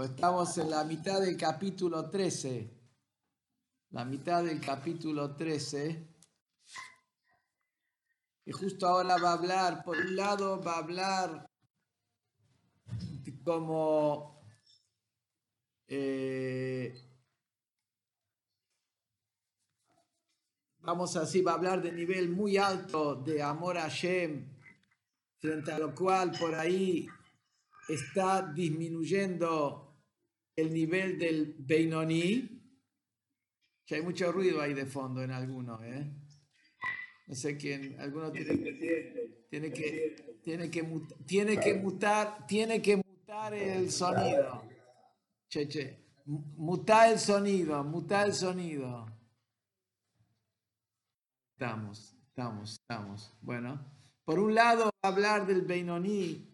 Pues 0.00 0.12
estamos 0.12 0.56
en 0.56 0.70
la 0.70 0.82
mitad 0.82 1.20
del 1.20 1.36
capítulo 1.36 2.08
13. 2.08 2.74
La 3.90 4.02
mitad 4.06 4.42
del 4.42 4.58
capítulo 4.58 5.36
13. 5.36 6.08
Y 8.46 8.50
justo 8.52 8.88
ahora 8.88 9.18
va 9.18 9.32
a 9.32 9.34
hablar, 9.34 9.84
por 9.84 9.98
un 9.98 10.16
lado 10.16 10.58
va 10.62 10.72
a 10.72 10.78
hablar 10.78 11.50
como 13.44 14.42
eh, 15.86 16.94
vamos 20.78 21.14
así, 21.16 21.42
va 21.42 21.52
a 21.52 21.56
hablar 21.56 21.82
de 21.82 21.92
nivel 21.92 22.30
muy 22.30 22.56
alto 22.56 23.16
de 23.16 23.42
amor 23.42 23.76
a 23.76 23.88
Shem, 23.88 24.50
frente 25.36 25.72
a 25.72 25.78
lo 25.78 25.94
cual 25.94 26.32
por 26.40 26.54
ahí 26.54 27.06
está 27.86 28.40
disminuyendo 28.40 29.89
el 30.60 30.72
nivel 30.72 31.18
del 31.18 31.54
Beinoni. 31.58 32.56
Que 33.86 33.96
hay 33.96 34.02
mucho 34.02 34.30
ruido 34.30 34.60
ahí 34.60 34.74
de 34.74 34.86
fondo 34.86 35.22
en 35.22 35.32
algunos, 35.32 35.82
¿eh? 35.82 36.10
No 37.26 37.34
sé 37.34 37.56
quién, 37.56 37.98
alguno 38.00 38.32
tiene 38.32 38.58
que, 38.58 39.46
tiene 39.48 39.72
que, 39.72 40.38
tiene 40.42 40.70
que, 40.70 41.02
tiene 41.26 41.60
que 41.60 41.74
mutar, 41.74 42.46
tiene 42.46 42.82
que 42.82 42.96
mutar 42.96 43.54
el 43.54 43.90
sonido. 43.90 44.62
Che, 45.48 45.68
che, 45.68 46.00
mutar 46.26 47.12
el 47.12 47.18
sonido, 47.18 47.84
mutar 47.84 48.26
el 48.26 48.34
sonido. 48.34 49.06
Estamos, 51.52 52.16
estamos, 52.28 52.72
estamos. 52.72 53.32
Bueno, 53.42 53.84
por 54.24 54.38
un 54.38 54.54
lado 54.54 54.90
hablar 55.02 55.46
del 55.46 55.62
Beinoní, 55.62 56.49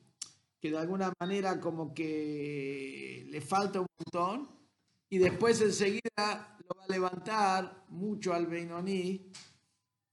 que 0.61 0.71
de 0.71 0.79
alguna 0.79 1.13
manera 1.21 1.61
como 1.61 1.93
que 1.95 3.27
le 3.31 3.41
falta 3.41 3.81
un 3.81 3.87
montón, 3.99 4.49
y 5.09 5.19
después 5.19 5.61
enseguida 5.61 6.59
lo 6.59 6.77
va 6.79 6.85
a 6.85 6.89
levantar 6.89 7.85
mucho 7.89 8.35
al 8.35 8.47
Beinoní, 8.47 9.31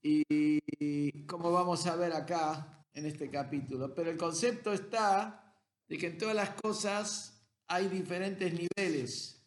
y 0.02 1.24
como 1.26 1.50
vamos 1.50 1.86
a 1.86 1.96
ver 1.96 2.12
acá 2.12 2.84
en 2.92 3.06
este 3.06 3.30
capítulo. 3.30 3.94
Pero 3.94 4.10
el 4.10 4.18
concepto 4.18 4.72
está 4.72 5.56
de 5.88 5.98
que 5.98 6.08
en 6.08 6.18
todas 6.18 6.34
las 6.34 6.50
cosas 6.50 7.42
hay 7.66 7.88
diferentes 7.88 8.52
niveles. 8.52 9.42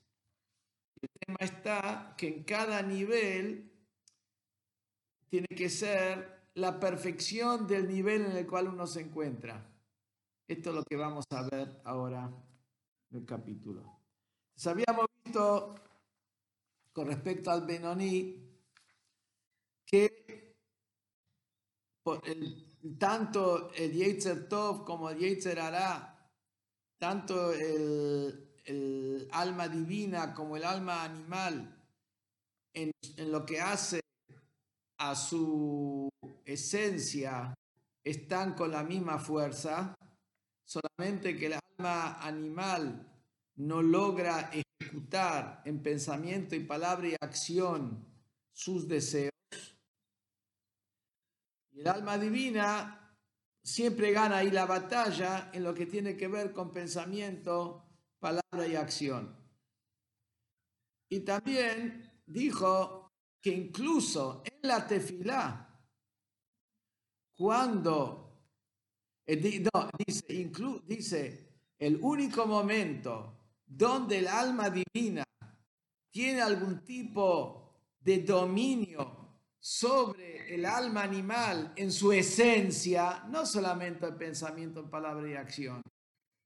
El 1.00 1.10
tema 1.26 1.38
está 1.40 2.16
que 2.18 2.28
en 2.28 2.44
cada 2.44 2.82
nivel 2.82 3.72
tiene 5.30 5.48
que 5.48 5.70
ser 5.70 6.50
la 6.56 6.80
perfección 6.80 7.68
del 7.68 7.88
nivel 7.88 8.26
en 8.26 8.32
el 8.36 8.48
cual 8.48 8.68
uno 8.68 8.88
se 8.88 9.02
encuentra. 9.02 9.64
Esto 10.48 10.70
es 10.70 10.76
lo 10.78 10.84
que 10.84 10.96
vamos 10.96 11.26
a 11.32 11.42
ver 11.42 11.82
ahora 11.84 12.32
en 13.12 13.18
el 13.18 13.26
capítulo. 13.26 14.00
habíamos 14.66 15.08
visto 15.26 15.76
con 16.94 17.08
respecto 17.08 17.52
al 17.52 17.66
Benoní 17.66 18.48
que 19.86 20.56
tanto 22.98 23.74
el 23.74 23.92
Yetzer 23.92 24.48
Tov 24.48 24.86
como 24.86 25.10
el 25.10 25.18
Yetzer 25.18 25.60
Ara, 25.60 26.18
tanto 26.98 27.52
el, 27.52 28.56
el, 28.64 29.28
alma 29.34 29.68
divina 29.68 30.34
como 30.34 30.56
el 30.56 30.64
alma 30.64 31.04
animal, 31.04 31.78
en, 32.74 32.92
en 33.18 33.32
lo 33.34 33.46
que 33.46 33.60
hace 33.60 34.00
a 35.00 35.14
su 35.14 36.08
esencia 36.46 37.54
están 38.02 38.54
con 38.54 38.72
la 38.72 38.84
misma 38.84 39.20
fuerza, 39.20 39.94
solamente 40.68 41.38
que 41.38 41.46
el 41.46 41.54
alma 41.54 42.20
animal 42.22 43.10
no 43.56 43.82
logra 43.82 44.52
ejecutar 44.52 45.62
en 45.66 45.82
pensamiento 45.82 46.56
y 46.56 46.60
palabra 46.60 47.08
y 47.08 47.16
acción 47.22 48.06
sus 48.52 48.88
deseos. 48.88 49.32
Y 51.72 51.80
el 51.80 51.88
alma 51.88 52.18
divina 52.18 53.16
siempre 53.64 54.12
gana 54.12 54.38
ahí 54.38 54.52
la 54.52 54.66
batalla 54.66 55.52
en 55.54 55.64
lo 55.64 55.74
que 55.74 55.86
tiene 55.86 56.18
que 56.18 56.28
ver 56.28 56.52
con 56.52 56.74
pensamiento, 56.74 57.86
palabra 58.20 58.68
y 58.68 58.76
acción. 58.76 59.36
Y 61.10 61.22
también 61.22 62.22
dijo 62.26 63.10
que 63.42 63.52
incluso 63.52 64.44
en 64.44 64.68
la 64.68 64.86
tefilá, 64.86 65.64
cuando, 67.38 68.27
no, 69.28 69.90
dice, 70.06 70.52
dice, 70.86 71.50
el 71.78 72.00
único 72.02 72.46
momento 72.46 73.34
donde 73.66 74.20
el 74.20 74.28
alma 74.28 74.70
divina 74.70 75.24
tiene 76.10 76.42
algún 76.42 76.84
tipo 76.84 77.92
de 78.00 78.20
dominio 78.20 79.42
sobre 79.60 80.54
el 80.56 80.66
alma 80.66 81.04
animal 81.04 81.74
en 81.76 81.92
su 81.92 82.14
esencia, 82.14 83.26
no 83.30 83.46
solamente 83.46 84.06
el 84.06 84.16
pensamiento, 84.16 84.80
en 84.80 84.90
palabra 84.90 85.30
y 85.30 85.34
acción, 85.34 85.82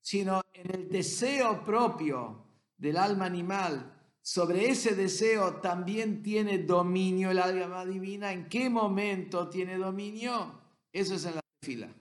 sino 0.00 0.40
en 0.52 0.74
el 0.74 0.88
deseo 0.88 1.62
propio 1.64 2.46
del 2.76 2.96
alma 2.96 3.26
animal 3.26 4.00
sobre 4.22 4.70
ese 4.70 4.94
deseo 4.94 5.56
también 5.56 6.22
tiene 6.22 6.58
dominio 6.58 7.32
el 7.32 7.40
alma 7.40 7.84
divina. 7.84 8.32
¿En 8.32 8.48
qué 8.48 8.70
momento 8.70 9.48
tiene 9.48 9.76
dominio? 9.76 10.60
Eso 10.92 11.16
es 11.16 11.24
en 11.24 11.34
la 11.34 11.40
tefila. 11.60 11.92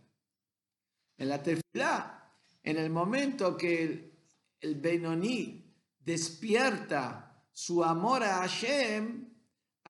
En 1.22 1.30
la 1.30 1.44
tefila, 1.44 2.34
en 2.64 2.78
el 2.78 2.90
momento 2.90 3.56
que 3.56 3.84
el, 3.84 4.12
el 4.60 4.74
Benoní 4.74 5.72
despierta 6.00 7.46
su 7.52 7.84
amor 7.84 8.24
a 8.24 8.40
Hashem, 8.40 9.30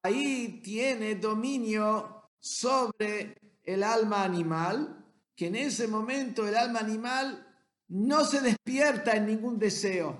ahí 0.03 0.59
tiene 0.61 1.15
dominio 1.15 2.31
sobre 2.37 3.37
el 3.63 3.81
alma 3.81 4.25
animal, 4.25 5.05
que 5.33 5.47
en 5.47 5.55
ese 5.55 5.87
momento 5.87 6.45
el 6.45 6.57
alma 6.57 6.81
animal 6.81 7.47
no 7.87 8.25
se 8.25 8.41
despierta 8.41 9.13
en 9.13 9.27
ningún 9.27 9.57
deseo. 9.57 10.17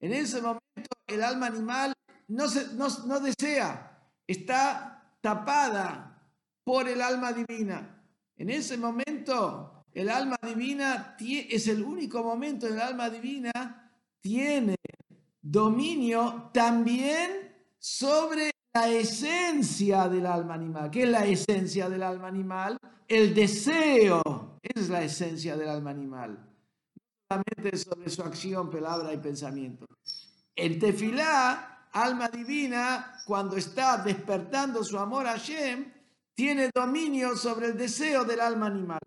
En 0.00 0.14
ese 0.14 0.40
momento 0.40 0.88
el 1.06 1.22
alma 1.22 1.48
animal 1.48 1.92
no, 2.28 2.46
no, 2.78 3.20
desea, 3.20 4.08
está 4.26 5.06
tapada 5.20 6.26
por 6.64 6.88
el 6.88 7.02
alma 7.02 7.30
divina. 7.34 8.02
En 8.36 8.48
ese 8.48 8.78
momento, 8.78 9.73
el 9.94 10.10
alma 10.10 10.36
divina 10.42 11.16
es 11.20 11.68
el 11.68 11.82
único 11.82 12.22
momento 12.22 12.66
en 12.66 12.74
el 12.74 12.80
alma 12.80 13.08
divina 13.08 13.92
tiene 14.20 14.76
dominio 15.40 16.50
también 16.52 17.54
sobre 17.78 18.50
la 18.74 18.88
esencia 18.88 20.08
del 20.08 20.26
alma 20.26 20.54
animal. 20.54 20.90
¿Qué 20.90 21.04
es 21.04 21.08
la 21.08 21.24
esencia 21.24 21.88
del 21.88 22.02
alma 22.02 22.28
animal? 22.28 22.76
El 23.06 23.34
deseo. 23.34 24.58
es 24.62 24.88
la 24.88 25.04
esencia 25.04 25.56
del 25.56 25.68
alma 25.68 25.90
animal. 25.90 26.32
No 26.32 27.02
solamente 27.28 27.76
sobre 27.76 28.10
su 28.10 28.22
acción, 28.22 28.70
palabra 28.70 29.12
y 29.12 29.18
pensamiento. 29.18 29.86
El 30.56 30.78
tefilá, 30.78 31.88
alma 31.92 32.28
divina, 32.28 33.20
cuando 33.26 33.56
está 33.56 33.98
despertando 33.98 34.82
su 34.82 34.98
amor 34.98 35.26
a 35.26 35.32
Hashem, 35.32 35.92
tiene 36.34 36.70
dominio 36.74 37.36
sobre 37.36 37.66
el 37.68 37.76
deseo 37.76 38.24
del 38.24 38.40
alma 38.40 38.66
animal. 38.66 39.00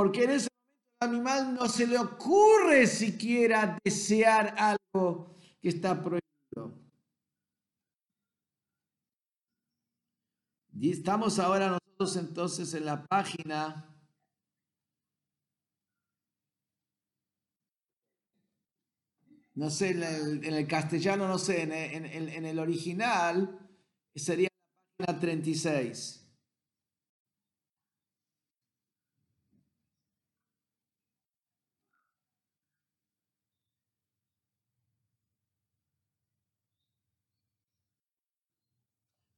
Porque 0.00 0.24
en 0.24 0.30
ese 0.30 0.48
momento 0.48 0.96
el 1.02 1.08
animal 1.10 1.54
no 1.56 1.68
se 1.68 1.86
le 1.86 1.98
ocurre 1.98 2.86
siquiera 2.86 3.78
desear 3.84 4.54
algo 4.56 5.36
que 5.60 5.68
está 5.68 6.02
prohibido. 6.02 6.74
Y 10.72 10.90
estamos 10.90 11.38
ahora 11.38 11.78
nosotros 11.98 12.16
entonces 12.16 12.72
en 12.72 12.86
la 12.86 13.04
página 13.04 13.94
no 19.52 19.68
sé, 19.68 19.90
en 19.90 20.54
el, 20.54 20.66
castellano, 20.66 21.28
no 21.28 21.36
sé, 21.36 21.60
en, 21.60 22.46
el 22.46 22.58
original 22.58 23.68
sería 24.14 24.48
la 24.96 25.04
página 25.04 25.20
36. 25.20 26.19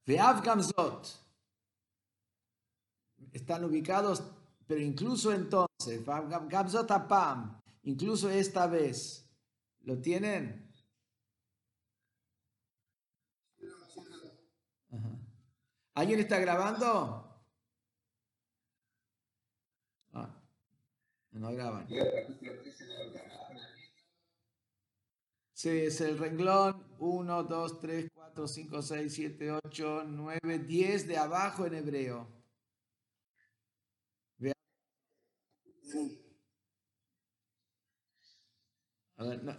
Veav 0.06 0.42
Gamzot. 0.42 1.20
Están 3.32 3.64
ubicados, 3.64 4.22
pero 4.66 4.80
incluso 4.80 5.32
entonces, 5.32 6.04
Gamzot 6.04 6.90
Apam, 6.90 7.60
incluso 7.84 8.28
esta 8.28 8.66
vez. 8.66 9.28
¿Lo 9.80 10.00
tienen? 10.00 10.70
¿Alguien 15.94 16.20
está 16.20 16.38
grabando? 16.38 17.44
Ah, 20.12 20.42
no 21.32 21.52
graban. 21.52 21.86
Sí, 25.52 25.68
es 25.68 26.00
el 26.00 26.18
renglón 26.18 26.82
1, 26.98 27.44
2, 27.44 27.80
3, 27.80 28.11
4, 28.34 28.48
5, 28.48 28.82
6, 28.82 29.14
7, 29.14 29.52
8, 29.64 30.04
9, 30.06 30.58
10 30.60 31.06
de 31.06 31.16
abajo 31.18 31.66
en 31.66 31.74
hebreo. 31.74 32.26
A 39.16 39.24
ver, 39.24 39.44
no, 39.44 39.52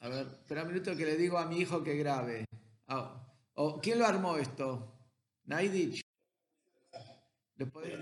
a 0.00 0.08
ver, 0.08 0.26
espera 0.26 0.62
un 0.62 0.68
minuto 0.68 0.96
que 0.96 1.06
le 1.06 1.16
digo 1.16 1.38
a 1.38 1.46
mi 1.46 1.60
hijo 1.60 1.82
que 1.82 1.94
grabe. 1.96 2.44
Ah, 2.88 3.24
oh, 3.54 3.80
¿Quién 3.80 3.98
lo 4.00 4.06
armó 4.06 4.36
esto? 4.36 4.92
Naidich. 5.44 6.02
¿Le 7.56 7.66
puede... 7.66 7.98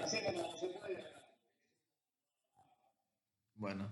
Bueno. 3.55 3.89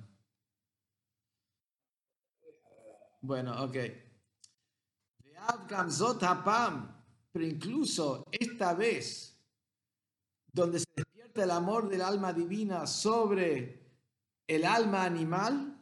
Bueno, 3.20 3.64
ok. 3.64 3.76
Pero 7.32 7.44
incluso 7.44 8.24
esta 8.30 8.74
vez, 8.74 9.36
donde 10.52 10.78
se 10.78 10.86
despierta 10.94 11.42
el 11.44 11.50
amor 11.50 11.88
del 11.88 12.02
alma 12.02 12.32
divina 12.32 12.86
sobre 12.86 13.84
el 14.46 14.64
alma 14.64 15.04
animal, 15.04 15.76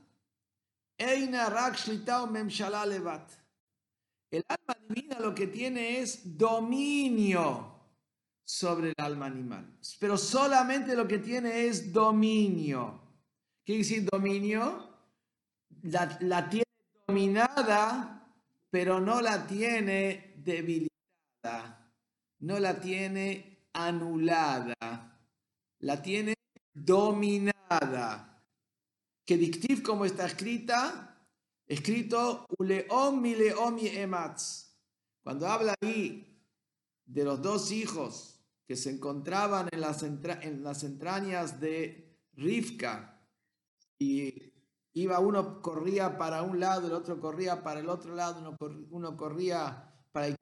el 0.97 1.35
alma 4.49 4.77
divina 4.89 5.19
lo 5.21 5.35
que 5.35 5.47
tiene 5.49 5.99
es 5.99 6.39
dominio 6.39 7.69
sobre 8.45 8.89
el 8.89 8.95
alma 8.99 9.27
animal, 9.27 9.79
pero 9.99 10.17
solamente 10.17 10.95
lo 10.95 11.07
que 11.07 11.19
tiene 11.19 11.67
es 11.67 11.93
dominio. 11.93 13.01
¿Qué 13.65 13.75
quiere 13.75 13.83
decir 13.83 14.09
dominio? 14.11 14.89
La, 15.83 16.19
la 16.21 16.51
dominada, 17.07 18.22
pero 18.73 19.01
no 19.01 19.21
la 19.21 19.47
tiene 19.47 20.33
debilitada, 20.39 21.93
no 22.39 22.59
la 22.59 22.81
tiene 22.81 23.69
anulada, 23.75 24.75
la 25.81 26.01
tiene 26.01 26.33
dominada. 26.73 28.43
Que 29.27 29.37
dictiv 29.37 29.83
como 29.83 30.07
está 30.07 30.25
escrita, 30.25 31.23
escrito 31.67 32.47
uleom 32.59 33.21
mi 33.21 33.35
leom 33.35 33.77
ematz. 33.79 34.75
Cuando 35.23 35.49
habla 35.49 35.75
ahí 35.83 36.43
de 37.05 37.25
los 37.25 37.43
dos 37.43 37.73
hijos 37.73 38.41
que 38.67 38.77
se 38.77 38.89
encontraban 38.89 39.69
en 39.71 39.83
las, 39.83 40.03
en 40.03 40.65
las 40.65 40.83
entrañas 40.83 41.61
de 41.61 42.19
Rivka 42.33 43.23
y 43.99 44.52
Iba 44.95 45.21
uno 45.21 45.63
corría 45.63 46.19
para 46.19 46.43
un 46.43 46.61
lado, 46.61 46.87
el 46.87 46.93
otro 46.93 47.19
corría 47.19 47.63
para 47.63 47.81
el 47.81 47.89
otro 47.89 48.15
lado, 48.15 48.41
uno, 48.41 48.87
uno 48.91 49.17
corría 49.17 49.91
para 50.13 50.27
el 50.27 50.37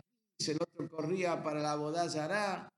el 0.48 0.56
otro 0.60 0.88
corría 0.88 1.42
para 1.42 1.60
la 1.60 1.76
bodazara. 1.76 2.72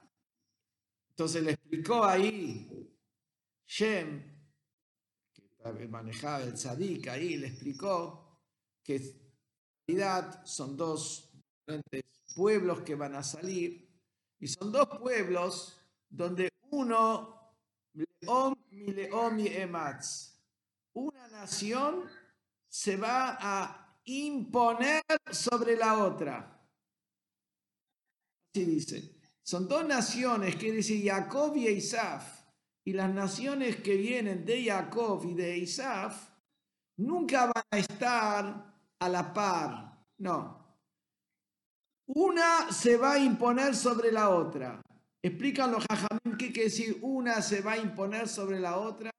Entonces 1.11 1.43
le 1.43 1.53
explicó 1.53 2.05
ahí 2.05 2.91
Shem, 3.67 4.23
que 5.77 5.89
manejaba 5.89 6.43
el 6.43 6.55
tzadik 6.55 7.09
ahí, 7.09 7.37
le 7.37 7.49
explicó 7.49 8.41
que 8.83 8.97
en 8.97 9.33
realidad 9.87 10.45
son 10.45 10.77
dos 10.77 11.33
pueblos 12.35 12.81
que 12.83 12.95
van 12.95 13.15
a 13.15 13.23
salir 13.23 13.89
y 14.41 14.49
son 14.49 14.73
dos 14.73 14.89
pueblos 14.99 15.79
donde 16.09 16.49
uno, 16.71 17.55
Leom 17.95 18.55
Leom 18.71 19.39
una 20.95 21.29
nación 21.29 22.05
se 22.69 22.97
va 22.97 23.39
a 23.41 23.99
imponer 24.05 25.03
sobre 25.31 25.77
la 25.77 26.03
otra. 26.05 26.61
Así 28.55 28.65
dice. 28.65 29.23
Son 29.43 29.67
dos 29.67 29.85
naciones, 29.85 30.57
quiere 30.57 30.77
decir 30.77 31.05
Jacob 31.05 31.57
y 31.57 31.69
Isaf. 31.69 32.43
Y 32.85 32.93
las 32.93 33.13
naciones 33.13 33.77
que 33.77 33.97
vienen 33.97 34.45
de 34.45 34.65
Jacob 34.65 35.25
y 35.25 35.35
de 35.35 35.59
Isaf 35.59 36.31
nunca 36.97 37.47
van 37.47 37.65
a 37.71 37.79
estar 37.79 38.75
a 38.99 39.09
la 39.09 39.33
par. 39.33 40.05
No. 40.19 40.63
Una 42.07 42.73
se 42.73 42.97
va 42.97 43.13
a 43.13 43.19
imponer 43.19 43.75
sobre 43.75 44.13
la 44.13 44.31
otra. 44.31 44.81
Explican 45.23 45.71
los 45.71 45.85
jajamín 45.87 46.37
qué 46.37 46.53
quiere 46.53 46.69
decir 46.69 46.99
una 47.03 47.41
se 47.43 47.63
va 47.63 47.73
a 47.73 47.79
imponer 47.79 48.29
sobre 48.29 48.59
la 48.59 48.79
otra. 48.79 49.12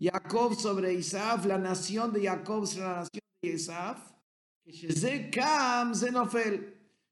Jacob 0.00 0.54
sobre 0.54 0.94
Isaf, 0.94 1.44
la 1.44 1.58
nación 1.58 2.10
de 2.12 2.24
Jacob 2.26 2.66
sobre 2.66 2.86
la 2.86 2.94
nación 2.94 3.22
de 3.42 3.48
Isaf. 3.50 3.98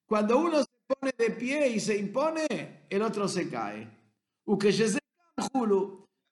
Cuando 0.06 0.38
uno 0.38 0.62
se 0.62 0.70
pone 0.86 1.12
de 1.18 1.30
pie 1.32 1.68
y 1.68 1.80
se 1.80 1.98
impone, 1.98 2.86
el 2.88 3.02
otro 3.02 3.28
se 3.28 3.50
cae. 3.50 3.86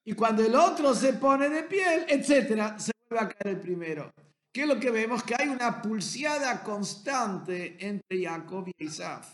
Y 0.04 0.12
cuando 0.14 0.42
el 0.42 0.54
otro 0.54 0.94
se 0.94 1.12
pone 1.14 1.50
de 1.50 1.64
pie, 1.64 2.06
etcétera, 2.08 2.78
se 2.78 2.92
vuelve 3.10 3.26
a 3.26 3.28
caer 3.28 3.56
el 3.56 3.60
primero. 3.60 4.10
¿Qué 4.50 4.62
es 4.62 4.68
lo 4.68 4.80
que 4.80 4.90
vemos? 4.90 5.22
Que 5.22 5.34
hay 5.38 5.48
una 5.48 5.82
pulseada 5.82 6.62
constante 6.62 7.76
entre 7.86 8.24
Jacob 8.24 8.66
y 8.68 8.84
Isaf. 8.84 9.28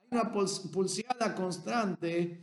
Hay 0.00 0.08
una 0.12 0.32
pulseada 0.32 1.34
constante. 1.34 2.40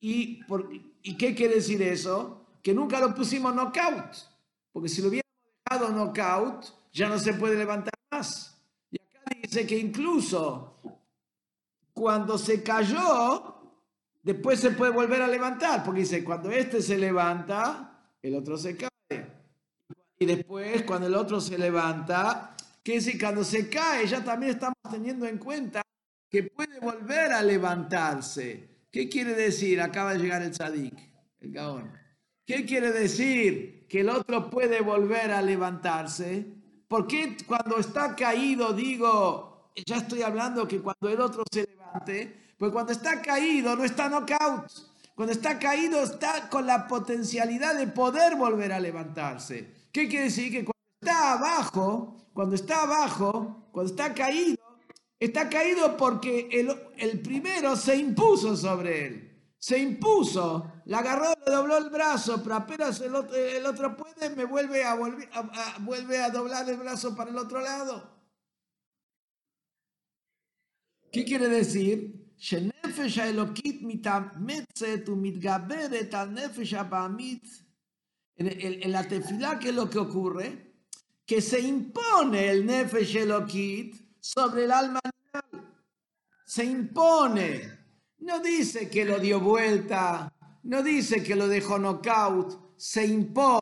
¿Y, 0.00 0.42
por, 0.44 0.68
¿Y 0.72 1.16
qué 1.16 1.36
quiere 1.36 1.56
decir 1.56 1.80
eso? 1.82 2.43
Que 2.64 2.72
nunca 2.72 2.98
lo 2.98 3.14
pusimos 3.14 3.54
knockout, 3.54 4.16
porque 4.72 4.88
si 4.88 5.02
lo 5.02 5.08
hubiéramos 5.08 5.34
dejado 5.68 5.92
knockout, 5.92 6.64
ya 6.94 7.10
no 7.10 7.18
se 7.18 7.34
puede 7.34 7.56
levantar 7.56 7.92
más. 8.10 8.58
Y 8.90 8.96
acá 8.96 9.20
dice 9.42 9.66
que 9.66 9.76
incluso 9.76 10.78
cuando 11.92 12.38
se 12.38 12.62
cayó, 12.62 13.54
después 14.22 14.60
se 14.60 14.70
puede 14.70 14.92
volver 14.92 15.20
a 15.20 15.28
levantar, 15.28 15.84
porque 15.84 16.00
dice, 16.00 16.24
cuando 16.24 16.50
este 16.50 16.80
se 16.80 16.96
levanta, 16.96 18.08
el 18.22 18.34
otro 18.34 18.56
se 18.56 18.78
cae. 18.78 18.90
Y 20.18 20.24
después, 20.24 20.84
cuando 20.84 21.06
el 21.08 21.16
otro 21.16 21.42
se 21.42 21.58
levanta, 21.58 22.56
que 22.82 22.94
decir, 22.94 23.20
cuando 23.20 23.44
se 23.44 23.68
cae, 23.68 24.06
ya 24.06 24.24
también 24.24 24.52
estamos 24.52 24.78
teniendo 24.90 25.26
en 25.26 25.36
cuenta 25.36 25.82
que 26.30 26.44
puede 26.44 26.80
volver 26.80 27.30
a 27.30 27.42
levantarse. 27.42 28.86
¿Qué 28.90 29.06
quiere 29.06 29.34
decir? 29.34 29.82
Acaba 29.82 30.14
de 30.14 30.20
llegar 30.20 30.40
el 30.40 30.52
tzadik, 30.52 30.94
el 31.40 31.52
gaón. 31.52 32.03
¿Qué 32.46 32.66
quiere 32.66 32.92
decir? 32.92 33.86
Que 33.88 34.00
el 34.00 34.10
otro 34.10 34.50
puede 34.50 34.82
volver 34.82 35.32
a 35.32 35.40
levantarse. 35.40 36.46
¿Por 36.88 37.06
qué 37.06 37.36
cuando 37.46 37.78
está 37.78 38.14
caído 38.14 38.74
digo, 38.74 39.70
ya 39.86 39.96
estoy 39.96 40.22
hablando 40.22 40.68
que 40.68 40.80
cuando 40.80 41.08
el 41.08 41.20
otro 41.20 41.44
se 41.50 41.66
levante? 41.66 42.54
Pues 42.58 42.70
cuando 42.70 42.92
está 42.92 43.22
caído 43.22 43.74
no 43.74 43.84
está 43.84 44.10
knockout. 44.10 44.70
Cuando 45.14 45.32
está 45.32 45.58
caído 45.58 46.02
está 46.02 46.50
con 46.50 46.66
la 46.66 46.86
potencialidad 46.86 47.78
de 47.78 47.86
poder 47.86 48.36
volver 48.36 48.72
a 48.72 48.80
levantarse. 48.80 49.70
¿Qué 49.90 50.06
quiere 50.08 50.24
decir? 50.24 50.52
Que 50.52 50.64
cuando 50.64 50.82
está 51.00 51.32
abajo, 51.32 52.16
cuando 52.34 52.56
está 52.56 52.82
abajo, 52.82 53.68
cuando 53.72 53.90
está 53.90 54.12
caído, 54.12 54.58
está 55.18 55.48
caído 55.48 55.96
porque 55.96 56.48
el, 56.50 56.76
el 56.98 57.20
primero 57.20 57.74
se 57.74 57.96
impuso 57.96 58.54
sobre 58.54 59.06
él 59.06 59.23
se 59.64 59.78
impuso, 59.78 60.82
la 60.84 60.98
agarró, 60.98 61.32
le 61.46 61.50
dobló 61.50 61.78
el 61.78 61.88
brazo, 61.88 62.42
pero 62.42 62.56
apenas 62.56 63.00
el 63.00 63.14
otro, 63.14 63.96
puede, 63.96 64.28
me 64.36 64.44
vuelve 64.44 64.84
a, 64.84 64.94
volver, 64.94 65.26
a, 65.32 65.78
vuelve 65.78 66.18
a 66.18 66.28
doblar 66.28 66.68
el 66.68 66.76
brazo 66.76 67.16
para 67.16 67.30
el 67.30 67.38
otro 67.38 67.62
lado. 67.62 68.14
¿Qué 71.10 71.24
quiere 71.24 71.48
decir? 71.48 72.30
En, 78.36 78.92
la 78.92 79.08
tefilá, 79.08 79.58
¿qué 79.58 79.70
es 79.70 79.74
lo 79.74 79.88
que 79.88 79.98
ocurre? 79.98 80.74
Que 81.24 81.40
se 81.40 81.60
impone 81.60 82.50
el 82.50 82.66
nefesh 82.66 83.16
elokit 83.16 83.96
sobre 84.20 84.64
el 84.64 84.72
alma. 84.72 85.00
Se 86.44 86.66
impone. 86.66 87.83
No 88.24 88.40
dice 88.40 88.88
que 88.88 89.04
lo 89.04 89.18
dio 89.18 89.38
vuelta, 89.38 90.32
no 90.62 90.82
dice 90.82 91.22
que 91.22 91.36
lo 91.36 91.46
dejó 91.46 91.78
knockout, 91.78 92.74
se 92.74 93.04
impone, 93.04 93.60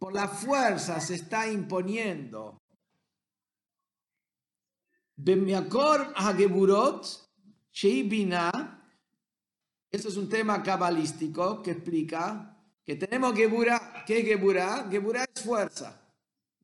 por 0.00 0.12
la 0.12 0.26
fuerza 0.26 1.00
se 1.00 1.14
está 1.14 1.46
imponiendo. 1.48 2.60
Eso 9.92 10.08
es 10.08 10.16
un 10.16 10.28
tema 10.28 10.60
cabalístico 10.60 11.62
que 11.62 11.70
explica 11.70 12.58
que 12.84 12.96
tenemos 12.96 13.32
Geburah. 13.36 14.04
¿Qué 14.04 14.18
es 14.18 14.24
Geburah? 14.24 14.88
Geburah 14.90 15.24
es 15.32 15.40
fuerza. 15.40 16.02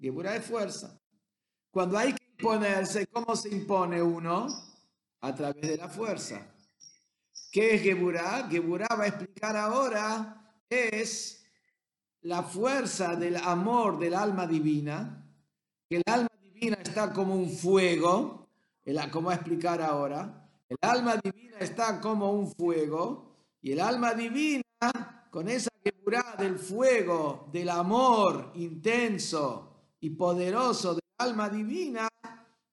Geburah 0.00 0.34
es 0.34 0.44
fuerza. 0.44 1.00
Cuando 1.70 1.96
hay 1.96 2.12
que 2.12 2.24
imponerse, 2.38 3.06
¿cómo 3.06 3.36
se 3.36 3.50
impone 3.50 4.02
uno? 4.02 4.48
A 5.20 5.32
través 5.32 5.62
de 5.62 5.76
la 5.76 5.88
fuerza. 5.88 6.44
¿Qué 7.50 7.74
es 7.74 7.82
Geburah? 7.82 8.48
Geburah 8.48 8.94
va 8.96 9.04
a 9.04 9.08
explicar 9.08 9.56
ahora, 9.56 10.54
es 10.68 11.44
la 12.22 12.44
fuerza 12.44 13.16
del 13.16 13.36
amor 13.36 13.98
del 13.98 14.14
alma 14.14 14.46
divina, 14.46 15.26
que 15.88 15.96
el 15.96 16.02
alma 16.06 16.30
divina 16.40 16.78
está 16.80 17.12
como 17.12 17.34
un 17.34 17.50
fuego, 17.50 18.48
como 19.10 19.28
va 19.28 19.32
a 19.32 19.36
explicar 19.36 19.82
ahora. 19.82 20.48
El 20.68 20.76
alma 20.82 21.16
divina 21.16 21.58
está 21.58 22.00
como 22.00 22.30
un 22.32 22.52
fuego 22.52 23.34
y 23.60 23.72
el 23.72 23.80
alma 23.80 24.14
divina 24.14 24.62
con 25.28 25.48
esa 25.48 25.70
quebrada 25.82 26.36
del 26.36 26.56
fuego, 26.56 27.48
del 27.52 27.68
amor 27.68 28.52
intenso 28.54 29.96
y 29.98 30.10
poderoso 30.10 30.94
del 30.94 31.02
alma 31.18 31.48
divina, 31.48 32.06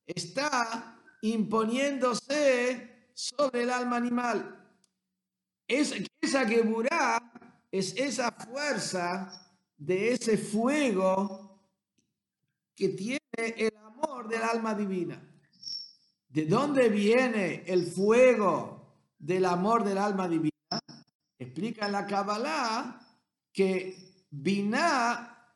está 0.06 1.02
imponiéndose 1.22 3.10
sobre 3.16 3.64
el 3.64 3.72
alma 3.72 3.96
animal. 3.96 4.57
Es, 5.68 5.94
esa 6.22 6.46
quebrada 6.46 7.32
es 7.72 7.96
esa 7.96 8.32
fuerza 8.32 9.48
de 9.76 10.14
ese 10.14 10.38
fuego 10.38 11.48
que 12.76 12.90
tiene 12.90 13.20
el 13.36 13.76
amor 13.78 14.28
del 14.28 14.42
alma 14.44 14.74
divina. 14.74 15.22
¿De 16.30 16.46
dónde 16.46 16.90
viene 16.90 17.64
el 17.66 17.88
fuego 17.88 18.96
del 19.18 19.46
amor 19.46 19.84
del 19.84 19.98
alma 19.98 20.28
divina? 20.28 20.52
Explica 21.40 21.88
la 21.88 22.06
Kabbalah 22.06 23.00
que 23.52 24.26
Binah 24.30 25.56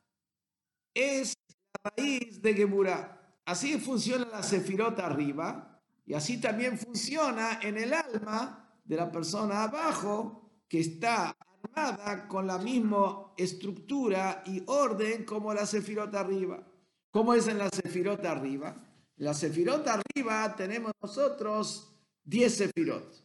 es 0.94 1.36
la 1.84 1.92
raíz 1.92 2.42
de 2.42 2.54
Geburah. 2.54 3.40
Así 3.46 3.80
funciona 3.80 4.26
la 4.26 4.44
sefirot 4.44 5.00
arriba 5.00 5.82
y 6.06 6.14
así 6.14 6.40
también 6.40 6.78
funciona 6.78 7.60
en 7.62 7.78
el 7.78 7.94
alma 7.94 8.61
de 8.92 8.98
la 8.98 9.10
persona 9.10 9.64
abajo 9.64 10.66
que 10.68 10.82
está 10.82 11.34
armada 11.64 12.28
con 12.28 12.46
la 12.46 12.58
misma 12.58 13.32
estructura 13.38 14.44
y 14.46 14.62
orden 14.68 15.24
como 15.24 15.54
la 15.54 15.66
sefirot 15.66 16.14
arriba. 16.14 16.62
¿Cómo 17.10 17.34
es 17.34 17.48
en 17.48 17.58
la 17.58 17.70
sefirot 17.70 18.26
arriba? 18.26 18.76
En 19.16 19.24
la 19.24 19.34
sefirot 19.34 19.88
arriba 19.88 20.54
tenemos 20.58 20.92
nosotros 21.02 21.96
10 22.26 22.54
sefirot. 22.54 23.24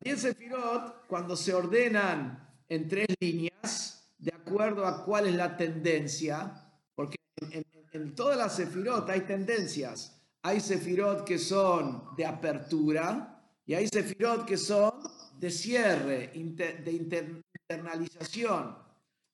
10 0.00 0.20
sefirot, 0.20 1.06
cuando 1.06 1.36
se 1.36 1.54
ordenan 1.54 2.52
en 2.68 2.88
tres 2.88 3.06
líneas, 3.20 4.12
de 4.18 4.34
acuerdo 4.34 4.84
a 4.84 5.04
cuál 5.04 5.28
es 5.28 5.36
la 5.36 5.56
tendencia, 5.56 6.72
porque 6.96 7.18
en, 7.52 8.16
todas 8.16 8.36
las 8.36 8.56
sefirot 8.56 9.08
hay 9.08 9.20
tendencias. 9.20 10.20
Hay 10.42 10.58
sefirot 10.58 11.24
que 11.24 11.38
son 11.38 12.16
de 12.16 12.26
apertura 12.26 13.33
y 13.66 13.74
hay 13.74 13.88
sefirot 13.88 14.46
que 14.46 14.56
son 14.56 14.92
de 15.38 15.50
cierre, 15.50 16.30
de 16.34 17.42
internalización. 17.68 18.76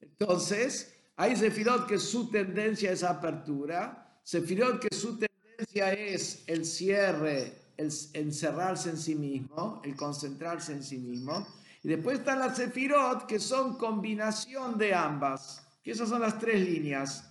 Entonces, 0.01 0.95
hay 1.17 1.37
Sefirot 1.37 1.87
que 1.87 1.99
su 1.99 2.31
tendencia 2.31 2.93
es 2.93 3.03
apertura, 3.03 4.19
Sefirot 4.23 4.81
que 4.81 4.97
su 4.97 5.19
tendencia 5.19 5.93
es 5.93 6.45
el 6.47 6.65
cierre, 6.65 7.53
el 7.77 7.91
encerrarse 8.15 8.91
en 8.91 8.97
sí 8.97 9.15
mismo, 9.15 9.83
el 9.85 9.95
concentrarse 9.97 10.73
en 10.73 10.83
sí 10.83 10.99
mismo. 10.99 11.47
Y 11.83 11.89
después 11.89 12.21
están 12.21 12.39
las 12.39 12.57
Sefirot 12.57 13.27
que 13.27 13.39
son 13.39 13.77
combinación 13.77 14.79
de 14.79 14.95
ambas, 14.95 15.67
que 15.83 15.93
esas 15.93 16.09
son 16.09 16.23
las 16.23 16.39
tres 16.39 16.61
líneas, 16.67 17.31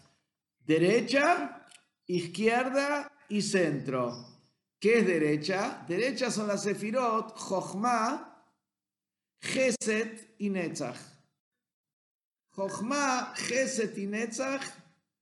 derecha, 0.66 1.66
izquierda 2.06 3.12
y 3.28 3.42
centro. 3.42 4.39
¿Qué 4.80 5.00
es 5.00 5.08
derecha? 5.08 5.84
Derecha 5.88 6.32
son 6.32 6.48
las 6.48 6.64
Sefirot, 6.64 7.38
Jochma, 7.38 8.46
Geset 9.42 10.36
y 10.40 10.50
Netzach. 10.50 10.98
Jochma, 12.52 13.34
Geset 13.36 13.98
y 13.98 14.08
Netzach 14.08 14.64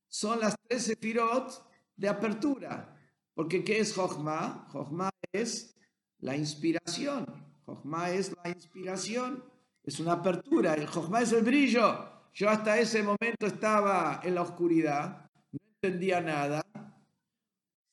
son 0.08 0.40
las 0.40 0.56
tres 0.68 0.84
sefirot 0.84 1.70
de 1.96 2.10
apertura. 2.10 2.96
Porque 3.34 3.64
¿qué 3.64 3.80
es 3.80 3.94
Jochma? 3.94 4.68
Jochma 4.72 5.10
es 5.32 5.76
la 6.20 6.36
inspiración. 6.36 7.26
Jochma 7.66 8.10
es 8.10 8.36
la 8.44 8.50
inspiración. 8.50 9.44
Es 9.84 10.00
una 10.00 10.14
apertura. 10.14 10.74
El 10.74 10.88
Jochma 10.88 11.22
es 11.22 11.32
el 11.34 11.44
brillo. 11.44 12.30
Yo 12.34 12.50
hasta 12.50 12.80
ese 12.80 13.04
momento 13.04 13.46
estaba 13.46 14.22
en 14.24 14.36
la 14.36 14.42
oscuridad. 14.42 15.30
No 15.52 15.60
entendía 15.76 16.22
nada. 16.22 16.64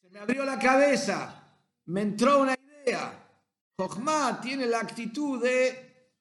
Se 0.00 0.08
me 0.10 0.20
abrió 0.20 0.44
la 0.44 0.58
cabeza. 0.58 1.43
Me 1.86 2.02
entró 2.02 2.42
una 2.42 2.54
idea. 2.54 3.20
Jochma 3.78 4.40
tiene 4.40 4.66
la 4.66 4.80
actitud 4.80 5.42
de 5.42 6.12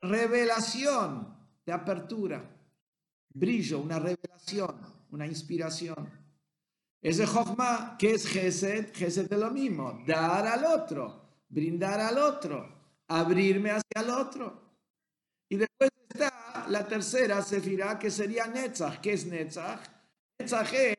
revelación, 0.00 1.36
de 1.64 1.72
apertura 1.72 2.56
brillo, 3.36 3.80
una 3.80 3.98
revelación, 3.98 4.80
una 5.10 5.26
inspiración. 5.26 6.10
Ese 7.02 7.26
Jochma, 7.26 7.96
que 7.98 8.14
es 8.14 8.26
Gesed, 8.26 8.94
Gesed 8.94 9.30
es 9.30 9.38
lo 9.38 9.50
mismo, 9.50 10.02
dar 10.06 10.46
al 10.46 10.64
otro, 10.64 11.44
brindar 11.48 12.00
al 12.00 12.18
otro, 12.18 12.66
abrirme 13.08 13.70
hacia 13.70 14.00
el 14.00 14.10
otro. 14.10 14.62
Y 15.48 15.56
después 15.56 15.90
está 16.08 16.66
la 16.68 16.86
tercera 16.86 17.42
Sefirah, 17.42 17.98
que 17.98 18.10
sería 18.10 18.46
Netzach. 18.46 19.00
¿Qué 19.00 19.12
es 19.12 19.26
Netzach? 19.26 19.80
Netzach 20.38 20.72
es 20.72 20.96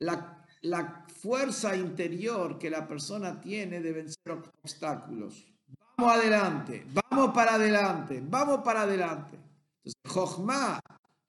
la, 0.00 0.37
la 0.62 1.04
fuerza 1.06 1.76
interior 1.76 2.58
que 2.58 2.70
la 2.70 2.86
persona 2.86 3.40
tiene 3.40 3.80
de 3.80 3.92
vencer 3.92 4.32
obstáculos. 4.62 5.46
Vamos 5.96 6.14
adelante, 6.14 6.86
vamos 7.10 7.34
para 7.34 7.54
adelante, 7.54 8.22
vamos 8.24 8.60
para 8.62 8.82
adelante. 8.82 9.36
Entonces, 9.84 9.94
Jochma 10.06 10.80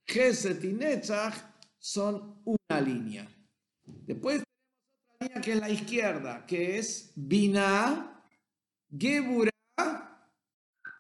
Geset 0.06 0.64
y 0.64 0.74
Netzach 0.74 1.36
son 1.78 2.42
una 2.46 2.82
línea. 2.82 3.28
Después 3.86 4.44
tenemos 4.44 5.16
otra 5.16 5.28
línea 5.28 5.42
que 5.42 5.52
es 5.54 5.60
la 5.60 5.70
izquierda, 5.70 6.46
que 6.46 6.78
es 6.78 7.12
Binah, 7.16 8.24
Geburah 8.96 9.50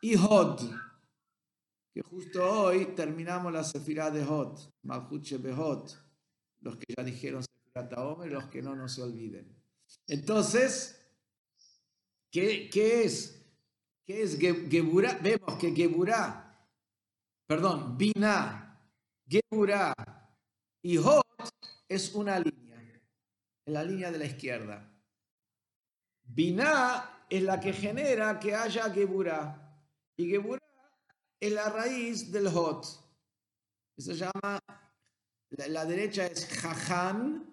y 0.01 0.15
Hod. 0.15 0.61
Que 1.93 2.01
justo 2.01 2.63
hoy 2.63 2.85
terminamos 2.95 3.51
la 3.51 3.63
Sefirah 3.63 4.11
de 4.11 4.23
Hod, 4.23 4.59
Malchut 4.83 5.41
Behod. 5.41 5.89
Los 6.61 6.77
que 6.77 6.93
ya 6.95 7.03
dijeron 7.03 7.43
Taomer, 7.87 8.31
los 8.31 8.45
que 8.45 8.61
no, 8.61 8.75
no 8.75 8.89
se 8.89 9.03
olviden. 9.03 9.55
Entonces, 10.07 10.99
¿qué, 12.31 12.69
qué 12.69 13.03
es? 13.03 13.35
¿Qué 14.05 14.23
es 14.23 14.39
Geburah? 14.39 15.19
Vemos 15.21 15.55
que 15.59 15.71
Geburah, 15.71 16.67
perdón, 17.45 17.97
Binah 17.97 18.69
Geburah 19.29 19.93
y 20.81 20.97
Hot 20.97 21.23
es 21.87 22.13
una 22.15 22.39
línea, 22.39 22.77
en 23.65 23.73
la 23.73 23.83
línea 23.83 24.11
de 24.11 24.17
la 24.17 24.25
izquierda. 24.25 24.91
Binah 26.23 27.25
es 27.29 27.43
la 27.43 27.59
que 27.59 27.73
genera 27.73 28.39
que 28.39 28.55
haya 28.55 28.89
Geburah. 28.91 29.55
Y 30.17 30.29
Geburah 30.29 30.59
es 31.39 31.51
la 31.53 31.69
raíz 31.69 32.31
del 32.31 32.49
Hot. 32.49 32.85
Eso 33.95 34.13
se 34.13 34.15
llama, 34.15 34.59
la, 35.49 35.85
derecha 35.85 36.25
es 36.25 36.47
Jahan, 36.47 37.48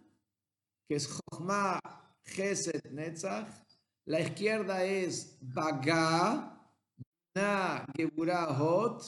que 0.86 0.96
es 0.96 1.08
Jochma, 1.08 1.80
Geset, 2.24 2.90
Netzach. 2.90 3.48
La 4.06 4.20
izquierda 4.20 4.84
es 4.84 5.36
Baga, 5.40 6.60
Binah, 7.34 7.86
Geburah, 7.96 8.54
Hot. 8.54 9.02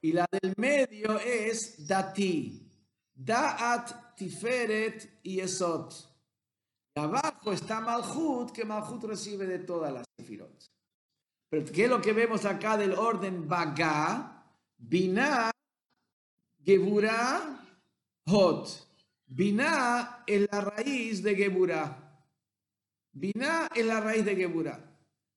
Y 0.00 0.12
la 0.12 0.26
del 0.30 0.54
medio 0.56 1.18
es 1.18 1.86
Dati. 1.86 2.68
Da'at, 3.14 4.16
Tiferet 4.16 5.20
y 5.22 5.40
Esot. 5.40 5.92
Y 6.94 7.00
abajo 7.00 7.52
está 7.52 7.80
Malhut, 7.80 8.52
que 8.52 8.64
Malhut 8.64 9.04
recibe 9.04 9.46
de 9.46 9.60
todas 9.60 9.92
las 9.92 10.04
sefirot. 10.18 10.66
Pero 11.48 11.64
¿qué 11.72 11.84
es 11.84 11.90
lo 11.90 12.00
que 12.00 12.12
vemos 12.12 12.44
acá 12.44 12.76
del 12.76 12.92
orden 12.92 13.48
Baga? 13.48 14.44
Binah, 14.76 15.50
Geburah, 16.64 17.64
Hot. 18.26 18.91
Binah 19.34 20.24
es 20.26 20.48
la 20.50 20.60
raíz 20.60 21.22
de 21.22 21.34
Geburah. 21.34 21.98
Binah 23.12 23.68
es 23.74 23.86
la 23.86 24.00
raíz 24.00 24.24
de 24.24 24.36
Geburah. 24.36 24.80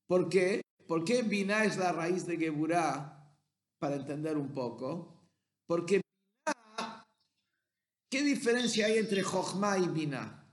¿Por 0.06 0.28
qué? 0.30 0.62
¿Por 0.88 1.04
qué 1.04 1.24
Binah 1.24 1.66
es 1.66 1.78
la 1.78 1.92
raíz 1.92 2.26
de 2.26 2.38
Geburah? 2.38 3.16
para 3.86 3.96
entender 3.98 4.38
un 4.38 4.52
poco, 4.54 5.30
porque 5.68 6.02
¿qué 8.10 8.24
diferencia 8.24 8.88
hay 8.88 8.98
entre 8.98 9.22
Jochma 9.22 9.78
y 9.78 9.88
Binah? 9.88 10.44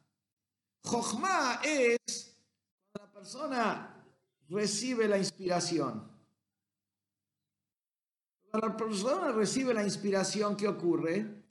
Jochma 0.84 1.60
es 1.64 2.36
cuando 2.92 3.06
la 3.06 3.20
persona 3.20 4.04
recibe 4.48 5.08
la 5.08 5.18
inspiración. 5.18 6.10
Cuando 8.50 8.68
la 8.68 8.76
persona 8.76 9.32
recibe 9.32 9.72
la 9.72 9.84
inspiración, 9.84 10.56
¿qué 10.56 10.68
ocurre? 10.68 11.41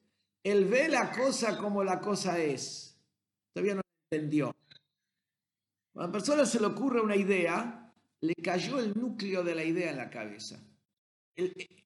Él 0.43 0.65
ve 0.65 0.87
la 0.89 1.11
cosa 1.11 1.57
como 1.57 1.83
la 1.83 1.99
cosa 1.99 2.39
es. 2.39 2.97
Todavía 3.53 3.75
no 3.75 3.81
entendió. 4.09 4.55
Cuando 5.93 6.03
a 6.03 6.07
la 6.07 6.11
persona 6.11 6.45
se 6.45 6.59
le 6.59 6.67
ocurre 6.67 7.01
una 7.01 7.15
idea, 7.15 7.93
le 8.21 8.35
cayó 8.35 8.79
el 8.79 8.97
núcleo 8.97 9.43
de 9.43 9.55
la 9.55 9.63
idea 9.63 9.91
en 9.91 9.97
la 9.97 10.09
cabeza 10.09 10.59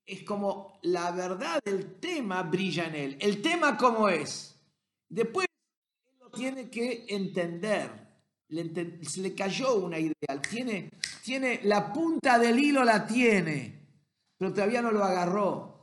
es 0.05 0.23
como 0.23 0.79
la 0.83 1.11
verdad 1.11 1.59
del 1.63 1.95
tema 1.99 2.43
brilla 2.43 2.85
en 2.87 2.95
él. 2.95 3.17
El 3.19 3.41
tema 3.41 3.77
como 3.77 4.09
es. 4.09 4.59
Después 5.09 5.47
lo 6.19 6.29
tiene 6.29 6.69
que 6.69 7.05
entender. 7.09 7.89
se 9.01 9.21
le 9.21 9.33
cayó 9.33 9.75
una 9.75 9.99
idea. 9.99 10.41
Tiene, 10.47 10.91
tiene, 11.23 11.61
la 11.63 11.91
punta 11.91 12.37
del 12.37 12.59
hilo 12.59 12.83
la 12.83 13.05
tiene, 13.05 13.87
pero 14.37 14.53
todavía 14.53 14.81
no 14.81 14.91
lo 14.91 15.03
agarró. 15.03 15.74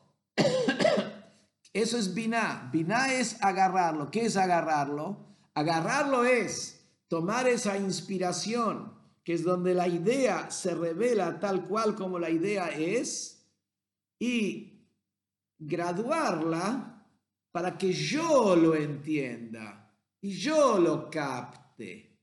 Eso 1.72 1.96
es 1.98 2.12
biná. 2.12 2.68
Biná 2.72 3.12
es 3.12 3.42
agarrarlo. 3.42 4.10
¿Qué 4.10 4.26
es 4.26 4.36
agarrarlo? 4.36 5.26
Agarrarlo 5.54 6.24
es 6.24 6.86
tomar 7.08 7.48
esa 7.48 7.76
inspiración, 7.76 8.92
que 9.24 9.34
es 9.34 9.42
donde 9.42 9.74
la 9.74 9.88
idea 9.88 10.50
se 10.50 10.74
revela 10.74 11.38
tal 11.40 11.66
cual 11.66 11.94
como 11.94 12.18
la 12.18 12.30
idea 12.30 12.68
es, 12.68 13.50
y 14.18 14.86
graduarla 15.58 17.06
para 17.50 17.76
que 17.76 17.92
yo 17.92 18.56
lo 18.56 18.74
entienda 18.74 19.94
y 20.20 20.32
yo 20.32 20.78
lo 20.78 21.10
capte. 21.10 22.18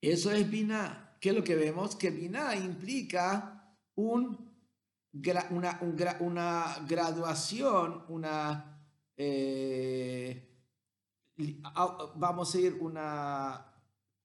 Eso 0.00 0.32
es 0.32 0.48
Binah. 0.48 1.18
¿Qué 1.20 1.30
es 1.30 1.34
lo 1.34 1.44
que 1.44 1.56
vemos? 1.56 1.96
Que 1.96 2.10
Binah 2.10 2.56
implica 2.56 3.76
un, 3.96 4.49
una, 5.12 5.78
una, 6.20 6.76
graduación, 6.86 8.04
una, 8.08 8.84
eh, 9.16 10.48
vamos 12.16 12.54
a 12.54 12.58
decir, 12.58 12.78
una, 12.80 13.66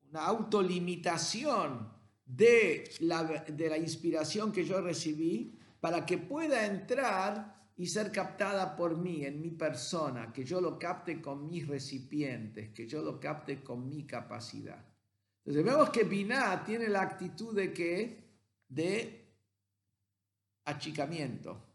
una 0.09 0.25
autolimitación 0.25 1.91
de 2.25 2.89
la, 3.01 3.23
de 3.23 3.69
la 3.69 3.77
inspiración 3.77 4.51
que 4.51 4.65
yo 4.65 4.81
recibí 4.81 5.59
para 5.79 6.05
que 6.05 6.17
pueda 6.17 6.65
entrar 6.65 7.55
y 7.77 7.87
ser 7.87 8.11
captada 8.11 8.75
por 8.75 8.97
mí, 8.97 9.25
en 9.25 9.41
mi 9.41 9.51
persona, 9.51 10.31
que 10.31 10.45
yo 10.45 10.61
lo 10.61 10.79
capte 10.79 11.21
con 11.21 11.45
mis 11.45 11.67
recipientes, 11.67 12.69
que 12.69 12.87
yo 12.87 13.01
lo 13.01 13.19
capte 13.19 13.61
con 13.61 13.89
mi 13.89 14.05
capacidad. 14.05 14.85
Entonces 15.43 15.63
vemos 15.63 15.89
que 15.89 16.03
Binah 16.03 16.63
tiene 16.63 16.87
la 16.87 17.01
actitud 17.01 17.53
de 17.55 17.73
que 17.73 18.25
de 18.67 19.24
achicamiento. 20.65 21.65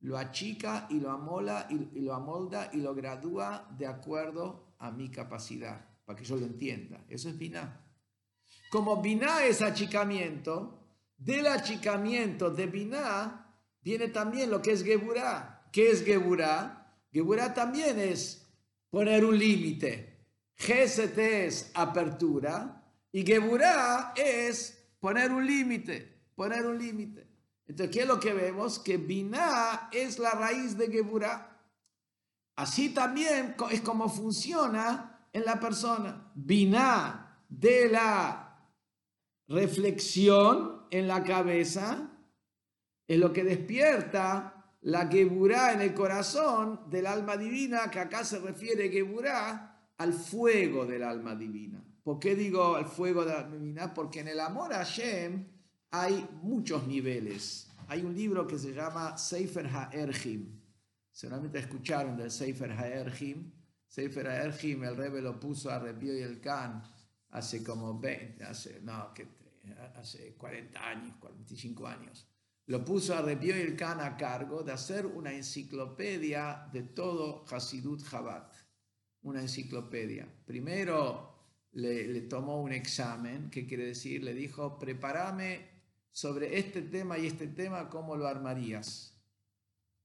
Lo 0.00 0.16
achica 0.16 0.86
y 0.90 1.00
lo 1.00 1.10
amola 1.10 1.66
y, 1.70 2.00
lo 2.00 2.14
amolda 2.14 2.70
y 2.72 2.78
lo 2.78 2.94
gradúa 2.94 3.68
de 3.76 3.86
acuerdo 3.86 4.74
a 4.78 4.90
mi 4.90 5.10
capacidad, 5.10 5.84
para 6.04 6.18
que 6.18 6.24
yo 6.24 6.36
lo 6.36 6.46
entienda. 6.46 7.04
Eso 7.08 7.28
es 7.28 7.38
Binah. 7.38 7.84
Como 8.70 9.00
Binah 9.02 9.44
es 9.44 9.62
achicamiento, 9.62 10.78
del 11.16 11.46
achicamiento 11.48 12.50
de 12.50 12.66
Binah 12.66 13.54
viene 13.82 14.08
también 14.08 14.50
lo 14.50 14.62
que 14.62 14.72
es 14.72 14.84
Geburá. 14.84 15.68
¿Qué 15.72 15.90
es 15.90 16.04
Geburá? 16.04 16.96
Geburá 17.10 17.52
también 17.52 17.98
es 17.98 18.46
poner 18.90 19.24
un 19.24 19.36
límite. 19.36 20.26
Geset 20.54 21.16
es 21.18 21.70
apertura 21.74 22.84
y 23.10 23.24
Geburá 23.24 24.12
es 24.16 24.90
poner 25.00 25.32
un 25.32 25.46
límite, 25.46 26.30
poner 26.34 26.66
un 26.66 26.78
límite. 26.78 27.27
Entonces, 27.68 27.94
¿qué 27.94 28.02
es 28.02 28.08
lo 28.08 28.18
que 28.18 28.32
vemos? 28.32 28.78
Que 28.78 28.96
Binah 28.96 29.90
es 29.92 30.18
la 30.18 30.30
raíz 30.30 30.76
de 30.78 30.90
Geburá. 30.90 31.60
Así 32.56 32.88
también 32.88 33.54
es 33.70 33.82
como 33.82 34.08
funciona 34.08 35.28
en 35.32 35.44
la 35.44 35.60
persona. 35.60 36.32
Binah 36.34 37.44
de 37.48 37.90
la 37.90 38.66
reflexión 39.46 40.86
en 40.90 41.06
la 41.06 41.22
cabeza 41.22 42.10
es 43.06 43.18
lo 43.18 43.32
que 43.32 43.44
despierta 43.44 44.74
la 44.80 45.06
Geburá 45.06 45.72
en 45.72 45.82
el 45.82 45.94
corazón 45.94 46.88
del 46.88 47.06
alma 47.06 47.36
divina, 47.36 47.90
que 47.90 48.00
acá 48.00 48.24
se 48.24 48.38
refiere 48.38 48.88
Geburá 48.88 49.92
al 49.98 50.14
fuego 50.14 50.86
del 50.86 51.02
alma 51.02 51.34
divina. 51.34 51.84
¿Por 52.02 52.18
qué 52.18 52.34
digo 52.34 52.76
al 52.76 52.86
fuego 52.86 53.26
del 53.26 53.36
alma 53.36 53.56
divina? 53.56 53.92
Porque 53.92 54.20
en 54.20 54.28
el 54.28 54.40
amor 54.40 54.72
a 54.72 54.78
Hashem 54.78 55.57
hay 55.90 56.28
muchos 56.42 56.86
niveles. 56.86 57.70
Hay 57.88 58.02
un 58.02 58.14
libro 58.14 58.46
que 58.46 58.58
se 58.58 58.72
llama 58.72 59.16
Sefer 59.16 59.66
HaErhim. 59.66 60.60
Seguramente 61.10 61.58
escucharon 61.58 62.16
del 62.16 62.30
Sefer 62.30 62.72
HaErhim. 62.72 63.50
Sefer 63.86 64.26
HaErhim, 64.26 64.84
el 64.84 64.96
Rebbe 64.96 65.22
lo 65.22 65.40
puso 65.40 65.70
a 65.70 65.78
Rebio 65.78 66.16
y 66.16 66.22
el 66.22 66.40
Khan 66.40 66.82
hace 67.30 67.64
como 67.64 67.98
20, 67.98 68.44
hace, 68.44 68.80
no, 68.82 69.12
que, 69.14 69.26
hace 69.96 70.34
40 70.34 70.88
años, 70.88 71.16
45 71.18 71.86
años 71.86 72.28
lo 72.68 72.84
puso 72.84 73.14
a 73.14 73.22
Rebio 73.22 73.54
el 73.54 73.74
Khan 73.76 74.00
a 74.00 74.16
cargo 74.16 74.62
de 74.62 74.72
hacer 74.72 75.06
una 75.06 75.32
enciclopedia 75.32 76.68
de 76.70 76.82
todo 76.82 77.46
Hasidut 77.50 78.06
Chabad. 78.06 78.52
Una 79.22 79.40
enciclopedia. 79.40 80.28
Primero 80.44 81.34
le, 81.72 82.20
tomó 82.22 82.60
un 82.60 82.72
examen, 82.72 83.48
que 83.48 83.66
quiere 83.66 83.86
decir, 83.86 84.22
le 84.22 84.34
dijo, 84.34 84.78
prepárame 84.78 85.77
sobre 86.12 86.58
este 86.58 86.82
tema 86.82 87.18
y 87.18 87.26
este 87.26 87.46
tema, 87.46 87.88
¿cómo 87.88 88.16
lo 88.16 88.26
armarías? 88.26 89.18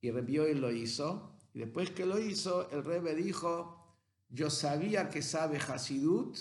Y 0.02 0.12
Rebio 0.12 0.52
lo 0.54 0.72
hizo. 0.72 1.40
Y 1.54 1.60
después 1.60 1.92
que 1.92 2.06
lo 2.06 2.20
hizo, 2.20 2.70
el 2.72 2.84
Rebe 2.84 3.16
dijo, 3.16 3.98
yo 4.30 4.50
sabía 4.50 5.10
que 5.10 5.22
sabe 5.22 5.58
Hasidut, 5.58 6.38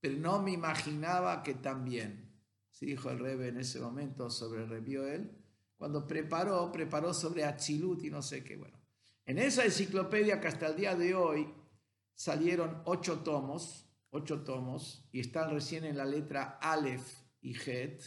pero 0.00 0.18
no 0.18 0.42
me 0.42 0.52
imaginaba 0.52 1.42
que 1.42 1.54
también. 1.54 2.32
Se 2.70 2.86
dijo 2.86 3.10
el 3.10 3.18
Rebe 3.18 3.48
en 3.48 3.58
ese 3.58 3.80
momento 3.80 4.30
sobre 4.30 4.64
Rebioel 4.66 5.38
cuando 5.78 6.08
preparó, 6.08 6.72
preparó 6.72 7.14
sobre 7.14 7.44
Achilut 7.44 8.02
y 8.02 8.10
no 8.10 8.20
sé 8.20 8.42
qué. 8.42 8.56
Bueno, 8.56 8.76
en 9.24 9.38
esa 9.38 9.64
enciclopedia 9.64 10.40
que 10.40 10.48
hasta 10.48 10.66
el 10.66 10.76
día 10.76 10.96
de 10.96 11.14
hoy 11.14 11.54
salieron 12.14 12.82
ocho 12.84 13.20
tomos, 13.20 13.88
ocho 14.10 14.42
tomos, 14.42 15.08
y 15.12 15.20
están 15.20 15.50
recién 15.50 15.84
en 15.84 15.96
la 15.96 16.04
letra 16.04 16.58
Aleph 16.60 17.22
y 17.40 17.54
Het, 17.54 18.02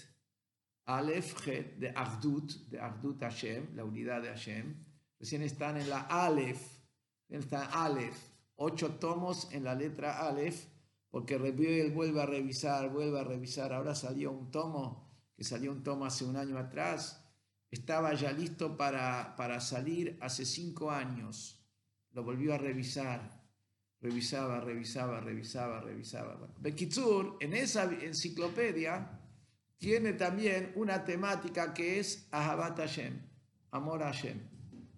Aleph, 0.86 1.46
Het, 1.46 1.80
de 1.80 1.92
Ardut, 1.96 2.70
de 2.70 2.80
Ardut 2.80 3.22
Hashem, 3.22 3.76
la 3.76 3.84
unidad 3.84 4.22
de 4.22 4.30
Hashem, 4.30 4.76
recién 5.20 5.42
están 5.42 5.78
en 5.78 5.90
la 5.90 6.02
Aleph, 6.02 6.62
está 7.30 7.66
Aleph, 7.86 8.18
ocho 8.56 8.96
tomos 8.96 9.52
en 9.52 9.64
la 9.64 9.76
letra 9.76 10.28
Aleph, 10.28 10.66
porque 11.10 11.36
él 11.36 11.92
vuelve 11.92 12.22
a 12.22 12.26
revisar, 12.26 12.90
vuelve 12.90 13.20
a 13.20 13.24
revisar, 13.24 13.74
ahora 13.74 13.96
salió 13.96 14.32
un 14.32 14.50
tomo, 14.50 15.10
que 15.36 15.44
salió 15.44 15.72
un 15.72 15.84
tomo 15.84 16.06
hace 16.06 16.26
un 16.26 16.38
año 16.38 16.58
atrás, 16.58 17.22
estaba 17.72 18.14
ya 18.14 18.32
listo 18.32 18.76
para, 18.76 19.36
para 19.38 19.60
salir 19.62 20.18
hace 20.22 20.46
cinco 20.46 20.92
años. 20.92 21.66
Lo 22.12 22.24
volvió 22.24 22.54
a 22.54 22.58
revisar. 22.58 23.42
Revisaba, 24.02 24.60
revisaba, 24.60 25.22
revisaba, 25.22 25.80
revisaba. 25.80 26.36
Bueno, 26.36 27.38
en 27.40 27.54
esa 27.54 27.84
enciclopedia, 27.84 29.21
tiene 29.82 30.14
también 30.14 30.72
una 30.76 31.04
temática 31.04 31.74
que 31.74 32.00
es 32.00 32.28
Ahabat 32.30 32.78
Hashem, 32.78 33.20
amor 33.72 34.04
a 34.04 34.14
Hashem. 34.14 34.40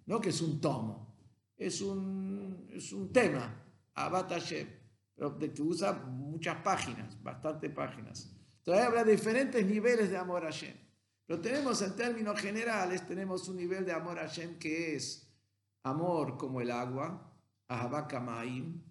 No 0.04 0.20
que 0.20 0.28
es 0.28 0.42
un 0.42 0.60
tomo, 0.60 1.16
es 1.56 1.80
un, 1.80 2.68
es 2.70 2.92
un 2.92 3.10
tema, 3.10 3.64
Ahabat 3.94 4.32
Hashem, 4.32 4.68
pero 5.14 5.30
de 5.30 5.54
que 5.54 5.62
usa 5.62 5.94
muchas 5.94 6.58
páginas, 6.58 7.16
bastantes 7.22 7.70
páginas. 7.70 8.30
Entonces 8.58 8.84
habla 8.84 9.04
diferentes 9.04 9.64
niveles 9.64 10.10
de 10.10 10.18
amor 10.18 10.42
a 10.44 10.48
Hashem. 10.48 10.76
Pero 11.24 11.40
tenemos 11.40 11.80
en 11.80 11.96
términos 11.96 12.38
generales, 12.38 13.06
tenemos 13.06 13.48
un 13.48 13.56
nivel 13.56 13.86
de 13.86 13.92
amor 13.92 14.18
a 14.18 14.28
Hashem 14.28 14.58
que 14.58 14.96
es 14.96 15.34
amor 15.82 16.36
como 16.36 16.60
el 16.60 16.70
agua, 16.70 17.32
Ahabakamaim, 17.68 18.82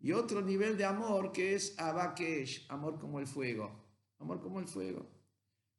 y 0.00 0.10
otro 0.10 0.42
nivel 0.42 0.76
de 0.76 0.84
amor 0.84 1.30
que 1.30 1.54
es 1.54 1.78
Abakesh, 1.78 2.66
amor 2.68 2.98
como 2.98 3.20
el 3.20 3.28
fuego, 3.28 3.70
amor 4.18 4.40
como 4.40 4.58
el 4.58 4.66
fuego. 4.66 5.11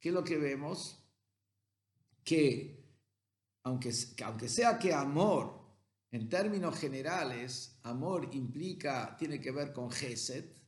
¿Qué 0.04 0.10
es 0.10 0.16
lo 0.16 0.26
que 0.26 0.38
vemos? 0.38 1.02
Que 2.26 2.84
aunque, 3.63 3.94
aunque 4.26 4.50
sea 4.50 4.78
que 4.78 4.94
amor, 4.94 5.62
en 6.12 6.28
términos 6.28 6.78
generales, 6.78 7.80
amor 7.84 8.28
implica, 8.34 9.16
tiene 9.18 9.39
que 9.39 9.52
ver 9.52 9.72
con 9.72 9.89
Geset, 9.89 10.62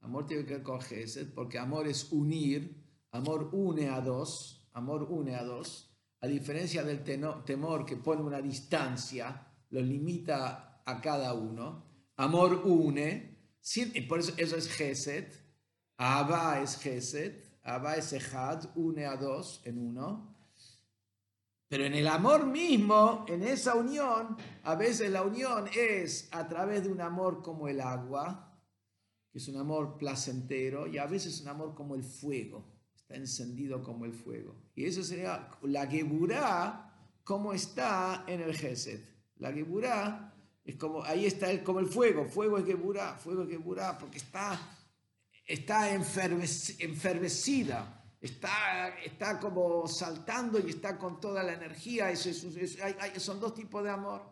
amor 0.00 0.26
tiene 0.26 0.46
que 0.46 0.54
ver 0.54 0.62
con 0.62 0.80
Geset, 0.80 1.34
porque 1.34 1.58
amor 1.58 1.88
es 1.88 2.10
unir, 2.10 2.80
Amor 3.12 3.50
une 3.52 3.88
a 3.88 4.00
dos, 4.00 4.66
amor 4.72 5.02
une 5.10 5.34
a 5.34 5.42
dos, 5.42 5.92
a 6.20 6.26
diferencia 6.28 6.82
del 6.82 7.02
temor 7.02 7.84
que 7.84 7.96
pone 7.96 8.22
una 8.22 8.40
distancia, 8.40 9.46
lo 9.70 9.80
limita 9.82 10.80
a 10.86 11.00
cada 11.02 11.34
uno. 11.34 11.84
Amor 12.16 12.62
une, 12.64 13.36
por 14.08 14.20
eso 14.20 14.32
eso 14.38 14.56
es 14.56 14.68
Geset, 14.68 15.34
Abba 15.98 16.62
es 16.62 16.78
Geset, 16.78 17.49
Abba 17.74 17.96
es 17.96 18.12
Ejad, 18.12 18.64
une 18.74 19.06
a 19.06 19.16
dos 19.16 19.62
en 19.64 19.78
uno. 19.78 20.36
Pero 21.68 21.84
en 21.84 21.94
el 21.94 22.08
amor 22.08 22.46
mismo, 22.46 23.24
en 23.28 23.42
esa 23.42 23.76
unión, 23.76 24.36
a 24.64 24.74
veces 24.74 25.10
la 25.10 25.22
unión 25.22 25.68
es 25.74 26.28
a 26.32 26.48
través 26.48 26.84
de 26.84 26.90
un 26.90 27.00
amor 27.00 27.42
como 27.42 27.68
el 27.68 27.80
agua, 27.80 28.60
que 29.30 29.38
es 29.38 29.48
un 29.48 29.56
amor 29.56 29.96
placentero, 29.96 30.86
y 30.86 30.98
a 30.98 31.06
veces 31.06 31.40
un 31.40 31.48
amor 31.48 31.74
como 31.74 31.94
el 31.94 32.02
fuego 32.02 32.70
encendido 33.10 33.82
como 33.82 34.04
el 34.04 34.12
fuego. 34.12 34.54
Y 34.74 34.84
eso 34.84 35.02
sería 35.02 35.48
la 35.62 35.86
Geburá 35.86 36.92
como 37.24 37.52
está 37.52 38.24
en 38.26 38.40
el 38.40 38.56
Geset. 38.56 39.04
La 39.36 39.52
Geburá 39.52 40.34
Es 40.64 40.76
como, 40.76 41.02
ahí 41.02 41.26
está 41.26 41.50
el, 41.50 41.62
como 41.62 41.80
el 41.80 41.86
fuego, 41.86 42.26
fuego 42.26 42.58
es 42.58 42.66
Geburá, 42.66 43.16
fuego 43.16 43.42
es 43.42 43.48
Geburá, 43.48 43.98
porque 43.98 44.18
está, 44.18 44.60
está 45.50 45.92
enfervecida, 45.92 48.04
está, 48.20 48.96
está 49.04 49.40
como 49.40 49.88
saltando 49.88 50.60
y 50.60 50.70
está 50.70 50.96
con 50.96 51.20
toda 51.20 51.42
la 51.42 51.54
energía. 51.54 52.14
son 52.14 53.40
dos 53.40 53.54
tipos 53.54 53.82
de 53.82 53.90
amor. 53.90 54.22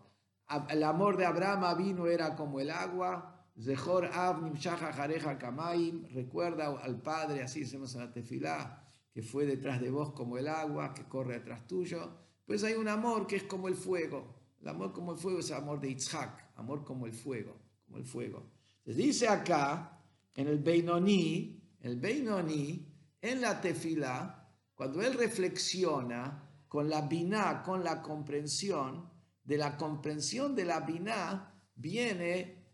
El 0.69 0.85
amor 0.85 1.17
de 1.17 1.27
Abraham 1.27 1.77
vino 1.77 2.07
era 2.07 2.37
como 2.37 2.61
el 2.61 2.71
agua. 2.71 3.35
Zehor 3.61 4.07
Avnim 4.07 4.57
Jareja 4.57 5.37
Kamaim. 5.37 6.07
Recuerda 6.15 6.69
al 6.81 7.03
Padre, 7.03 7.43
así 7.43 7.61
decimos 7.61 7.93
en 7.97 8.03
la 8.03 8.13
tefilá, 8.13 8.85
que 9.13 9.21
fue 9.21 9.45
detrás 9.45 9.81
de 9.81 9.91
vos 9.91 10.13
como 10.13 10.39
el 10.39 10.47
agua, 10.47 10.95
que 10.95 11.03
corre 11.05 11.41
detrás 11.41 11.67
tuyo. 11.67 12.13
Pues 12.47 12.63
hay 12.63 12.75
un 12.75 12.87
amor 12.87 13.27
que 13.27 13.37
es 13.37 13.43
como 13.43 13.67
el 13.67 13.75
fuego. 13.75 14.37
El 14.61 14.69
amor 14.69 14.93
como 14.93 15.13
el 15.13 15.19
fuego 15.19 15.41
es 15.41 15.51
el 15.51 15.57
amor 15.57 15.81
de 15.81 15.89
Yitzhak, 15.89 16.57
amor 16.57 16.85
como 16.85 17.07
el 17.07 17.13
fuego, 17.13 17.57
como 17.85 17.99
el 17.99 18.05
fuego. 18.05 18.47
Se 18.85 18.95
dice 18.95 19.27
acá, 19.27 19.98
en 20.35 20.49
el 20.49 20.59
Beinoní, 20.59 21.62
el 21.81 21.97
Beinoní, 21.97 22.87
en 23.21 23.41
la 23.41 23.61
tefila, 23.61 24.49
cuando 24.75 25.03
él 25.03 25.14
reflexiona 25.14 26.49
con 26.69 26.88
la 26.88 27.03
biná, 27.03 27.62
con 27.62 27.83
la 27.83 28.01
comprensión, 28.03 29.11
de 29.43 29.57
la 29.57 29.77
comprensión 29.77 30.55
de 30.55 30.67
la 30.67 30.81
biná 30.81 31.55
viene 31.75 32.67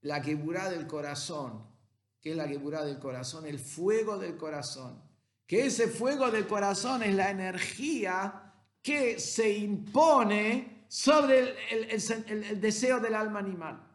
la 0.00 0.20
geburá 0.20 0.68
del 0.68 0.86
corazón. 0.86 1.66
¿Qué 2.20 2.32
es 2.32 2.36
la 2.36 2.48
geburá 2.48 2.84
del 2.84 2.98
corazón? 2.98 3.46
El 3.46 3.60
fuego 3.60 4.18
del 4.18 4.36
corazón. 4.36 5.00
Que 5.46 5.66
ese 5.66 5.86
fuego 5.86 6.30
del 6.30 6.46
corazón 6.46 7.04
es 7.04 7.14
la 7.14 7.30
energía 7.30 8.52
que 8.82 9.20
se 9.20 9.56
impone 9.56 10.84
sobre 10.88 11.54
el, 11.70 12.60
deseo 12.60 12.98
del 12.98 13.14
alma 13.14 13.38
animal. 13.38 13.86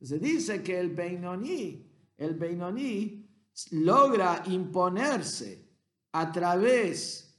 Se 0.00 0.18
dice 0.18 0.62
que 0.62 0.80
el 0.80 0.90
Beinoní, 0.90 1.89
el 2.20 2.34
Beinoní 2.34 3.26
logra 3.70 4.42
imponerse 4.46 5.66
a 6.12 6.30
través 6.30 7.34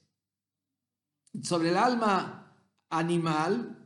sobre 1.42 1.70
el 1.70 1.78
alma 1.78 2.52
animal. 2.90 3.78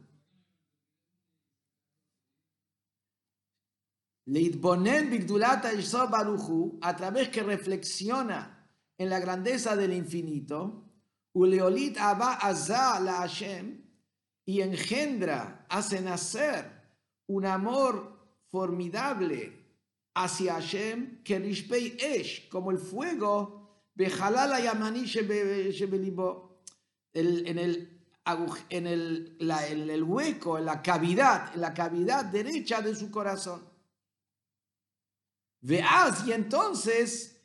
A 6.81 6.95
través 6.95 7.29
que 7.29 7.43
reflexiona 7.43 8.69
en 8.97 9.10
la 9.10 9.19
grandeza 9.19 9.75
del 9.75 9.93
infinito, 9.93 10.81
Uleolit 11.34 11.97
la 11.97 13.17
Hashem, 13.19 13.84
y 14.45 14.62
engendra, 14.62 15.65
hace 15.69 15.99
nacer 15.99 16.71
un 17.27 17.45
amor 17.45 18.39
formidable 18.47 19.64
hacia 20.15 20.56
Hashem, 20.56 21.21
que 21.23 21.38
Rishpei 21.38 21.97
Esh, 21.99 22.49
como 22.49 22.71
el 22.71 22.78
fuego, 22.78 23.89
Bejalala 23.93 24.60
Yamani 24.60 25.06
en 27.13 27.60
el 27.60 27.95
en 28.69 28.88
el, 28.88 29.38
la, 29.39 29.67
en 29.67 29.89
el 29.89 30.04
hueco, 30.04 30.58
en 30.58 30.65
la 30.65 30.82
cavidad, 30.82 31.54
en 31.54 31.62
la 31.62 31.73
cavidad 31.73 32.25
derecha 32.25 32.82
de 32.82 32.95
su 32.95 33.12
corazón. 33.12 33.62
Veaz, 35.62 36.28
y 36.28 36.34
entonces, 36.34 37.38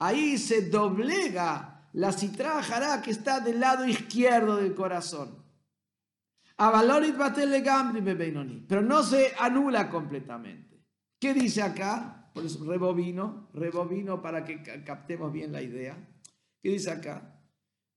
Ahí 0.00 0.38
se 0.38 0.62
doblega 0.62 1.88
la 1.92 2.12
Jara 2.12 3.02
que 3.02 3.10
está 3.10 3.40
del 3.40 3.60
lado 3.60 3.86
izquierdo 3.86 4.56
del 4.56 4.74
corazón. 4.74 5.47
Pero 8.68 8.82
no 8.82 9.02
se 9.02 9.32
anula 9.38 9.88
completamente. 9.88 10.84
¿Qué 11.20 11.32
dice 11.32 11.62
acá? 11.62 12.30
Por 12.34 12.44
eso 12.44 12.64
rebobino, 12.64 13.48
rebobino 13.54 14.20
para 14.20 14.44
que 14.44 14.62
captemos 14.84 15.32
bien 15.32 15.52
la 15.52 15.62
idea. 15.62 15.96
¿Qué 16.60 16.70
dice 16.70 16.90
acá? 16.90 17.40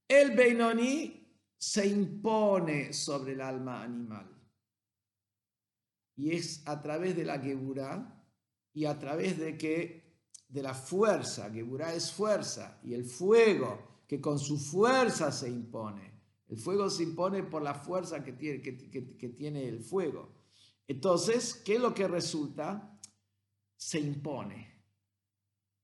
El 0.08 0.36
Beinoni 0.36 1.22
se 1.58 1.88
impone 1.88 2.94
sobre 2.94 3.34
el 3.34 3.42
alma 3.42 3.84
animal. 3.84 4.28
Y 6.16 6.36
es 6.36 6.62
a 6.68 6.82
través 6.82 7.16
de 7.16 7.26
la 7.26 7.40
Geburah 7.40 8.24
y 8.74 8.86
a 8.86 8.98
través 8.98 9.40
de 9.40 9.58
que 9.58 10.02
de 10.48 10.62
la 10.62 10.74
fuerza, 10.74 11.50
Geburah 11.50 11.94
es 11.94 12.12
fuerza, 12.12 12.80
y 12.84 12.94
el 12.94 13.06
fuego 13.06 14.04
que 14.08 14.20
con 14.20 14.38
su 14.38 14.58
fuerza 14.58 15.32
se 15.32 15.50
impone. 15.50 16.11
El 16.52 16.58
fuego 16.58 16.90
se 16.90 17.04
impone 17.04 17.44
por 17.44 17.62
la 17.62 17.74
fuerza 17.74 18.22
que 18.22 18.34
tiene, 18.34 19.68
el 19.70 19.80
fuego. 19.80 20.34
Entonces, 20.86 21.56
¿qué 21.56 21.76
es 21.76 21.82
lo 21.82 21.94
que 21.94 22.10
resulta? 22.10 23.00
Se 23.78 24.02
impone. 24.02 24.84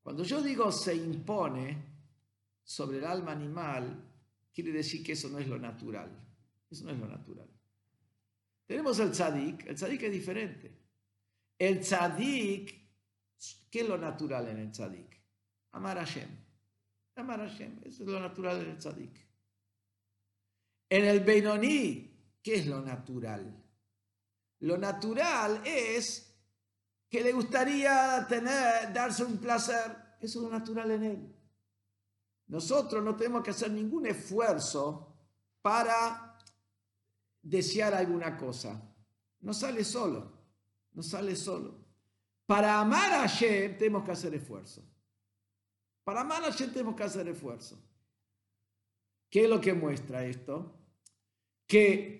Cuando 0.04 0.24
yo 0.24 0.42
digo 0.42 0.70
se 0.74 0.94
impone, 0.94 1.96
sobre 2.66 2.98
el 2.98 3.06
alma 3.06 3.32
animal, 3.32 4.12
quiere 4.54 4.74
decir 4.74 5.02
que 5.02 5.14
eso 5.14 5.30
no 5.30 5.40
es 5.40 5.48
lo 5.48 5.58
natural. 5.58 6.12
Eso 6.70 6.84
no 6.84 6.92
es 6.92 7.00
lo 7.00 7.08
natural. 7.08 7.50
Tenemos 8.66 9.00
el 9.00 9.12
tzadik, 9.12 9.68
el 9.68 9.76
tzadik 9.76 10.04
es 10.04 10.12
diferente. 10.12 10.78
El 11.58 11.80
tzadik, 11.80 12.76
¿qué 13.72 13.80
es 13.80 13.88
lo 13.88 13.98
natural 13.98 14.50
en 14.50 14.58
el 14.58 14.72
tzadik? 14.72 15.18
Amar 15.72 15.98
a 15.98 16.06
Hashem. 16.06 16.30
Amar 17.16 17.40
a 17.40 17.50
Hashem, 17.50 17.80
eso 17.86 18.04
es 18.04 18.10
lo 18.10 18.20
natural 18.20 18.62
en 18.66 18.72
el 18.72 18.78
tzadik. 18.78 19.27
En 20.90 21.06
el 21.06 21.20
Beinoní, 21.22 22.40
¿qué 22.42 22.56
es 22.56 22.68
lo 22.68 22.82
natural? 22.82 23.64
Lo 24.60 24.78
natural 24.78 25.62
es 25.66 26.34
que 27.10 27.22
le 27.22 27.32
gustaría 27.32 28.26
tener, 28.28 28.94
darse 28.94 29.24
un 29.24 29.38
placer. 29.38 30.18
Eso 30.20 30.40
es 30.40 30.44
lo 30.46 30.50
natural 30.50 30.92
en 30.92 31.04
él. 31.04 31.36
Nosotros 32.48 33.04
no 33.04 33.16
tenemos 33.16 33.44
que 33.44 33.52
hacer 33.52 33.72
ningún 33.72 34.06
esfuerzo 34.06 35.14
para 35.62 36.40
desear 37.42 37.94
alguna 37.94 38.38
cosa. 38.38 38.82
No 39.42 39.54
sale 39.54 39.84
solo, 39.84 40.32
no 40.94 41.04
sale 41.04 41.36
solo. 41.36 41.86
Para 42.46 42.80
amar 42.80 43.12
a 43.12 43.20
Hashem 43.28 43.78
tenemos 43.78 44.04
que 44.06 44.12
hacer 44.12 44.34
esfuerzo. 44.34 44.82
Para 46.04 46.22
amar 46.22 46.44
a 46.44 46.52
Hashem 46.52 46.72
tenemos 46.72 46.96
que 46.96 47.04
hacer 47.04 47.28
esfuerzo. 47.28 47.78
¿Qué 49.30 49.44
es 49.44 49.50
lo 49.50 49.60
que 49.60 49.74
muestra 49.74 50.26
esto? 50.26 50.77
Que 51.68 52.18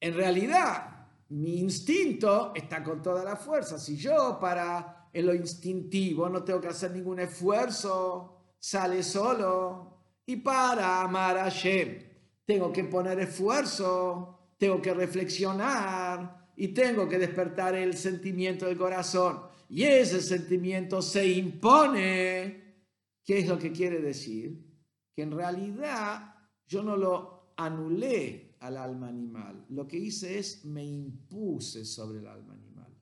en 0.00 0.14
realidad 0.14 0.90
mi 1.28 1.60
instinto 1.60 2.52
está 2.54 2.82
con 2.82 3.02
toda 3.02 3.22
la 3.22 3.36
fuerza. 3.36 3.78
Si 3.78 3.96
yo 3.96 4.38
para 4.40 5.08
en 5.12 5.26
lo 5.26 5.34
instintivo 5.34 6.28
no 6.28 6.42
tengo 6.42 6.60
que 6.60 6.68
hacer 6.68 6.92
ningún 6.92 7.20
esfuerzo, 7.20 8.54
sale 8.58 9.02
solo. 9.02 9.98
Y 10.26 10.36
para 10.36 11.02
amar 11.02 11.38
a 11.38 11.44
Hashem 11.44 12.02
tengo 12.44 12.72
que 12.72 12.84
poner 12.84 13.20
esfuerzo, 13.20 14.54
tengo 14.58 14.80
que 14.82 14.94
reflexionar 14.94 16.52
y 16.56 16.68
tengo 16.68 17.08
que 17.08 17.18
despertar 17.18 17.74
el 17.74 17.96
sentimiento 17.96 18.66
del 18.66 18.76
corazón. 18.76 19.42
Y 19.68 19.84
ese 19.84 20.20
sentimiento 20.20 21.00
se 21.00 21.26
impone. 21.26 22.84
¿Qué 23.24 23.38
es 23.38 23.48
lo 23.48 23.58
que 23.58 23.70
quiere 23.70 24.00
decir? 24.00 24.66
Que 25.14 25.22
en 25.22 25.30
realidad 25.30 26.34
yo 26.66 26.82
no 26.82 26.96
lo 26.96 27.52
anulé 27.56 28.49
al 28.60 28.76
alma 28.76 29.08
animal. 29.08 29.66
Lo 29.70 29.86
que 29.86 29.98
hice 29.98 30.38
es 30.38 30.64
me 30.64 30.84
impuse 30.84 31.84
sobre 31.84 32.20
el 32.20 32.26
alma 32.26 32.54
animal. 32.54 32.94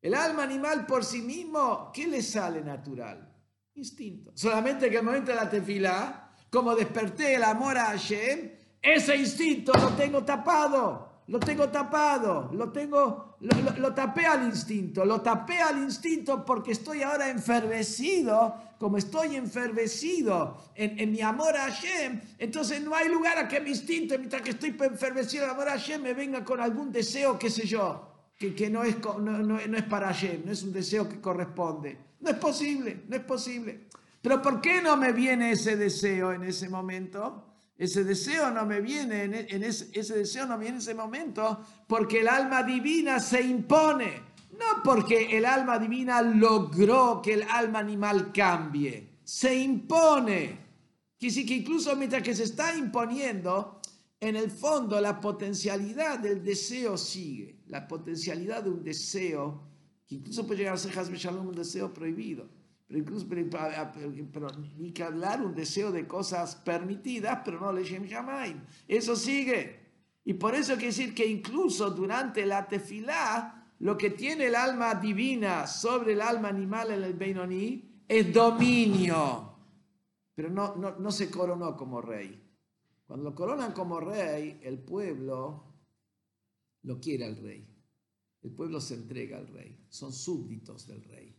El 0.00 0.14
alma 0.14 0.44
animal 0.44 0.86
por 0.86 1.04
sí 1.04 1.22
mismo, 1.22 1.90
¿qué 1.92 2.06
le 2.06 2.22
sale 2.22 2.62
natural? 2.62 3.32
instinto. 3.76 4.32
Solamente 4.34 4.90
que 4.90 4.96
el 4.96 5.04
momento 5.04 5.30
de 5.30 5.36
la 5.36 5.48
tefila, 5.48 6.30
como 6.50 6.74
desperté 6.74 7.34
el 7.34 7.44
amor 7.44 7.76
a 7.76 7.86
Hashem, 7.86 8.50
ese 8.80 9.16
instinto 9.16 9.72
lo 9.72 9.90
tengo 9.90 10.24
tapado, 10.24 11.15
lo 11.28 11.40
tengo 11.40 11.68
tapado, 11.68 12.50
lo 12.52 12.70
tengo, 12.70 13.36
lo, 13.40 13.92
tapé 13.92 14.26
al 14.26 14.44
instinto, 14.44 15.04
lo 15.04 15.20
tapé 15.20 15.58
al 15.58 15.78
instinto 15.78 16.44
porque 16.44 16.72
estoy 16.72 17.02
ahora 17.02 17.28
enfervecido, 17.28 18.54
como 18.78 18.96
estoy 18.96 19.34
enfervecido 19.34 20.56
en, 20.76 21.10
mi 21.10 21.20
amor 21.20 21.56
a 21.56 21.64
Hashem, 21.64 22.20
entonces 22.38 22.80
no 22.80 22.94
hay 22.94 23.08
lugar 23.08 23.38
a 23.38 23.48
que 23.48 23.60
mi 23.60 23.70
instinto, 23.70 24.16
mientras 24.18 24.42
que 24.42 24.50
estoy 24.50 24.76
enfervecido 24.78 25.44
en 25.44 25.50
amor 25.50 25.68
a 25.68 25.72
Hashem, 25.72 26.02
me 26.02 26.14
venga 26.14 26.44
con 26.44 26.60
algún 26.60 26.92
deseo, 26.92 27.36
qué 27.36 27.50
sé 27.50 27.66
yo, 27.66 28.08
que, 28.38 28.54
que 28.54 28.70
no, 28.70 28.84
es, 28.84 28.96
no, 29.18 29.38
no 29.42 29.58
es 29.58 29.84
para 29.84 30.06
Hashem, 30.08 30.42
no 30.44 30.52
es 30.52 30.62
un 30.62 30.72
deseo 30.72 31.08
que 31.08 31.20
corresponde. 31.20 32.06
No 32.20 32.30
es 32.30 32.36
posible, 32.36 33.02
no 33.08 33.16
es 33.16 33.22
posible. 33.22 33.88
Pero 34.22 34.42
¿por 34.42 34.60
qué 34.60 34.80
no 34.80 34.96
me 34.96 35.12
viene 35.12 35.52
ese 35.52 35.76
deseo 35.76 36.32
en 36.32 36.44
ese 36.44 36.68
momento? 36.68 37.55
Ese 37.78 38.04
deseo 38.04 38.50
no 38.50 38.64
me 38.64 38.80
viene, 38.80 39.24
en, 39.24 39.62
ese, 39.62 39.90
ese 39.92 40.16
deseo 40.16 40.46
no 40.46 40.58
viene 40.58 40.76
en 40.76 40.80
ese 40.80 40.94
momento 40.94 41.60
porque 41.86 42.20
el 42.20 42.28
alma 42.28 42.62
divina 42.62 43.20
se 43.20 43.42
impone. 43.42 44.22
No 44.52 44.82
porque 44.82 45.36
el 45.36 45.44
alma 45.44 45.78
divina 45.78 46.22
logró 46.22 47.20
que 47.22 47.34
el 47.34 47.42
alma 47.42 47.80
animal 47.80 48.32
cambie. 48.32 49.18
Se 49.24 49.54
impone. 49.54 50.64
Que 51.18 51.30
sí 51.30 51.44
que 51.44 51.54
incluso 51.54 51.94
mientras 51.96 52.22
que 52.22 52.34
se 52.34 52.44
está 52.44 52.74
imponiendo, 52.74 53.80
en 54.20 54.36
el 54.36 54.50
fondo 54.50 55.00
la 55.00 55.20
potencialidad 55.20 56.18
del 56.18 56.42
deseo 56.42 56.96
sigue, 56.96 57.60
la 57.66 57.86
potencialidad 57.86 58.62
de 58.62 58.70
un 58.70 58.82
deseo, 58.82 59.62
que 60.06 60.16
incluso 60.16 60.46
puede 60.46 60.60
llegar 60.60 60.74
a 60.74 60.78
ser 60.78 60.92
un 61.34 61.54
deseo 61.54 61.92
prohibido, 61.92 62.48
pero 62.86 63.00
incluso, 63.00 63.26
pero, 63.28 64.48
ni 64.76 64.92
que 64.92 65.02
hablar 65.02 65.44
un 65.44 65.54
deseo 65.54 65.90
de 65.90 66.06
cosas 66.06 66.54
permitidas, 66.54 67.40
pero 67.44 67.60
no 67.60 67.72
Leshem 67.72 68.04
Shamaim. 68.04 68.64
Eso 68.86 69.16
sigue. 69.16 69.86
Y 70.24 70.34
por 70.34 70.54
eso 70.54 70.74
quiere 70.74 70.88
decir 70.88 71.14
que 71.14 71.26
incluso 71.26 71.90
durante 71.90 72.46
la 72.46 72.68
tefilá, 72.68 73.72
lo 73.80 73.98
que 73.98 74.10
tiene 74.10 74.46
el 74.46 74.54
alma 74.54 74.94
divina 74.94 75.66
sobre 75.66 76.12
el 76.12 76.20
alma 76.20 76.48
animal 76.48 76.92
en 76.92 77.02
el 77.02 77.14
Beinoní 77.14 78.04
es 78.06 78.32
dominio. 78.32 79.52
Pero 80.34 80.50
no, 80.50 80.76
no, 80.76 80.96
no 80.96 81.10
se 81.10 81.30
coronó 81.30 81.76
como 81.76 82.00
rey. 82.00 82.42
Cuando 83.04 83.30
lo 83.30 83.34
coronan 83.34 83.72
como 83.72 84.00
rey, 84.00 84.60
el 84.62 84.78
pueblo 84.78 85.74
lo 86.82 87.00
quiere 87.00 87.24
al 87.24 87.36
rey. 87.36 87.68
El 88.42 88.52
pueblo 88.52 88.80
se 88.80 88.94
entrega 88.94 89.38
al 89.38 89.48
rey. 89.48 89.86
Son 89.88 90.12
súbditos 90.12 90.86
del 90.86 91.02
rey. 91.04 91.35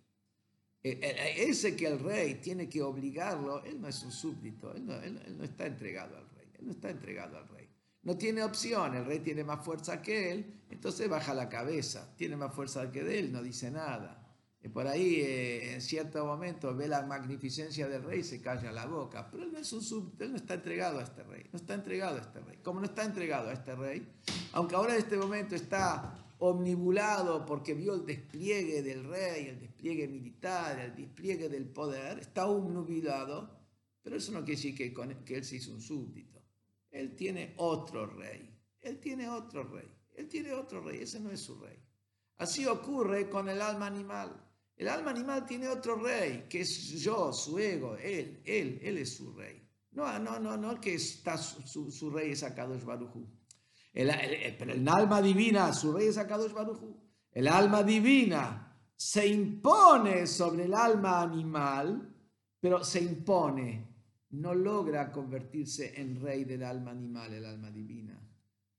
Eh, 0.91 1.00
eh, 1.02 1.50
ese 1.50 1.76
que 1.76 1.88
el 1.88 2.00
rey 2.00 2.36
tiene 2.36 2.69
que 2.69 2.82
obligarlo, 2.82 3.63
él 3.63 3.82
no 3.82 3.88
es 3.88 4.02
un 4.04 4.12
súbdito, 4.12 4.73
él 4.73 4.86
no, 4.86 5.43
está 5.43 5.65
entregado 5.65 6.17
al 6.17 6.30
rey, 6.30 6.47
él 6.60 6.65
no 6.65 6.71
está 6.71 6.89
entregado 6.89 7.38
al 7.38 7.47
rey. 7.50 7.67
No 8.04 8.17
tiene 8.17 8.43
opción, 8.43 8.95
el 8.95 9.06
rey 9.06 9.19
tiene 9.19 9.43
más 9.43 9.65
fuerza 9.65 10.02
que 10.02 10.32
él, 10.32 10.62
entonces 10.69 11.10
baja 11.10 11.34
la 11.34 11.50
cabeza, 11.50 12.13
tiene 12.15 12.38
más 12.38 12.54
fuerza 12.54 12.89
que 12.91 13.19
él, 13.19 13.32
no 13.32 13.43
dice 13.43 13.69
nada. 13.69 14.23
Y 14.63 14.69
por 14.69 14.88
ahí, 14.88 15.15
eh, 15.21 15.73
en 15.73 15.82
cierto 15.82 16.26
momento, 16.26 16.76
ve 16.76 16.88
la 16.88 17.04
magnificencia 17.04 17.88
del 17.88 18.04
rey 18.04 18.19
y 18.19 18.23
se 18.23 18.41
calla 18.41 18.71
la 18.71 18.86
boca. 18.86 19.30
Pero 19.30 19.43
él 19.43 19.52
no, 19.52 19.60
es 19.60 19.71
un 19.73 19.82
súbdito, 19.82 20.23
él 20.23 20.32
no 20.32 20.38
está 20.38 20.56
entregado 20.56 21.00
a 21.00 21.04
este 21.04 21.23
rey, 21.23 21.43
no 21.52 21.58
está 21.58 21.73
entregado 21.73 22.17
a 22.17 22.21
este 22.21 22.39
rey. 22.39 22.58
Como 22.63 22.80
no 22.80 22.86
está 22.86 23.04
entregado 23.04 23.50
a 23.50 23.54
este 23.54 23.76
rey, 23.76 24.08
aunque 24.54 24.76
ahora 24.76 24.93
en 24.93 25.00
este 25.00 25.17
momento 25.17 25.56
está 25.56 26.26
omnibulado 26.39 27.45
porque 27.45 27.73
vio 27.73 27.95
el 27.95 28.06
despliegue 28.06 28.82
del 28.82 29.04
rey, 29.06 29.47
el 29.47 29.60
despliegue 29.60 30.08
militar, 30.08 30.80
el 30.80 30.95
despliegue 30.95 31.50
del 31.50 31.67
poder, 31.69 32.19
está 32.19 32.47
omnubilado, 32.47 33.58
pero 34.02 34.17
eso 34.17 34.32
no 34.32 34.39
quiere 34.39 34.56
decir 34.56 34.76
que, 34.76 34.93
que 35.26 35.36
él 35.36 35.43
se 35.43 35.58
hizo 35.58 35.71
un 35.71 35.82
súbdito. 35.82 36.41
Él 36.91 37.15
tiene 37.15 37.54
otro 37.58 38.06
rey, 38.06 38.50
él 38.82 39.00
tiene 39.00 39.30
otro 39.30 39.63
rey, 39.63 39.88
él 40.15 40.28
tiene 40.28 40.54
otro 40.54 40.82
rey, 40.82 41.02
ese 41.02 41.19
no 41.19 41.32
es 41.32 41.41
su 41.41 41.60
rey. 41.60 41.78
Así 42.38 42.65
ocurre 42.65 43.30
con 43.30 43.50
el 43.50 43.62
alma 43.62 43.88
animal. 43.88 44.43
El 44.76 44.89
alma 44.89 45.10
animal 45.10 45.45
tiene 45.45 45.67
otro 45.67 45.95
rey, 45.95 46.45
que 46.47 46.62
es 46.62 46.91
yo, 47.02 47.34
su 47.34 47.58
ego, 47.58 47.97
él, 47.97 48.41
él, 48.45 48.80
él 48.84 48.97
es 49.00 49.15
su 49.15 49.34
rey. 49.34 49.67
No, 49.91 50.19
no, 50.19 50.39
no, 50.39 50.56
no 50.56 50.80
que 50.80 50.93
está 50.93 51.36
su, 51.38 51.91
su, 51.91 52.12
rey 52.12 52.32
es 52.32 52.43
Akadosh 52.43 52.84
Baruj 52.84 53.15
pero 54.60 54.73
el 54.73 54.88
alma 54.88 55.21
divina, 55.21 55.73
su 55.73 55.91
rey 55.91 56.07
es 56.07 56.17
Akadosh 56.17 56.53
Baruj 56.53 56.79
El 57.31 57.47
alma 57.47 57.81
divina 57.81 58.63
se 58.95 59.27
impone 59.27 60.27
sobre 60.27 60.65
el 60.65 60.73
alma 60.73 61.21
animal, 61.21 62.15
pero 62.60 62.83
se 62.83 63.01
impone, 63.01 63.95
no 64.31 64.53
logra 64.53 65.12
convertirse 65.12 65.99
en 65.99 66.21
rey 66.21 66.43
del 66.43 66.63
alma 66.63 66.91
animal, 66.91 67.33
el 67.33 67.45
alma 67.45 67.71
divina. 67.71 68.21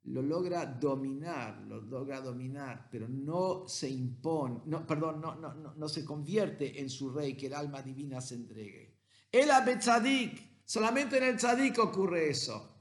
Lo 0.05 0.23
logra 0.23 0.65
dominar, 0.67 1.63
lo 1.63 1.81
logra 1.81 2.21
dominar, 2.21 2.89
pero 2.91 3.09
no 3.09 3.67
se 3.67 3.91
impone, 3.91 4.63
no, 4.67 4.87
perdón, 4.87 5.21
no, 5.21 5.35
no, 5.35 5.75
no 5.75 5.89
se 5.89 6.05
convierte 6.05 6.81
en 6.81 6.89
su 6.89 7.11
rey, 7.11 7.37
que 7.37 7.47
el 7.47 7.55
alma 7.55 7.83
divina 7.83 8.21
se 8.21 8.37
entregue. 8.37 8.99
El 9.31 9.51
Abetzadik, 9.51 10.63
solamente 10.65 11.19
en 11.19 11.25
el 11.25 11.37
tzadik 11.37 11.79
ocurre 11.79 12.31
eso. 12.31 12.78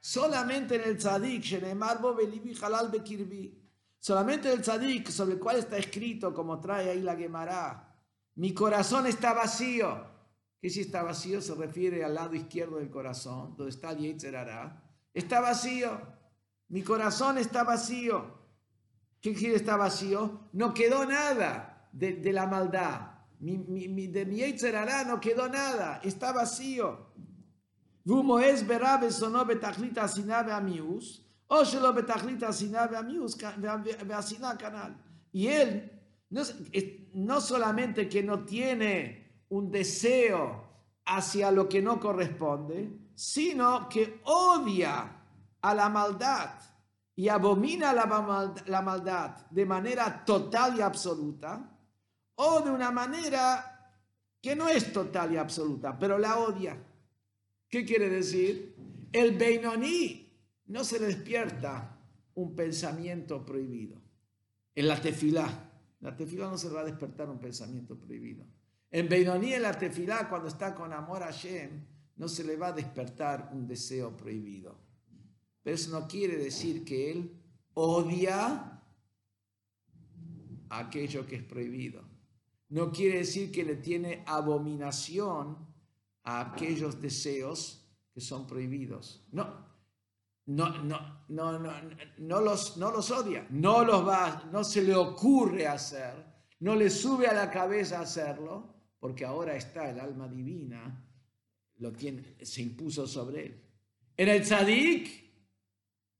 Solamente 0.00 0.76
en 0.76 0.82
el 0.82 0.96
tzadik, 0.96 1.44
Solamente 3.98 4.48
en 4.48 4.58
el 4.58 4.62
tzadik, 4.62 5.08
sobre 5.10 5.34
el 5.34 5.38
cual 5.38 5.56
está 5.58 5.76
escrito, 5.76 6.32
como 6.32 6.58
trae 6.58 6.88
ahí 6.88 7.02
la 7.02 7.16
Gemara, 7.16 7.94
mi 8.36 8.54
corazón 8.54 9.06
está 9.06 9.34
vacío. 9.34 10.08
¿Qué 10.60 10.70
si 10.70 10.80
está 10.80 11.02
vacío? 11.02 11.40
Se 11.40 11.54
refiere 11.54 12.04
al 12.04 12.14
lado 12.14 12.34
izquierdo 12.34 12.78
del 12.78 12.90
corazón, 12.90 13.54
donde 13.56 13.70
está 13.70 13.92
el 13.92 14.14
Está 15.12 15.40
vacío. 15.40 16.00
Mi 16.68 16.82
corazón 16.82 17.38
está 17.38 17.64
vacío. 17.64 18.38
¿Qué 19.20 19.34
quiere 19.34 19.56
está 19.56 19.76
vacío? 19.76 20.48
No 20.52 20.72
quedó 20.72 21.04
nada 21.04 21.88
de, 21.92 22.32
la 22.32 22.46
maldad. 22.46 23.10
Mi, 23.38 23.58
mi, 23.58 24.06
de 24.06 24.24
mi 24.24 24.42
no 25.06 25.20
quedó 25.20 25.48
nada. 25.48 26.00
Está 26.04 26.32
vacío. 26.32 27.12
והוא 28.05 28.39
es 28.39 28.63
ברע 28.67 28.95
ושונאו 29.01 29.45
בתכלית 29.45 29.97
השנאה 29.97 30.41
והמיאוס, 30.47 31.21
או 31.49 31.65
שלא 31.65 31.91
בתכלית 31.91 32.43
השנאה 32.43 32.85
והמיאוס 32.91 33.37
והשנאה 34.07 34.55
כנ"ל. 34.55 34.91
Y 35.33 35.47
él 35.47 35.91
no, 36.29 36.41
no 37.13 37.41
solamente 37.41 38.07
que 38.07 38.23
no 38.23 38.45
tiene 38.45 39.43
un 39.49 39.69
deseo 39.69 40.63
hacia 41.05 41.51
lo 41.51 41.67
que 41.67 41.81
no 41.81 41.99
corresponde, 41.99 42.89
sino 43.15 43.89
que 43.89 44.21
odia 44.23 45.11
a 45.61 45.73
la 45.73 45.89
maldad 45.89 46.51
y 47.15 47.27
abomina 47.27 47.93
la, 47.93 48.53
la 48.67 48.81
maldad 48.81 49.47
de 49.49 49.65
manera 49.65 50.23
total 50.25 50.77
y 50.77 50.81
absoluta, 50.81 51.69
o 52.35 52.61
de 52.61 52.69
una 52.69 52.91
manera 52.91 53.91
que 54.41 54.55
no 54.55 54.67
es 54.67 54.91
total 54.91 55.33
y 55.33 55.37
absoluta, 55.37 55.97
pero 55.97 56.17
la 56.17 56.37
odia. 56.37 56.77
¿Qué 57.70 57.84
quiere 57.84 58.10
decir? 58.10 58.74
El 59.12 59.38
Beinoní 59.38 60.28
no 60.66 60.84
se 60.84 60.98
despierta 60.98 61.98
un 62.34 62.54
pensamiento 62.56 63.46
prohibido. 63.46 64.02
En 64.74 64.88
la 64.88 65.00
tefilá, 65.00 65.72
la 66.00 66.16
tefilá 66.16 66.50
no 66.50 66.58
se 66.58 66.68
va 66.68 66.80
a 66.80 66.84
despertar 66.84 67.30
un 67.30 67.38
pensamiento 67.38 67.98
prohibido. 67.98 68.44
En 68.90 69.08
Beinoní, 69.08 69.54
en 69.54 69.62
la 69.62 69.78
tefilá, 69.78 70.28
cuando 70.28 70.48
está 70.48 70.74
con 70.74 70.92
amor 70.92 71.22
a 71.22 71.30
Shem, 71.30 71.86
no 72.16 72.28
se 72.28 72.42
le 72.42 72.56
va 72.56 72.68
a 72.68 72.72
despertar 72.72 73.50
un 73.52 73.66
deseo 73.66 74.16
prohibido. 74.16 74.76
Pero 75.62 75.76
eso 75.76 75.90
no 75.90 76.08
quiere 76.08 76.36
decir 76.36 76.84
que 76.84 77.12
él 77.12 77.40
odia 77.74 78.82
aquello 80.70 81.26
que 81.26 81.36
es 81.36 81.44
prohibido. 81.44 82.02
No 82.68 82.90
quiere 82.90 83.18
decir 83.18 83.52
que 83.52 83.64
le 83.64 83.76
tiene 83.76 84.24
abominación 84.26 85.69
a 86.24 86.52
aquellos 86.52 87.00
deseos 87.00 87.86
que 88.12 88.20
son 88.20 88.46
prohibidos. 88.46 89.26
No, 89.32 89.70
no, 90.46 90.82
no, 90.82 91.24
no, 91.28 91.58
no, 91.58 91.72
no, 92.18 92.40
los, 92.40 92.76
no 92.76 92.90
los 92.90 93.10
odia, 93.10 93.46
no 93.50 93.84
los 93.84 94.06
va, 94.06 94.48
no 94.52 94.64
se 94.64 94.82
le 94.82 94.94
ocurre 94.94 95.66
hacer, 95.66 96.14
no 96.60 96.74
le 96.74 96.90
sube 96.90 97.26
a 97.26 97.32
la 97.32 97.50
cabeza 97.50 98.00
hacerlo, 98.00 98.74
porque 98.98 99.24
ahora 99.24 99.54
está 99.54 99.90
el 99.90 100.00
alma 100.00 100.28
divina, 100.28 101.06
lo 101.76 101.92
tiene, 101.92 102.36
se 102.42 102.62
impuso 102.62 103.06
sobre 103.06 103.46
él. 103.46 103.64
En 104.16 104.28
el 104.28 104.42
tzadik, 104.42 105.30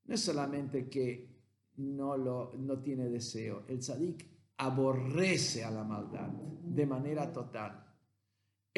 no 0.05 0.15
es 0.15 0.21
solamente 0.21 0.89
que 0.89 1.29
no, 1.77 2.17
lo, 2.17 2.53
no 2.57 2.79
tiene 2.79 3.09
deseo, 3.09 3.65
el 3.69 3.81
tzadik 3.81 4.27
aborrece 4.59 5.65
a 5.65 5.71
la 5.71 5.85
maldad 5.85 6.29
de 6.29 6.87
manera 6.87 7.33
total 7.33 7.90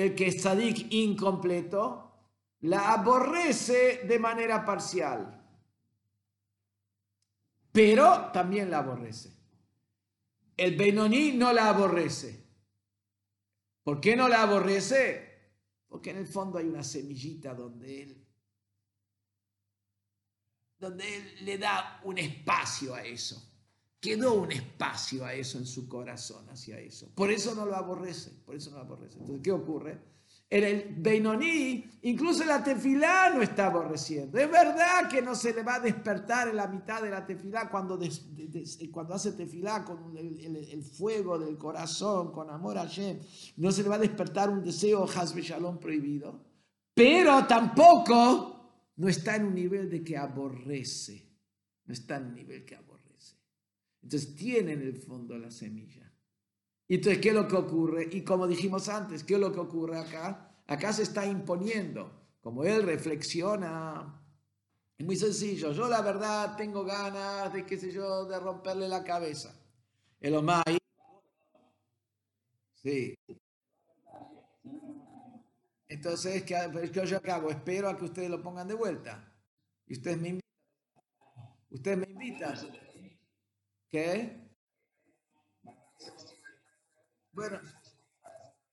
el 0.03 0.15
que 0.15 0.29
es 0.29 0.45
incompleto, 0.91 2.11
la 2.61 2.93
aborrece 2.93 4.03
de 4.05 4.19
manera 4.19 4.65
parcial, 4.65 5.41
pero 7.73 8.31
también 8.33 8.71
la 8.71 8.79
aborrece. 8.79 9.31
El 10.57 10.77
Benoní 10.77 11.33
no 11.33 11.53
la 11.53 11.69
aborrece. 11.69 12.43
¿Por 13.83 14.01
qué 14.01 14.15
no 14.15 14.29
la 14.29 14.43
aborrece? 14.43 15.31
Porque 15.89 16.11
en 16.11 16.19
el 16.19 16.27
fondo 16.27 16.59
hay 16.59 16.67
una 16.67 16.85
semillita 16.85 17.55
donde 17.55 18.03
él, 18.03 18.27
donde 20.79 21.17
él 21.17 21.45
le 21.45 21.59
da 21.59 22.01
un 22.05 22.19
espacio 22.19 22.95
a 22.95 23.03
eso 23.03 23.52
quedó 24.03 24.35
un 24.35 24.51
espacio 24.51 25.25
a 25.25 25.33
eso 25.33 25.59
en 25.59 25.65
su 25.65 25.89
corazón, 25.89 26.45
hacia 26.51 26.79
eso. 26.81 27.09
Por 27.15 27.31
eso 27.31 27.55
no 27.55 27.65
lo 27.65 27.77
aborrece, 27.77 28.33
por 28.45 28.57
eso 28.57 28.71
no 28.71 28.79
lo 28.79 28.83
aborrece. 28.83 29.19
Entonces, 29.19 29.41
¿qué 29.45 29.53
ocurre? 29.53 30.01
En 30.51 30.65
el 30.65 30.97
Beinoní, 30.99 31.85
incluso 32.03 32.45
la 32.45 32.63
tefilá 32.63 33.31
no 33.31 33.41
está 33.41 33.67
aborreciendo. 33.67 34.39
Es 34.39 34.51
verdad 34.51 35.09
que 35.09 35.23
no 35.23 35.37
se 35.37 35.55
le 35.55 35.63
va 35.63 35.77
a 35.77 35.81
despertar 35.81 36.49
en 36.49 36.57
la 36.57 36.67
mitad 36.67 37.01
de 37.01 37.11
la 37.11 37.25
tefilá 37.25 37.71
cuando, 37.71 37.99
cuando 38.91 39.15
hace 39.15 39.33
tefilá 39.33 39.85
con 39.85 40.15
el, 40.19 40.83
fuego 40.83 41.39
del 41.39 41.57
corazón, 41.57 42.33
con 42.33 42.51
amor 42.51 42.77
a 42.79 42.83
Hashem. 42.83 43.21
No 43.57 43.71
se 43.71 43.85
le 43.85 43.89
va 43.89 43.95
a 43.95 44.01
despertar 44.01 44.51
un 44.51 44.65
deseo 44.65 45.05
Hasbe 45.05 45.43
Shalom 45.43 45.79
prohibido. 45.79 46.45
Pero 46.93 47.47
tampoco 47.47 48.91
no 48.97 49.09
está 49.09 49.37
en 49.37 49.45
un 49.47 49.55
nivel 49.55 49.89
de 49.89 50.03
que 50.03 50.19
aborrece. 50.19 51.31
No 51.87 51.95
está 51.95 52.17
en 52.17 52.27
un 52.27 52.35
nivel 52.35 52.65
que 52.67 52.75
aborrece. 52.75 52.92
Entonces 54.03 54.35
tiene 54.35 54.73
en 54.73 54.83
el 54.83 54.97
fondo 54.97 55.39
la 55.39 55.51
semilla. 55.51 56.13
Y 56.89 56.97
entonces, 56.97 57.23
¿qué 57.23 57.29
es 57.31 57.35
lo 57.35 57.49
que 57.49 57.57
ocurre? 57.57 58.09
Y 58.13 58.23
como 58.23 58.47
dijimos 58.47 58.89
antes, 58.89 59.25
¿qué 59.25 59.35
es 59.35 59.41
lo 59.41 59.53
que 59.53 59.61
ocurre 59.61 59.99
acá? 59.99 60.53
Acá 60.67 60.93
se 60.93 61.05
está 61.05 61.25
imponiendo. 61.27 62.21
Como 62.41 62.65
él 62.65 62.83
reflexiona 62.83 64.21
Es 64.99 65.07
muy 65.07 65.17
sencillo. 65.17 65.73
Yo 65.73 65.89
la 65.89 66.03
verdad 66.03 66.57
tengo 66.57 66.85
ganas 66.85 67.53
de, 67.53 67.65
qué 67.65 67.79
sé 67.79 67.93
yo, 67.93 68.27
de 68.27 68.39
romperle 68.39 68.89
la 68.89 69.05
cabeza. 69.05 69.55
El 70.21 70.35
Omay. 70.35 70.79
Sí. 72.75 73.15
Entonces, 75.89 76.43
¿qué, 76.43 76.91
¿qué 76.93 77.07
yo 77.07 77.21
hago? 77.31 77.51
Espero 77.51 77.89
a 77.89 77.97
que 77.97 78.05
ustedes 78.05 78.31
lo 78.31 78.43
pongan 78.43 78.67
de 78.67 78.75
vuelta. 78.75 79.33
Y 79.87 79.95
ustedes 79.95 80.19
me 80.19 80.29
invitan. 80.29 80.51
Ustedes 81.71 81.99
me 81.99 82.07
invitan. 82.11 82.57
¿Qué? 83.93 84.51
Bueno, 87.33 87.61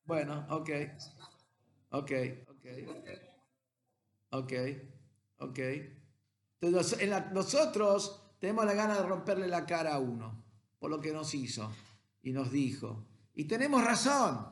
bueno, 0.05 0.47
ok. 0.49 0.69
Ok, 1.91 2.11
ok. 2.47 2.65
Ok, 4.31 4.53
ok. 5.39 5.59
Entonces, 6.61 7.09
nosotros 7.33 8.33
tenemos 8.39 8.63
la 8.65 8.73
gana 8.73 8.95
de 8.95 9.03
romperle 9.03 9.47
la 9.47 9.65
cara 9.65 9.95
a 9.95 9.99
uno 9.99 10.41
por 10.79 10.89
lo 10.89 11.01
que 11.01 11.11
nos 11.11 11.33
hizo 11.33 11.69
y 12.21 12.31
nos 12.31 12.49
dijo. 12.49 13.05
Y 13.33 13.43
tenemos 13.43 13.83
razón, 13.83 14.49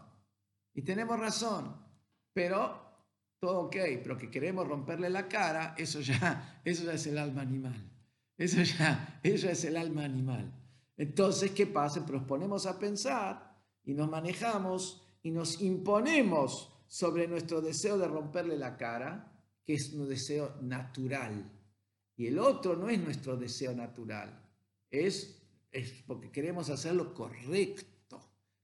y 0.74 0.82
tenemos 0.82 1.18
razón, 1.18 1.82
pero 2.34 3.06
todo 3.40 3.62
ok, 3.62 3.76
pero 4.04 4.18
que 4.18 4.30
queremos 4.30 4.68
romperle 4.68 5.10
la 5.10 5.30
cara, 5.30 5.76
eso 5.78 6.02
ya, 6.02 6.62
eso 6.66 6.84
ya 6.84 6.94
es 6.94 7.08
el 7.08 7.18
alma 7.18 7.42
animal. 7.42 7.97
Eso 8.38 8.62
ya, 8.62 9.20
eso 9.24 9.50
es 9.50 9.64
el 9.66 9.78
alma 9.78 10.04
animal. 10.04 10.54
Entonces, 10.96 11.52
¿qué 11.52 11.66
pasa? 11.66 12.06
Nos 12.10 12.24
ponemos 12.24 12.66
a 12.66 12.78
pensar 12.78 13.56
y 13.84 13.94
nos 13.94 14.10
manejamos 14.10 15.04
y 15.24 15.32
nos 15.32 15.62
imponemos 15.62 16.72
sobre 16.88 17.28
nuestro 17.28 17.62
deseo 17.62 17.98
de 17.98 18.08
romperle 18.08 18.58
la 18.58 18.78
cara, 18.78 19.32
que 19.64 19.74
es 19.74 19.94
un 19.94 20.08
deseo 20.08 20.56
natural. 20.62 21.52
Y 22.16 22.28
el 22.28 22.40
otro 22.40 22.76
no 22.76 22.90
es 22.90 23.00
nuestro 23.00 23.38
deseo 23.38 23.74
natural, 23.74 24.44
es, 24.90 25.44
es 25.72 26.04
porque 26.08 26.32
queremos 26.32 26.70
hacerlo 26.70 27.14
correcto, 27.14 28.20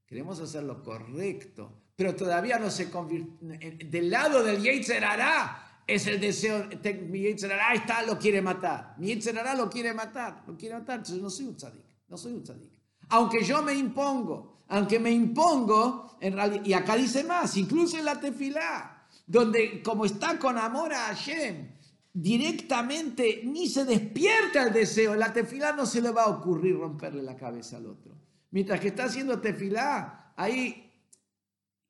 queremos 0.08 0.40
hacerlo 0.40 0.82
correcto, 0.82 1.84
pero 1.96 2.16
todavía 2.16 2.58
no 2.58 2.72
se 2.72 2.90
convierte, 2.90 3.86
del 3.86 4.10
lado 4.10 4.44
del 4.44 4.62
Yetzer 4.62 5.04
hará 5.04 5.73
es 5.86 6.08
el 6.08 6.20
deseo, 6.20 6.68
mi 7.10 7.20
Yetzer 7.20 7.52
hará 7.52 7.74
está, 7.74 8.04
lo 8.04 8.18
quiere 8.18 8.42
matar, 8.42 8.96
mi 8.98 9.08
Yetzer 9.08 9.38
hará 9.38 9.54
lo 9.54 9.70
quiere 9.70 9.94
matar, 9.94 10.44
lo 10.48 10.58
quiere 10.58 10.76
matar, 10.76 11.00
entonces 11.00 11.22
no 11.22 11.30
soy 11.30 11.48
un 11.48 11.56
tzadik, 11.56 11.86
no 12.08 12.18
soy 12.18 12.34
un 12.34 12.44
tzadik. 12.44 12.72
Aunque 13.10 13.44
yo 13.44 13.62
me 13.62 13.74
impongo, 13.74 14.64
aunque 14.70 15.00
me 15.00 15.12
impongo, 15.12 16.18
en 16.22 16.34
realidad, 16.34 16.66
y 16.66 16.74
acá 16.74 16.96
dice 16.96 17.24
más, 17.24 17.58
incluso 17.58 17.98
en 17.98 18.06
la 18.06 18.20
tefilá, 18.20 19.08
donde 19.28 19.82
como 19.84 20.06
está 20.06 20.40
con 20.40 20.58
amor 20.58 20.94
a 20.94 21.08
Hashem, 21.08 21.70
directamente 22.14 23.42
ni 23.44 23.68
se 23.68 23.86
despierta 23.86 24.64
el 24.64 24.74
deseo, 24.74 25.14
en 25.14 25.20
la 25.20 25.34
tefilá 25.34 25.74
no 25.74 25.86
se 25.86 26.02
le 26.02 26.12
va 26.12 26.24
a 26.24 26.30
ocurrir 26.30 26.78
romperle 26.78 27.24
la 27.24 27.36
cabeza 27.36 27.78
al 27.78 27.88
otro. 27.88 28.16
Mientras 28.52 28.80
que 28.80 28.90
está 28.90 29.06
haciendo 29.06 29.42
tefilá, 29.42 30.34
ahí 30.36 30.93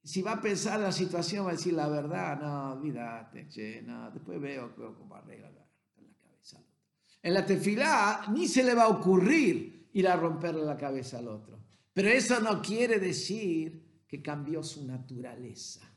si 0.03 0.21
va 0.21 0.33
a 0.33 0.41
pensar 0.41 0.79
la 0.79 0.91
situación, 0.91 1.45
va 1.45 1.51
a 1.51 1.53
decir 1.53 1.73
la 1.73 1.87
verdad, 1.87 2.39
no, 2.39 2.73
olvídate, 2.73 3.47
che, 3.47 3.81
no, 3.81 4.11
después 4.11 4.39
veo 4.39 4.75
cómo 4.75 5.15
arregla 5.15 5.49
la, 5.49 5.65
la 6.01 6.13
cabeza 6.21 6.57
al 6.57 6.63
otro. 6.63 6.83
En 7.21 7.33
la 7.33 7.45
tefilá 7.45 8.25
ni 8.31 8.47
se 8.47 8.63
le 8.63 8.73
va 8.75 8.83
a 8.83 8.89
ocurrir 8.89 9.89
ir 9.93 10.07
a 10.07 10.17
romperle 10.17 10.65
la 10.65 10.75
cabeza 10.75 11.19
al 11.19 11.29
otro. 11.29 11.63
Pero 11.93 12.09
eso 12.09 12.39
no 12.41 12.61
quiere 12.61 12.99
decir 12.99 14.03
que 14.07 14.21
cambió 14.21 14.61
su 14.61 14.85
naturaleza. 14.85 15.89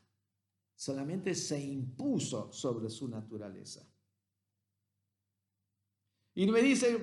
Solamente 0.75 1.35
se 1.35 1.59
impuso 1.59 2.53
sobre 2.53 2.90
su 2.90 3.09
naturaleza. 3.09 3.83
Y 6.35 6.47
me 6.49 6.61
dice, 6.61 7.03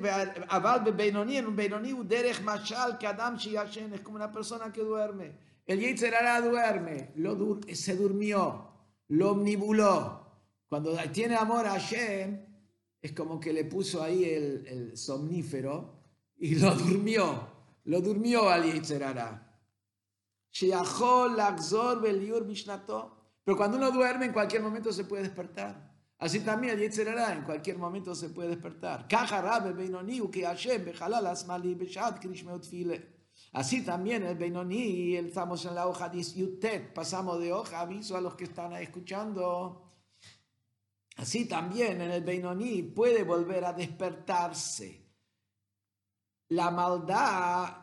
es 3.93 4.01
como 4.01 4.15
una 4.15 4.31
persona 4.31 4.71
que 4.71 4.81
duerme. 4.81 5.52
El 5.65 5.79
Yetzerara 5.79 6.41
duerme, 6.41 7.11
lo 7.15 7.59
se 7.73 7.95
durmió, 7.95 8.69
lo 9.07 9.31
omnibuló. 9.31 10.23
Cuando 10.67 10.97
tiene 11.11 11.35
amor 11.35 11.67
a 11.67 11.79
Hashem, 11.79 12.45
es 13.01 13.11
como 13.13 13.39
que 13.39 13.53
le 13.53 13.65
puso 13.65 14.01
ahí 14.03 14.25
el, 14.25 14.65
el 14.67 14.97
somnífero 14.97 16.03
y 16.37 16.55
lo 16.55 16.73
durmió. 16.75 17.47
Lo 17.85 18.01
durmió 18.01 18.49
al 18.49 18.63
Yetzerara. 18.71 19.61
Pero 23.45 23.57
cuando 23.57 23.77
uno 23.77 23.91
duerme, 23.91 24.25
en 24.25 24.33
cualquier 24.33 24.61
momento 24.61 24.93
se 24.93 25.03
puede 25.03 25.23
despertar. 25.23 25.91
Así 26.17 26.39
también 26.39 26.75
el 26.75 26.79
Yetzerara 26.79 27.33
en 27.33 27.43
cualquier 27.43 27.77
momento 27.77 28.15
se 28.15 28.29
puede 28.29 28.49
despertar. 28.49 29.07
Así 33.53 33.83
también 33.83 34.23
el 34.23 34.35
Beinoni, 34.35 35.15
estamos 35.15 35.63
en 35.65 35.75
la 35.75 35.87
hoja 35.87 36.09
10 36.09 36.35
pasamos 36.93 37.39
de 37.39 37.53
hoja, 37.53 37.81
aviso 37.81 38.17
a 38.17 38.21
los 38.21 38.35
que 38.35 38.45
están 38.45 38.73
escuchando. 38.73 39.91
Así 41.17 41.45
también 41.45 42.01
en 42.01 42.11
el 42.11 42.23
Beinoni 42.23 42.81
puede 42.81 43.23
volver 43.23 43.65
a 43.65 43.73
despertarse 43.73 45.03
la 46.49 46.71
maldad 46.71 47.77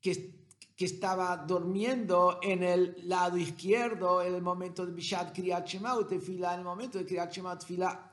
que, 0.00 0.46
que 0.76 0.84
estaba 0.84 1.36
durmiendo 1.36 2.40
en 2.42 2.62
el 2.64 3.08
lado 3.08 3.36
izquierdo 3.36 4.22
en 4.22 4.34
el 4.34 4.42
momento 4.42 4.84
de 4.84 4.92
Bishat 4.92 5.32
Kriyat 5.32 5.66
Shema 5.66 5.94
en 5.94 6.58
el 6.58 6.64
momento 6.64 6.98
de 6.98 7.06
Kriyat 7.06 7.32
Shema 7.32 7.58
Tefila. 7.58 8.06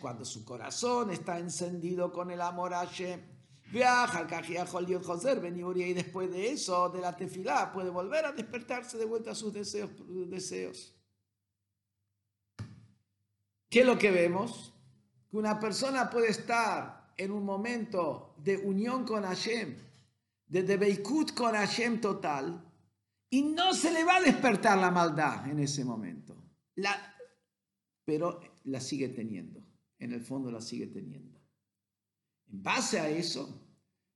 Cuando 0.00 0.24
su 0.24 0.44
corazón 0.44 1.10
está 1.10 1.38
encendido 1.38 2.12
con 2.12 2.30
el 2.30 2.40
amor 2.40 2.74
y 5.86 5.92
después 5.94 6.30
de 6.30 6.50
eso, 6.50 6.90
de 6.90 7.00
la 7.00 7.16
tefilá, 7.16 7.72
puede 7.72 7.90
volver 7.90 8.26
a 8.26 8.32
despertarse 8.32 8.98
de 8.98 9.06
vuelta 9.06 9.30
a 9.30 9.34
sus 9.34 9.52
deseos. 9.52 9.90
deseos. 10.28 10.94
¿Qué 13.70 13.80
es 13.80 13.86
lo 13.86 13.98
que 13.98 14.10
vemos? 14.10 14.74
Que 15.30 15.38
una 15.38 15.58
persona 15.58 16.10
puede 16.10 16.28
estar 16.28 17.14
en 17.16 17.30
un 17.30 17.44
momento 17.44 18.34
de 18.38 18.58
unión 18.58 19.04
con 19.04 19.22
Hashem, 19.22 19.76
de 20.46 20.62
debeikut 20.62 21.32
con 21.32 21.54
Hashem 21.54 22.00
total, 22.00 22.70
y 23.30 23.42
no 23.42 23.72
se 23.72 23.90
le 23.90 24.04
va 24.04 24.16
a 24.16 24.20
despertar 24.20 24.76
la 24.76 24.90
maldad 24.90 25.48
en 25.48 25.58
ese 25.58 25.84
momento. 25.86 26.36
La, 26.74 27.16
pero 28.04 28.40
la 28.64 28.80
sigue 28.80 29.08
teniendo, 29.08 29.64
en 29.98 30.12
el 30.12 30.20
fondo 30.20 30.50
la 30.50 30.60
sigue 30.60 30.88
teniendo. 30.88 31.31
En 32.52 32.62
base 32.62 33.00
a 33.00 33.08
eso, 33.08 33.66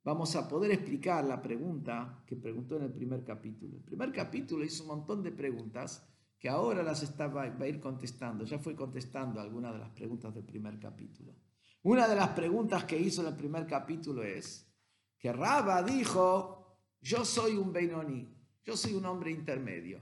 vamos 0.05 0.37
a 0.37 0.47
poder 0.47 0.71
explicar 0.71 1.25
la 1.25 1.41
pregunta 1.41 2.23
que 2.27 2.37
preguntó 2.37 2.77
en 2.77 2.85
el 2.85 2.93
primer 2.93 3.25
capítulo. 3.25 3.79
El 3.79 3.83
primer 3.83 4.13
capítulo 4.13 4.63
hizo 4.63 4.83
un 4.83 4.91
montón 4.91 5.23
de 5.23 5.33
preguntas 5.33 6.07
que 6.39 6.51
ahora 6.51 6.83
las 6.83 7.03
está, 7.03 7.29
va 7.29 7.45
a 7.45 7.69
ir 7.69 7.81
contestando. 7.81 8.45
Ya 8.45 8.59
fue 8.59 8.77
contestando 8.77 9.41
algunas 9.41 9.73
de 9.73 9.79
las 9.79 9.91
preguntas 9.91 10.35
del 10.35 10.45
primer 10.45 10.79
capítulo. 10.79 11.35
Una 11.83 12.07
de 12.07 12.17
las 12.17 12.29
preguntas 12.31 12.85
que 12.85 12.99
hizo 12.99 13.23
en 13.23 13.29
el 13.29 13.37
primer 13.37 13.67
capítulo 13.67 14.23
es 14.23 14.71
que 15.19 15.33
Raba 15.33 15.83
dijo, 15.83 16.79
yo 17.01 17.25
soy 17.25 17.57
un 17.57 17.73
Beinoní, 17.73 18.29
yo 18.65 18.77
soy 18.77 18.93
un 18.95 19.07
hombre 19.07 19.31
intermedio. 19.31 20.01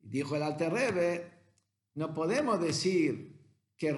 Dijo 0.00 0.36
el 0.36 0.44
Alterrebe, 0.44 1.30
no 1.94 2.14
podemos 2.14 2.58
decir 2.58 3.27
que, 3.78 3.96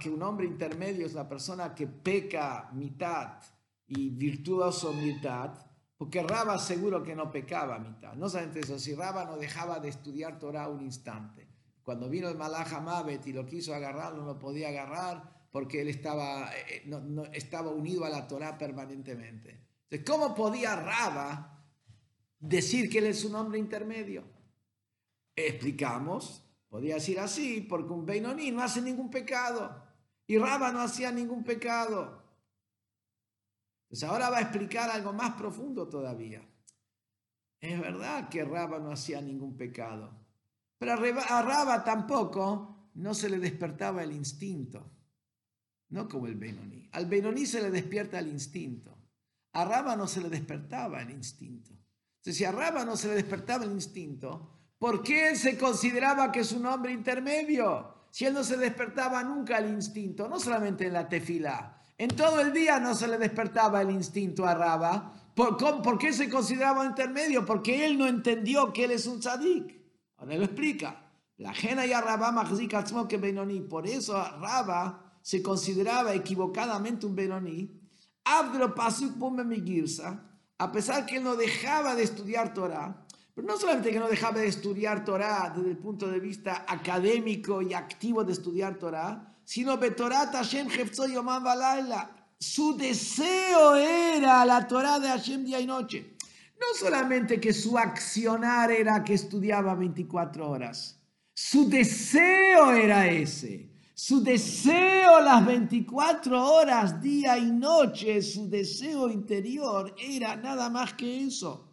que 0.00 0.10
un 0.10 0.22
hombre 0.22 0.46
intermedio 0.46 1.06
es 1.06 1.14
la 1.14 1.28
persona 1.28 1.72
que 1.74 1.86
peca 1.86 2.68
mitad 2.72 3.38
y 3.86 4.10
virtuoso 4.10 4.92
mitad, 4.92 5.54
porque 5.96 6.22
Raba 6.22 6.58
seguro 6.58 7.02
que 7.02 7.14
no 7.14 7.30
pecaba 7.30 7.78
mitad. 7.78 8.14
No 8.14 8.28
solamente 8.28 8.60
eso, 8.60 8.78
si 8.78 8.94
Raba 8.94 9.24
no 9.24 9.36
dejaba 9.36 9.78
de 9.78 9.88
estudiar 9.88 10.38
Torah 10.38 10.68
un 10.68 10.82
instante. 10.82 11.48
Cuando 11.82 12.08
vino 12.08 12.28
el 12.28 12.36
Malach 12.36 12.80
Mavet 12.80 13.26
y 13.26 13.32
lo 13.32 13.46
quiso 13.46 13.74
agarrar, 13.74 14.14
no 14.14 14.24
lo 14.24 14.38
podía 14.38 14.68
agarrar 14.68 15.46
porque 15.50 15.80
él 15.80 15.88
estaba, 15.88 16.50
eh, 16.54 16.82
no, 16.86 17.24
estaba 17.26 17.70
unido 17.70 18.04
a 18.04 18.10
la 18.10 18.26
Torah 18.26 18.56
permanentemente. 18.58 19.60
Entonces, 19.90 20.06
¿cómo 20.06 20.34
podía 20.34 20.76
Raba 20.76 21.64
decir 22.38 22.88
que 22.88 22.98
él 22.98 23.06
es 23.06 23.24
un 23.24 23.34
hombre 23.34 23.58
intermedio? 23.58 24.24
Explicamos 25.34 26.49
Podría 26.70 26.94
decir 26.94 27.18
así, 27.18 27.62
porque 27.62 27.92
un 27.92 28.06
Beinoní 28.06 28.52
no 28.52 28.62
hace 28.62 28.80
ningún 28.80 29.10
pecado 29.10 29.84
y 30.24 30.38
Raba 30.38 30.70
no 30.70 30.80
hacía 30.80 31.10
ningún 31.10 31.42
pecado. 31.42 32.22
Entonces 33.82 34.08
ahora 34.08 34.30
va 34.30 34.38
a 34.38 34.42
explicar 34.42 34.88
algo 34.88 35.12
más 35.12 35.32
profundo 35.34 35.88
todavía. 35.88 36.48
Es 37.60 37.78
verdad 37.80 38.28
que 38.28 38.44
Raba 38.44 38.78
no 38.78 38.92
hacía 38.92 39.20
ningún 39.20 39.56
pecado, 39.56 40.16
pero 40.78 40.92
a 40.92 41.42
Raba 41.42 41.82
tampoco 41.82 42.90
no 42.94 43.14
se 43.14 43.28
le 43.28 43.40
despertaba 43.40 44.04
el 44.04 44.12
instinto, 44.12 44.92
no 45.88 46.08
como 46.08 46.28
el 46.28 46.36
Beinoní. 46.36 46.88
Al 46.92 47.06
Beinoní 47.06 47.46
se 47.46 47.60
le 47.60 47.70
despierta 47.72 48.20
el 48.20 48.28
instinto, 48.28 48.96
a 49.52 49.64
Raba 49.64 49.96
no 49.96 50.06
se 50.06 50.20
le 50.20 50.28
despertaba 50.28 51.02
el 51.02 51.10
instinto. 51.10 51.72
Entonces 52.18 52.36
si 52.36 52.44
a 52.44 52.52
Raba 52.52 52.84
no 52.84 52.96
se 52.96 53.08
le 53.08 53.14
despertaba 53.14 53.64
el 53.64 53.72
instinto, 53.72 54.59
¿Por 54.80 55.04
qué 55.04 55.28
él 55.28 55.36
se 55.36 55.56
consideraba 55.56 56.32
que 56.32 56.40
es 56.40 56.50
un 56.50 56.66
hombre 56.66 56.90
intermedio? 56.90 58.00
si 58.10 58.26
él 58.26 58.34
no 58.34 58.44
se 58.44 58.56
despertaba 58.56 59.22
nunca 59.22 59.58
el 59.58 59.70
instinto, 59.70 60.28
no 60.28 60.40
solamente 60.40 60.86
en 60.86 60.94
la 60.94 61.08
tefila, 61.08 61.78
en 61.96 62.08
todo 62.08 62.40
el 62.40 62.52
día 62.52 62.80
no 62.80 62.94
se 62.94 63.06
le 63.06 63.18
despertaba 63.18 63.82
el 63.82 63.90
instinto 63.90 64.46
a 64.46 64.54
Raba. 64.54 65.12
¿Por, 65.34 65.56
¿Por, 65.56 65.98
qué 65.98 66.12
se 66.12 66.28
consideraba 66.28 66.84
intermedio? 66.84 67.44
Porque 67.44 67.86
él 67.86 67.98
no 67.98 68.06
entendió 68.06 68.72
que 68.72 68.84
él 68.84 68.90
es 68.92 69.06
un 69.06 69.20
tzadik. 69.20 69.78
Ahora 70.16 70.36
lo 70.36 70.44
explica. 70.44 71.06
La 71.36 71.54
jena 71.54 71.86
y 71.86 71.92
Rabá 71.92 72.46
que 73.08 73.16
Benoni. 73.16 73.60
Por 73.60 73.86
eso 73.86 74.14
Raba 74.38 75.18
se 75.22 75.42
consideraba 75.42 76.14
equivocadamente 76.14 77.06
un 77.06 77.14
Benoni. 77.14 77.70
Abdro 78.24 78.74
Pasuk 78.74 79.14
Girsa, 79.64 80.22
a 80.58 80.72
pesar 80.72 81.06
que 81.06 81.16
él 81.16 81.24
no 81.24 81.36
dejaba 81.36 81.94
de 81.94 82.02
estudiar 82.02 82.52
Torah, 82.54 83.06
no 83.42 83.56
solamente 83.56 83.90
que 83.90 83.98
no 83.98 84.08
dejaba 84.08 84.40
de 84.40 84.46
estudiar 84.46 85.04
Torah 85.04 85.52
desde 85.54 85.70
el 85.70 85.78
punto 85.78 86.08
de 86.08 86.20
vista 86.20 86.64
académico 86.68 87.62
y 87.62 87.74
activo 87.74 88.24
de 88.24 88.32
estudiar 88.32 88.78
Torah, 88.78 89.36
sino 89.44 89.76
Betorat 89.78 90.32
Hashem 90.32 90.68
Yomam 91.12 91.44
Su 92.38 92.76
deseo 92.76 93.76
era 93.76 94.44
la 94.44 94.66
Torah 94.66 94.98
de 94.98 95.08
Hashem 95.08 95.44
día 95.44 95.60
y 95.60 95.66
noche. 95.66 96.16
No 96.58 96.66
solamente 96.78 97.40
que 97.40 97.52
su 97.52 97.78
accionar 97.78 98.70
era 98.70 99.02
que 99.02 99.14
estudiaba 99.14 99.74
24 99.74 100.48
horas, 100.48 101.00
su 101.32 101.68
deseo 101.68 102.72
era 102.72 103.08
ese. 103.08 103.70
Su 103.94 104.22
deseo 104.22 105.20
las 105.20 105.44
24 105.44 106.42
horas, 106.54 107.02
día 107.02 107.36
y 107.36 107.50
noche, 107.50 108.22
su 108.22 108.48
deseo 108.48 109.10
interior 109.10 109.94
era 109.98 110.36
nada 110.36 110.70
más 110.70 110.94
que 110.94 111.26
eso. 111.26 111.69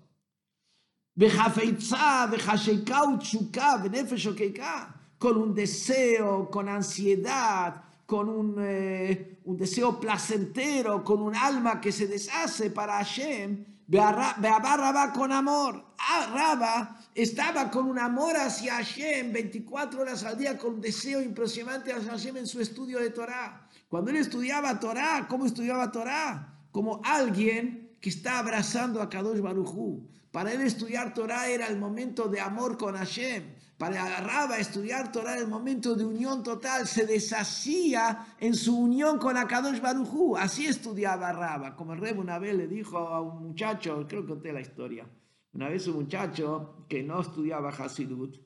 Con 5.18 5.38
un 5.38 5.56
deseo, 5.56 6.50
con 6.52 6.70
ansiedad, 6.70 7.84
con 8.06 8.30
un, 8.30 8.56
eh, 8.60 9.40
un 9.46 9.58
deseo 9.58 10.00
placentero, 10.00 11.04
con 11.04 11.22
un 11.22 11.36
alma 11.36 11.82
que 11.82 11.92
se 11.92 12.06
deshace 12.06 12.70
para 12.70 12.98
Hashem, 12.98 13.66
Rabba 13.90 15.12
con 15.14 15.32
amor. 15.32 15.84
Ah, 15.98 16.30
Rabba 16.32 17.00
estaba 17.16 17.72
con 17.72 17.88
un 17.88 17.98
amor 17.98 18.36
hacia 18.38 18.76
Hashem 18.76 19.34
24 19.34 20.02
horas 20.02 20.24
al 20.24 20.38
día, 20.38 20.56
con 20.56 20.76
un 20.76 20.82
deseo 20.82 21.20
impresionante 21.22 21.92
hacia 21.92 22.12
Hashem 22.12 22.38
en 22.38 22.48
su 22.48 22.62
estudio 22.62 23.00
de 23.00 23.10
Torah. 23.10 23.68
Cuando 23.90 24.12
él 24.12 24.18
estudiaba 24.18 24.80
Torah, 24.80 25.26
¿cómo 25.28 25.48
estudiaba 25.48 25.92
Torah? 25.92 26.54
Como 26.72 27.02
alguien 27.04 27.98
que 28.00 28.10
está 28.10 28.38
abrazando 28.38 29.02
a 29.02 29.10
Kadosh 29.10 29.40
Baruchu. 29.40 30.08
Para 30.38 30.54
él 30.54 30.62
estudiar 30.62 31.16
Torah 31.16 31.50
era 31.50 31.66
el 31.66 31.80
momento 31.80 32.28
de 32.28 32.40
amor 32.40 32.78
con 32.78 32.94
Hashem. 32.96 33.56
Para 33.76 34.22
Rabba 34.22 34.60
estudiar 34.60 35.12
Torah 35.12 35.34
era 35.34 35.42
el 35.42 35.48
momento 35.48 35.96
de 35.96 36.06
unión 36.06 36.44
total. 36.44 36.86
Se 36.86 37.08
deshacía 37.08 38.36
en 38.40 38.54
su 38.54 38.78
unión 38.78 39.18
con 39.18 39.36
Akadosh 39.36 39.82
Barujú. 39.82 40.38
Así 40.38 40.68
estudiaba 40.68 41.34
Rabba. 41.34 41.76
Como 41.76 41.94
el 41.94 42.02
rey 42.02 42.14
una 42.16 42.38
vez 42.38 42.56
le 42.56 42.68
dijo 42.68 43.00
a 43.00 43.20
un 43.20 43.48
muchacho, 43.48 44.06
creo 44.08 44.22
que 44.22 44.28
conté 44.28 44.54
la 44.54 44.62
historia. 44.62 45.10
Una 45.54 45.70
vez 45.70 45.88
un 45.88 45.96
muchacho 45.96 46.86
que 46.88 47.02
no 47.02 47.20
estudiaba 47.20 47.70
Hasidut 47.70 48.38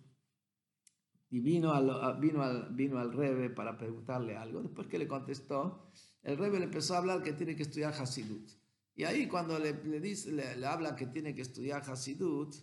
y 1.29 1.41
vino 1.41 1.73
al, 1.73 2.21
vino 2.21 3.11
Rebe 3.11 3.49
para 3.49 3.77
preguntarle 3.77 4.37
algo. 4.37 4.61
Después 4.61 4.87
que 4.87 4.97
le 4.97 5.09
contestó, 5.09 5.91
el 6.23 6.37
Rebe 6.37 6.57
le 6.57 6.65
empezó 6.67 6.95
a 6.95 6.99
hablar 6.99 7.21
que 7.21 7.33
tiene 7.33 7.53
que 7.53 7.63
estudiar 7.63 7.91
Hasidut. 7.91 8.60
Y 9.01 9.03
ahí 9.03 9.27
cuando 9.27 9.57
le, 9.57 9.73
dice, 9.99 10.31
le, 10.31 10.63
habla 10.63 10.95
que 10.95 11.07
tiene 11.07 11.33
que 11.33 11.41
estudiar 11.41 11.81
Hasidut, 11.89 12.53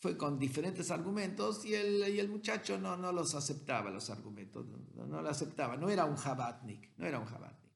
fue 0.00 0.16
con 0.16 0.40
diferentes 0.40 0.90
argumentos 0.90 1.64
y 1.64 1.76
el, 1.76 2.12
y 2.12 2.18
el 2.18 2.28
muchacho 2.28 2.80
no, 2.80 2.96
no 2.96 3.12
los 3.12 3.36
aceptaba, 3.36 3.90
los 3.90 4.10
argumentos, 4.10 4.66
no, 4.66 5.06
no 5.06 5.22
lo 5.22 5.28
aceptaba, 5.28 5.76
no 5.76 5.88
era 5.88 6.04
un 6.04 6.16
Jabatnik, 6.16 6.98
no 6.98 7.06
era 7.06 7.20
un 7.20 7.26
Jabatnik. 7.26 7.72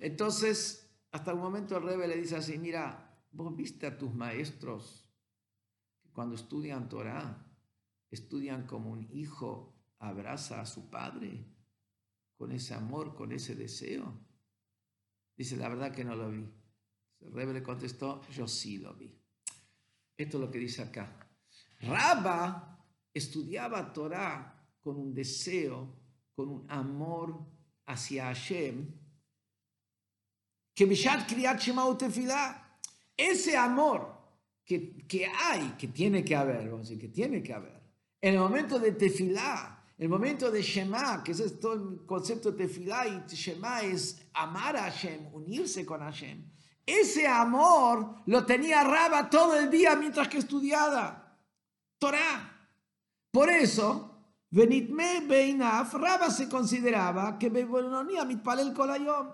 Entonces, 0.00 0.98
hasta 1.12 1.32
un 1.32 1.42
momento 1.42 1.76
el 1.76 1.84
Rebe 1.84 2.08
le 2.08 2.16
dice 2.16 2.34
así, 2.34 2.58
mira, 2.58 3.24
vos 3.30 3.54
viste 3.54 3.86
a 3.86 3.96
tus 3.96 4.12
maestros 4.12 5.08
que 6.02 6.10
cuando 6.10 6.34
estudian 6.34 6.88
Torah, 6.88 7.56
estudian 8.10 8.66
como 8.66 8.90
un 8.90 9.08
hijo 9.12 9.80
abraza 10.00 10.60
a 10.60 10.66
su 10.66 10.90
padre, 10.90 11.54
con 12.36 12.50
ese 12.50 12.74
amor, 12.74 13.14
con 13.14 13.30
ese 13.30 13.54
deseo. 13.54 14.26
Dice, 15.36 15.56
la 15.56 15.68
verdad 15.68 15.92
que 15.92 16.02
no 16.02 16.16
lo 16.16 16.32
vi. 16.32 16.63
El 17.24 17.32
rebe 17.32 17.52
le 17.54 17.62
contestó, 17.62 18.20
yo 18.30 18.46
sí 18.46 18.78
lo 18.78 18.94
vi. 18.94 19.18
Esto 20.16 20.36
es 20.36 20.40
lo 20.44 20.50
que 20.50 20.58
dice 20.58 20.82
acá. 20.82 21.28
Rabba 21.80 22.78
estudiaba 23.12 23.92
Torah 23.92 24.54
con 24.80 24.96
un 24.96 25.14
deseo, 25.14 25.96
con 26.34 26.48
un 26.48 26.70
amor 26.70 27.38
hacia 27.86 28.26
Hashem, 28.26 28.92
que 30.74 30.86
Bishat 30.86 31.28
Kriyat 31.28 31.60
Shema 31.60 31.84
ese 33.16 33.56
amor 33.56 34.12
que, 34.64 35.06
que, 35.06 35.26
hay, 35.26 35.74
que 35.78 35.88
tiene 35.88 36.24
que 36.24 36.34
haber, 36.34 36.68
vamos 36.68 36.88
a 36.88 36.90
decir, 36.90 36.98
que 36.98 37.08
tiene 37.08 37.42
que 37.42 37.52
haber, 37.52 37.80
en 38.20 38.34
el 38.34 38.40
momento 38.40 38.78
de 38.78 38.92
tefilá, 38.92 39.84
el 39.96 40.08
momento 40.08 40.50
de 40.50 40.60
Shema, 40.60 41.22
que 41.22 41.32
es 41.32 41.60
todo 41.60 41.74
el 41.74 42.06
concepto 42.06 42.50
de 42.50 42.66
tefilá 42.66 43.06
y 43.06 43.22
Shema 43.28 43.82
es 43.82 44.26
amar 44.32 44.76
a 44.76 44.82
Hashem, 44.90 45.32
unirse 45.32 45.86
con 45.86 46.00
Hashem, 46.00 46.42
ese 46.86 47.26
amor 47.26 48.16
lo 48.26 48.44
tenía 48.44 48.84
Raba 48.84 49.30
todo 49.30 49.56
el 49.58 49.70
día 49.70 49.96
mientras 49.96 50.28
que 50.28 50.38
estudiaba 50.38 51.38
Torah. 51.98 52.50
Por 53.30 53.50
eso, 53.50 54.14
Benitme 54.50 55.22
Beinaf, 55.26 55.94
Raba 55.94 56.30
se 56.30 56.48
consideraba 56.48 57.38
que 57.38 57.50
Mitpalel 57.50 58.72
Kolayom 58.72 59.28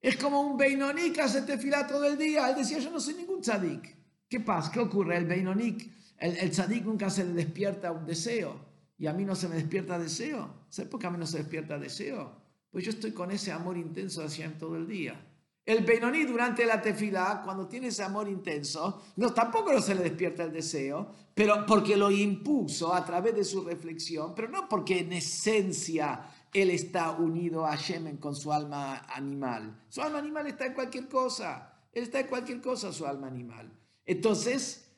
es 0.00 0.16
como 0.16 0.40
un 0.40 0.56
Beinoní 0.56 1.12
que 1.12 1.20
hace 1.20 1.42
tefilá 1.42 1.86
todo 1.86 2.04
el 2.04 2.18
día. 2.18 2.50
Él 2.50 2.56
decía, 2.56 2.78
yo 2.78 2.90
no 2.90 2.98
soy 2.98 3.14
ningún 3.14 3.40
tzadik. 3.40 3.96
¿Qué 4.28 4.40
pasa? 4.40 4.72
¿Qué 4.72 4.80
ocurre? 4.80 5.16
El 5.16 5.26
Beinoní, 5.26 5.76
el, 6.18 6.36
el 6.38 6.84
nunca 6.84 7.08
se 7.08 7.24
le 7.24 7.32
despierta 7.32 7.92
un 7.92 8.04
deseo. 8.04 8.58
Y 8.98 9.06
a 9.06 9.12
mí 9.12 9.24
no 9.24 9.36
se 9.36 9.48
me 9.48 9.54
despierta 9.54 9.98
deseo. 9.98 10.66
¿Sabes 10.68 10.90
por 10.90 11.00
qué 11.00 11.06
a 11.06 11.10
mí 11.10 11.18
no 11.18 11.26
se 11.26 11.38
despierta 11.38 11.78
deseo? 11.78 12.32
Pues 12.70 12.84
yo 12.84 12.90
estoy 12.90 13.12
con 13.12 13.30
ese 13.30 13.52
amor 13.52 13.76
intenso 13.76 14.24
hacia 14.24 14.46
él 14.46 14.58
todo 14.58 14.76
el 14.76 14.88
día. 14.88 15.20
El 15.64 15.84
Beinoní 15.84 16.24
durante 16.24 16.66
la 16.66 16.82
tefilá, 16.82 17.40
cuando 17.44 17.68
tiene 17.68 17.88
ese 17.88 18.02
amor 18.02 18.28
intenso, 18.28 19.02
no, 19.16 19.32
tampoco 19.32 19.72
no 19.72 19.80
se 19.80 19.94
le 19.94 20.02
despierta 20.02 20.42
el 20.42 20.52
deseo, 20.52 21.12
pero 21.34 21.64
porque 21.66 21.96
lo 21.96 22.10
impuso 22.10 22.92
a 22.92 23.04
través 23.04 23.34
de 23.36 23.44
su 23.44 23.62
reflexión, 23.62 24.34
pero 24.34 24.48
no 24.48 24.68
porque 24.68 24.98
en 24.98 25.12
esencia 25.12 26.28
él 26.52 26.70
está 26.70 27.12
unido 27.12 27.64
a 27.64 27.76
Shemen 27.76 28.16
con 28.16 28.34
su 28.34 28.52
alma 28.52 29.06
animal. 29.08 29.84
Su 29.88 30.02
alma 30.02 30.18
animal 30.18 30.48
está 30.48 30.66
en 30.66 30.74
cualquier 30.74 31.08
cosa, 31.08 31.72
él 31.92 32.04
está 32.04 32.20
en 32.20 32.26
cualquier 32.26 32.60
cosa, 32.60 32.92
su 32.92 33.06
alma 33.06 33.28
animal. 33.28 33.72
Entonces, 34.04 34.90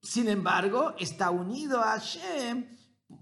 sin 0.00 0.28
embargo, 0.28 0.94
está 0.98 1.30
unido 1.30 1.80
a 1.80 1.98
Hashem 1.98 2.78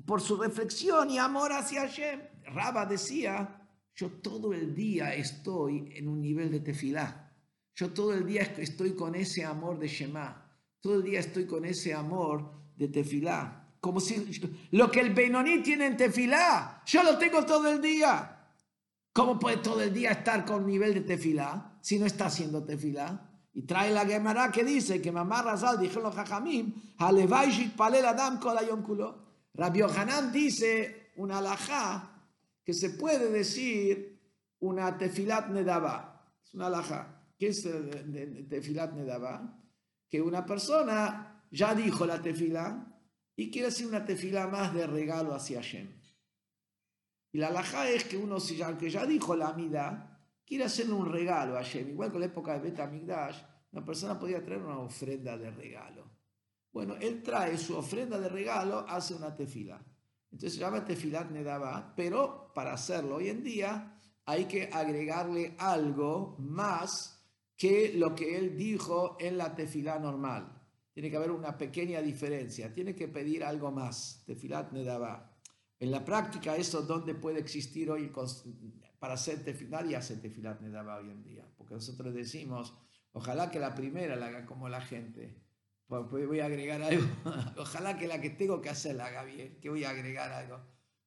por 0.06 0.20
su 0.20 0.36
reflexión 0.36 1.10
y 1.10 1.18
amor 1.18 1.52
hacia 1.52 1.82
Hashem. 1.82 2.20
Raba 2.44 2.86
decía, 2.86 3.55
yo 3.96 4.10
todo 4.10 4.52
el 4.52 4.74
día 4.74 5.14
estoy 5.14 5.90
en 5.96 6.06
un 6.06 6.20
nivel 6.20 6.50
de 6.50 6.60
tefilá. 6.60 7.32
Yo 7.74 7.92
todo 7.94 8.12
el 8.12 8.26
día 8.26 8.42
estoy 8.42 8.94
con 8.94 9.14
ese 9.14 9.42
amor 9.42 9.78
de 9.78 9.88
Shema. 9.88 10.50
Todo 10.80 10.96
el 10.96 11.02
día 11.02 11.20
estoy 11.20 11.46
con 11.46 11.64
ese 11.64 11.94
amor 11.94 12.52
de 12.76 12.88
tefilá. 12.88 13.72
Como 13.80 13.98
si 14.00 14.40
lo 14.72 14.90
que 14.90 15.00
el 15.00 15.14
Benoní 15.14 15.62
tiene 15.62 15.86
en 15.86 15.96
tefilá, 15.96 16.82
yo 16.84 17.02
lo 17.02 17.16
tengo 17.16 17.46
todo 17.46 17.72
el 17.72 17.80
día. 17.80 18.32
¿Cómo 19.14 19.38
puede 19.38 19.56
todo 19.58 19.80
el 19.80 19.94
día 19.94 20.10
estar 20.10 20.44
con 20.44 20.66
nivel 20.66 20.92
de 20.92 21.00
tefilá 21.00 21.78
si 21.80 21.98
no 21.98 22.04
está 22.04 22.26
haciendo 22.26 22.64
tefilá? 22.64 23.30
Y 23.54 23.62
trae 23.62 23.90
la 23.90 24.04
Gemara 24.04 24.52
que 24.52 24.62
dice 24.62 25.00
que 25.00 25.10
Mamá 25.10 25.40
Razal 25.40 25.80
dijo 25.80 26.00
los 26.00 26.14
Jajamim, 26.14 26.74
Adam 26.98 28.40
Rabbi 29.54 29.78
Yohanan 29.78 30.30
dice 30.30 31.12
una 31.16 31.38
alajá 31.38 32.15
que 32.66 32.74
se 32.74 32.90
puede 32.90 33.30
decir 33.30 34.20
una 34.58 34.98
tefilat 34.98 35.50
nedaba. 35.50 36.34
Es 36.44 36.52
una 36.52 36.66
alhaja. 36.66 37.22
¿Qué 37.38 37.46
es 37.48 37.62
tefilat 37.62 38.92
nedaba? 38.92 39.56
Que 40.10 40.20
una 40.20 40.44
persona 40.44 41.46
ya 41.52 41.76
dijo 41.76 42.04
la 42.04 42.20
tefila 42.20 42.92
y 43.36 43.52
quiere 43.52 43.68
hacer 43.68 43.86
una 43.86 44.04
tefila 44.04 44.48
más 44.48 44.74
de 44.74 44.84
regalo 44.84 45.32
hacia 45.32 45.62
Hashem. 45.62 45.88
Y 47.30 47.38
la 47.38 47.48
alhaja 47.48 47.88
es 47.88 48.02
que 48.02 48.16
uno, 48.16 48.40
si 48.40 48.56
ya, 48.56 48.76
que 48.76 48.90
ya 48.90 49.06
dijo 49.06 49.36
la 49.36 49.50
amida, 49.50 50.20
quiere 50.44 50.64
hacerle 50.64 50.94
un 50.94 51.06
regalo 51.06 51.56
a 51.56 51.62
Hashem. 51.62 51.90
Igual 51.90 52.10
que 52.10 52.16
en 52.16 52.20
la 52.22 52.26
época 52.26 52.54
de 52.54 52.68
Bet 52.68 52.80
Amigdash, 52.80 53.42
una 53.70 53.84
persona 53.84 54.18
podía 54.18 54.44
traer 54.44 54.62
una 54.62 54.80
ofrenda 54.80 55.38
de 55.38 55.52
regalo. 55.52 56.10
Bueno, 56.72 56.96
él 56.96 57.22
trae 57.22 57.56
su 57.58 57.76
ofrenda 57.76 58.18
de 58.18 58.28
regalo, 58.28 58.84
hace 58.88 59.14
una 59.14 59.36
tefila. 59.36 59.80
Entonces 60.36 60.58
se 60.58 60.60
llama 60.60 60.84
tefilat 60.84 61.30
nedaba, 61.30 61.94
pero 61.96 62.52
para 62.54 62.74
hacerlo 62.74 63.16
hoy 63.16 63.30
en 63.30 63.42
día 63.42 63.98
hay 64.26 64.44
que 64.44 64.68
agregarle 64.70 65.56
algo 65.56 66.36
más 66.38 67.26
que 67.56 67.94
lo 67.94 68.14
que 68.14 68.36
él 68.36 68.54
dijo 68.54 69.16
en 69.18 69.38
la 69.38 69.54
tefilá 69.54 69.98
normal. 69.98 70.62
Tiene 70.92 71.10
que 71.10 71.16
haber 71.16 71.30
una 71.30 71.56
pequeña 71.56 72.02
diferencia, 72.02 72.70
tiene 72.70 72.94
que 72.94 73.08
pedir 73.08 73.44
algo 73.44 73.72
más, 73.72 74.24
tefilat 74.26 74.72
nedaba. 74.72 75.34
En 75.78 75.90
la 75.90 76.04
práctica, 76.04 76.54
eso 76.54 76.82
dónde 76.82 77.14
puede 77.14 77.40
existir 77.40 77.90
hoy 77.90 78.12
para 78.98 79.14
hacer 79.14 79.42
tefilar 79.42 79.86
y 79.86 79.94
hacer 79.94 80.20
tefilat 80.20 80.60
nedaba 80.60 80.98
hoy 80.98 81.08
en 81.08 81.22
día. 81.22 81.48
Porque 81.56 81.72
nosotros 81.72 82.12
decimos, 82.12 82.76
ojalá 83.12 83.50
que 83.50 83.58
la 83.58 83.74
primera 83.74 84.16
la 84.16 84.26
haga 84.26 84.44
como 84.44 84.68
la 84.68 84.82
gente. 84.82 85.45
Pues, 85.88 86.26
voy 86.26 86.40
a 86.40 86.46
agregar 86.46 86.82
algo. 86.82 87.06
ojalá 87.58 87.96
que 87.96 88.06
la 88.06 88.20
que 88.20 88.30
tengo 88.30 88.60
que 88.60 88.70
hacer 88.70 88.96
la 88.96 89.06
haga 89.06 89.24
bien. 89.24 89.58
Que 89.60 89.68
voy 89.68 89.84
a 89.84 89.90
agregar 89.90 90.32
algo. 90.32 90.60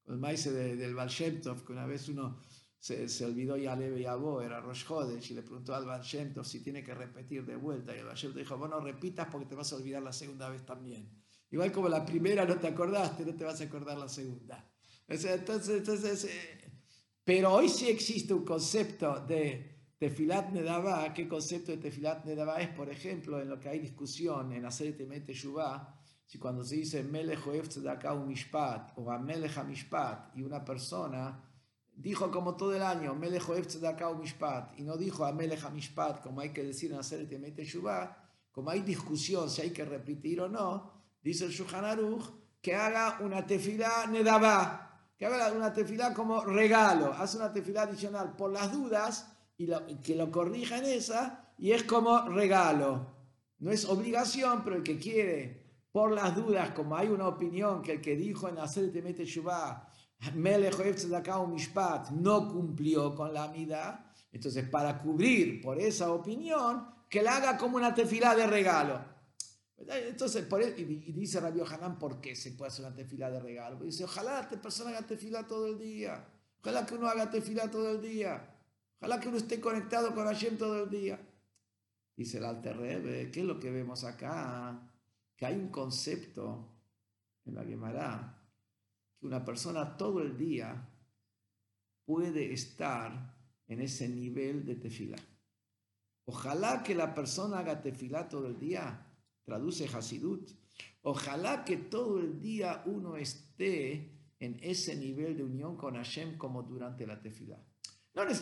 El 0.08 0.18
maíz 0.18 0.46
del 0.46 0.96
Baal 0.96 1.10
que 1.10 1.72
una 1.72 1.86
vez 1.86 2.10
uno 2.10 2.40
se, 2.80 3.08
se 3.10 3.26
olvidó 3.26 3.58
ya 3.58 3.76
Leve 3.76 4.02
Yabó, 4.02 4.42
era 4.42 4.60
Rosh 4.60 4.86
Hodesh, 4.90 5.32
y 5.32 5.34
le 5.36 5.44
preguntó 5.44 5.76
al 5.76 5.86
Baal 5.86 6.04
si 6.04 6.64
tiene 6.64 6.84
que 6.84 6.96
repetir 6.96 7.46
de 7.46 7.56
vuelta. 7.56 7.96
Y 7.96 8.00
el 8.00 8.06
Baal 8.06 8.34
dijo, 8.34 8.58
bueno, 8.58 8.80
repitas 8.80 9.28
porque 9.32 9.46
te 9.46 9.56
vas 9.56 9.72
a 9.72 9.76
olvidar 9.76 10.02
la 10.02 10.14
segunda 10.14 10.50
vez 10.50 10.66
también. 10.66 11.12
Igual 11.52 11.72
como 11.72 11.90
la 11.90 12.06
primera 12.06 12.46
no 12.46 12.58
te 12.58 12.68
acordaste, 12.68 13.26
no 13.26 13.36
te 13.36 13.44
vas 13.44 13.60
a 13.62 13.66
acordar 13.66 13.98
la 13.98 14.10
segunda. 14.10 14.68
Entonces, 15.08 15.78
entonces 15.78 16.24
eh, 16.26 16.60
pero 17.30 17.54
hoy 17.54 17.70
sí 17.70 17.88
existe 17.88 18.34
un 18.34 18.44
concepto 18.44 19.24
de 19.26 19.79
Tefilat 20.00 20.52
Nedaba. 20.54 21.14
¿Qué 21.14 21.28
concepto 21.28 21.74
de 21.74 21.78
Tefilat 21.78 22.24
Nedaba 22.24 22.62
es? 22.62 22.70
Por 22.70 22.90
ejemplo, 22.90 23.42
en 23.42 23.50
lo 23.50 23.60
que 23.60 23.68
hay 23.68 23.80
discusión 23.80 24.54
en 24.54 24.66
hacer 24.66 24.96
Temete 24.96 25.34
Shubá, 25.34 25.94
si 26.26 26.40
cuando 26.40 26.64
se 26.64 26.76
dice 26.76 27.04
Melech 27.04 27.44
Tzedakah 27.68 28.16
Mishpat 28.16 28.98
o 28.98 29.12
Amelech 29.12 29.62
Mishpat 29.66 30.38
y 30.38 30.44
una 30.44 30.64
persona 30.64 31.44
dijo 31.94 32.32
como 32.32 32.56
todo 32.56 32.74
el 32.74 32.82
año 32.82 33.14
Melech 33.14 33.44
Tzedakah 33.44 34.14
Mishpat 34.14 34.80
y 34.80 34.84
no 34.84 34.96
dijo 34.96 35.26
Amelech 35.26 35.70
Mishpat 35.70 36.22
como 36.22 36.40
hay 36.40 36.54
que 36.54 36.64
decir 36.64 36.94
en 36.94 37.00
hacer 37.00 37.28
Temete 37.28 37.66
Shubá, 37.66 38.26
como 38.54 38.70
hay 38.70 38.82
discusión 38.82 39.50
si 39.50 39.64
hay 39.64 39.72
que 39.72 39.84
repetir 39.84 40.40
o 40.40 40.48
no, 40.48 40.94
dice 41.22 41.44
el 41.44 41.52
Shulchan 41.52 41.84
Aruch, 41.84 42.24
que 42.62 42.74
haga 42.74 43.20
una 43.20 43.46
tefilá 43.46 44.08
nedabá, 44.08 45.12
que 45.18 45.26
haga 45.26 45.52
una 45.52 45.74
tefilá 45.74 46.14
como 46.14 46.46
regalo, 46.46 47.12
hace 47.12 47.36
una 47.36 47.52
tefilá 47.52 47.82
adicional 47.82 48.38
por 48.38 48.54
las 48.54 48.72
dudas 48.72 49.36
y 49.60 49.96
que 49.96 50.16
lo 50.16 50.32
corrija 50.32 50.78
en 50.78 50.86
esa 50.86 51.54
y 51.58 51.72
es 51.72 51.84
como 51.84 52.30
regalo. 52.30 53.14
No 53.60 53.72
es 53.72 53.84
obligación, 53.86 54.64
pero 54.64 54.78
el 54.78 54.84
que 54.84 54.98
quiere, 54.98 55.82
por 55.92 56.12
las 56.12 56.34
dudas, 56.34 56.72
como 56.72 56.96
hay 56.96 57.10
una 57.10 57.28
opinión 57.28 57.82
que 57.82 57.94
el 57.94 58.02
que 58.02 58.16
dijo 58.16 58.48
en 58.48 58.58
hacer 58.58 58.90
Temete 58.92 59.26
Shubá, 59.26 59.92
Mishpat, 60.34 62.12
no 62.12 62.48
cumplió 62.48 63.14
con 63.14 63.34
la 63.34 63.50
mida, 63.50 64.14
entonces 64.32 64.68
para 64.70 64.98
cubrir 65.02 65.62
por 65.62 65.78
esa 65.78 66.12
opinión, 66.12 66.88
que 67.10 67.22
la 67.22 67.36
haga 67.36 67.58
como 67.58 67.76
una 67.76 67.94
tefilá 67.94 68.36
de 68.36 68.48
regalo. 68.48 69.04
Entonces, 69.78 70.46
por 70.46 70.62
y 70.62 70.84
dice 71.12 71.40
Rabio 71.40 71.66
Hanan, 71.66 71.98
¿por 71.98 72.22
qué 72.22 72.36
se 72.36 72.52
puede 72.52 72.70
hacer 72.70 72.86
una 72.86 72.96
tefila 72.96 73.30
de 73.30 73.40
regalo? 73.40 73.84
dice, 73.84 74.04
ojalá 74.04 74.42
esta 74.42 74.62
persona 74.62 74.92
haga 74.92 75.08
tefila 75.08 75.48
todo 75.48 75.68
el 75.68 75.80
día. 75.80 76.26
Ojalá 76.62 76.86
que 76.86 76.96
uno 76.96 77.08
haga 77.08 77.30
tefila 77.30 77.72
todo 77.72 77.92
el 77.92 78.02
día. 78.02 78.59
Ojalá 79.00 79.20
que 79.20 79.30
uno 79.30 79.38
esté 79.38 79.62
conectado 79.62 80.14
con 80.14 80.26
Hashem 80.26 80.58
todo 80.58 80.84
el 80.84 80.90
día. 80.90 81.20
Dice 82.16 82.38
el 82.38 82.46
Alter 82.46 82.78
Rebbe, 82.78 83.32
¿qué 83.32 83.40
es 83.40 83.46
lo 83.46 83.60
que 83.60 83.72
vemos 83.72 84.04
acá? 84.04 84.92
Que 85.38 85.46
hay 85.46 85.56
un 85.56 85.70
concepto 85.70 86.68
en 87.46 87.56
la 87.56 87.64
Gemara 87.64 88.36
que 89.18 89.26
una 89.26 89.44
persona 89.46 89.96
todo 89.96 90.22
el 90.22 90.38
día 90.38 90.90
puede 92.06 92.52
estar 92.52 93.38
en 93.68 93.82
ese 93.82 94.10
nivel 94.10 94.66
de 94.66 94.76
tefila. 94.76 95.18
Ojalá 96.26 96.84
que 96.84 96.94
la 96.94 97.14
persona 97.14 97.60
haga 97.60 97.82
tefila 97.82 98.28
todo 98.28 98.48
el 98.48 98.60
día 98.60 99.06
traduce 99.44 99.88
Hasidut. 99.88 100.52
Ojalá 101.04 101.64
que 101.64 101.78
todo 101.78 102.20
el 102.20 102.42
día 102.42 102.84
uno 102.86 103.16
esté 103.16 104.12
en 104.40 104.60
ese 104.62 104.96
nivel 104.96 105.38
de 105.38 105.44
unión 105.44 105.78
con 105.78 105.96
Hashem 105.96 106.38
como 106.38 106.64
durante 106.64 107.08
la 107.08 107.22
tefilá. 107.22 107.60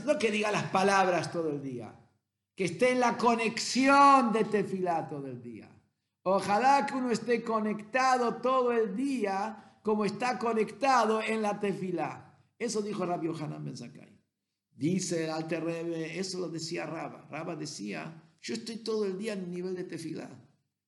No, 0.05 0.17
que 0.17 0.31
diga 0.31 0.51
las 0.51 0.63
palabras 0.63 1.31
todo 1.31 1.49
el 1.49 1.61
día, 1.61 1.93
que 2.55 2.65
esté 2.65 2.91
en 2.91 2.99
la 2.99 3.17
conexión 3.17 4.31
de 4.31 4.45
tefilá 4.45 5.07
todo 5.07 5.27
el 5.27 5.41
día. 5.41 5.69
Ojalá 6.23 6.85
que 6.85 6.95
uno 6.95 7.11
esté 7.11 7.43
conectado 7.43 8.35
todo 8.35 8.71
el 8.71 8.95
día 8.95 9.79
como 9.81 10.03
está 10.03 10.37
conectado 10.37 11.21
en 11.21 11.41
la 11.41 11.59
tefilá. 11.59 12.37
Eso 12.57 12.81
dijo 12.81 13.05
Rabbi 13.05 13.27
Yohanan 13.27 13.63
Ben 13.63 13.77
Zakai. 13.77 14.17
Dice 14.71 15.25
el 15.25 15.29
Alter 15.31 15.63
Rebbe, 15.63 16.19
eso 16.19 16.39
lo 16.39 16.49
decía 16.49 16.85
Raba. 16.85 17.27
Raba 17.29 17.55
decía, 17.55 18.21
yo 18.41 18.53
estoy 18.53 18.77
todo 18.77 19.05
el 19.05 19.17
día 19.17 19.33
en 19.33 19.39
el 19.39 19.51
nivel 19.51 19.75
de 19.75 19.83
tefilá. 19.83 20.29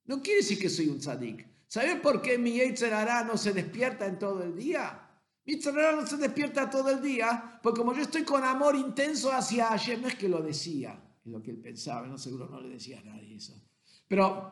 No 0.05 0.21
quiere 0.21 0.41
decir 0.41 0.59
que 0.59 0.69
soy 0.69 0.87
un 0.87 0.99
tzadik. 0.99 1.47
¿Sabe 1.67 1.97
por 1.97 2.21
qué 2.21 2.37
mi 2.37 2.53
Yetzerara 2.53 3.23
no 3.23 3.37
se 3.37 3.53
despierta 3.53 4.07
en 4.07 4.17
todo 4.17 4.43
el 4.43 4.55
día? 4.55 5.08
Mi 5.49 5.55
Yetzerara 5.55 5.93
no 5.93 6.05
se 6.05 6.17
despierta 6.17 6.69
todo 6.69 6.91
el 6.91 7.01
día, 7.01 7.59
porque 7.63 7.79
como 7.79 7.95
yo 7.95 8.03
estoy 8.03 8.23
con 8.23 8.43
amor 8.43 8.75
intenso 8.75 9.31
hacia 9.31 9.65
Hashem, 9.69 9.99
no 9.99 10.07
es 10.07 10.13
que 10.13 10.29
lo 10.29 10.43
decía, 10.43 11.01
es 11.25 11.31
lo 11.31 11.41
que 11.41 11.49
él 11.49 11.57
pensaba, 11.57 12.05
no 12.05 12.19
seguro 12.19 12.47
no 12.47 12.61
le 12.61 12.69
decía 12.69 12.99
a 12.99 13.03
nadie 13.03 13.35
eso. 13.35 13.59
Pero 14.07 14.51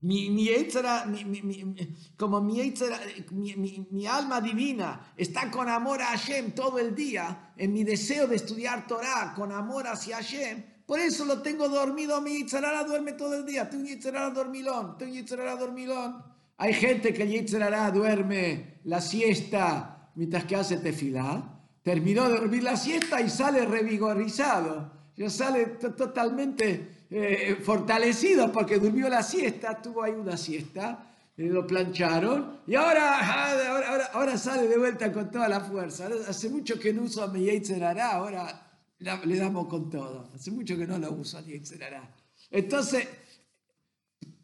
mi, 0.00 0.28
mi, 0.30 0.48
como 2.16 2.40
mi, 2.40 2.74
mi, 3.30 3.86
mi, 3.92 4.06
alma 4.08 4.40
divina 4.40 5.12
está 5.16 5.52
con 5.52 5.68
amor 5.68 6.02
a 6.02 6.06
Hashem 6.06 6.52
todo 6.52 6.80
el 6.80 6.92
día, 6.92 7.52
en 7.56 7.72
mi 7.72 7.84
deseo 7.84 8.26
de 8.26 8.34
estudiar 8.34 8.88
Torah, 8.88 9.34
con 9.36 9.52
amor 9.52 9.86
hacia 9.86 10.16
Hashem, 10.16 10.64
por 10.84 10.98
eso 10.98 11.24
lo 11.24 11.42
tengo 11.42 11.68
dormido. 11.68 12.20
Mi 12.20 12.38
Yitzhara 12.38 12.82
duerme 12.82 13.12
todo 13.12 13.34
el 13.34 13.46
día. 13.46 13.68
Tengo 13.68 13.84
Yitzhara 13.84 14.30
dormilón. 14.30 14.96
Tengo 14.98 15.14
Yitzhara 15.14 15.56
dormilón. 15.56 16.35
Hay 16.58 16.72
gente 16.72 17.12
que 17.12 17.26
Yitzhara 17.26 17.90
duerme 17.90 18.78
la 18.84 19.00
siesta 19.00 20.10
mientras 20.14 20.44
que 20.44 20.56
hace 20.56 20.78
tefilá. 20.78 21.60
Terminó 21.82 22.28
de 22.28 22.38
dormir 22.38 22.62
la 22.62 22.76
siesta 22.76 23.20
y 23.20 23.28
sale 23.28 23.64
revigorizado. 23.64 24.92
Ya 25.16 25.30
sale 25.30 25.66
totalmente 25.96 27.06
eh, 27.10 27.58
fortalecido 27.62 28.50
porque 28.50 28.78
durmió 28.78 29.08
la 29.08 29.22
siesta. 29.22 29.80
Tuvo 29.80 30.02
ahí 30.02 30.12
una 30.12 30.36
siesta. 30.36 31.12
lo 31.36 31.66
plancharon 31.66 32.60
y 32.66 32.74
ahora, 32.74 33.70
ahora, 33.70 34.06
ahora, 34.12 34.38
sale 34.38 34.66
de 34.66 34.78
vuelta 34.78 35.12
con 35.12 35.30
toda 35.30 35.48
la 35.48 35.60
fuerza. 35.60 36.08
Hace 36.28 36.48
mucho 36.48 36.78
que 36.78 36.92
no 36.92 37.02
uso 37.02 37.22
a 37.22 37.28
mi 37.28 37.44
Yitzhara. 37.44 38.12
Ahora 38.12 38.66
le 38.98 39.36
damos 39.36 39.66
con 39.66 39.90
todo. 39.90 40.30
Hace 40.34 40.50
mucho 40.50 40.76
que 40.76 40.86
no 40.86 40.98
lo 40.98 41.12
uso 41.12 41.40
ni 41.42 41.60
Entonces, 42.50 43.08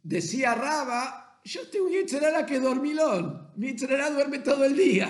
decía 0.03 0.55
Raba, 0.55 1.32
yo 1.45 1.69
tengo 1.71 1.87
un 1.87 1.93
Yetzerara 1.93 2.47
que 2.47 2.61
dormilón. 2.61 3.51
Mi 3.57 3.69
Yetzerara 3.69 4.11
duerme 4.11 4.39
todo 4.41 4.65
el 4.65 4.77
día. 4.77 5.09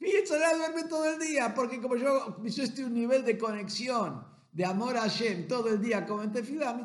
Mi 0.00 0.10
Yetzerara 0.10 0.56
duerme 0.56 0.84
todo 0.84 1.04
el 1.10 1.18
día 1.18 1.54
porque 1.54 1.80
como 1.80 1.96
yo, 1.96 2.42
yo 2.44 2.62
estoy 2.62 2.84
un 2.84 2.94
nivel 2.94 3.24
de 3.24 3.36
conexión, 3.36 4.24
de 4.52 4.64
amor 4.64 4.96
a 4.96 5.02
Hashem 5.02 5.48
todo 5.48 5.68
el 5.68 5.80
día 5.80 6.06
como 6.06 6.22
en 6.22 6.32
Tefilá, 6.32 6.74
mi 6.74 6.84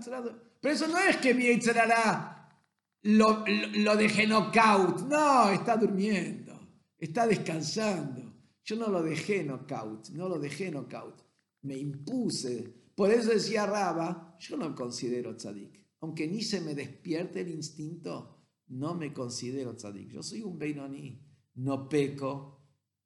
Pero 0.62 0.74
eso 0.74 0.88
no 0.88 1.00
es 1.00 1.18
que 1.18 1.34
mi 1.34 1.46
Yetzerara 1.46 2.50
lo, 3.04 3.44
lo, 3.46 3.68
lo 3.76 3.96
dejé 3.96 4.28
knockout. 4.28 5.02
No, 5.08 5.50
está 5.50 5.78
durmiendo. 5.78 6.54
Está 6.98 7.28
descansando. 7.28 8.34
Yo 8.64 8.76
no 8.78 8.88
lo 8.88 9.04
dejé 9.04 9.44
knockout. 9.44 10.10
No 10.10 10.30
lo 10.30 10.40
dejé 10.40 10.72
knockout 10.72 11.24
me 11.64 11.78
impuse. 11.78 12.74
Por 12.96 13.12
eso 13.12 13.32
decía 13.32 13.66
Raba, 13.66 14.38
yo 14.40 14.58
no 14.58 14.76
considero 14.76 15.36
tzadik. 15.36 15.84
Aunque 16.02 16.28
ni 16.28 16.42
se 16.42 16.62
me 16.62 16.76
despierte 16.76 17.42
el 17.42 17.50
instinto, 17.50 18.43
no 18.68 18.96
me 18.96 19.14
considero 19.14 19.76
tzadik. 19.76 20.12
Yo 20.12 20.24
soy 20.24 20.42
un 20.42 20.58
Beinoní, 20.58 21.22
no 21.56 21.88
peco 21.88 22.62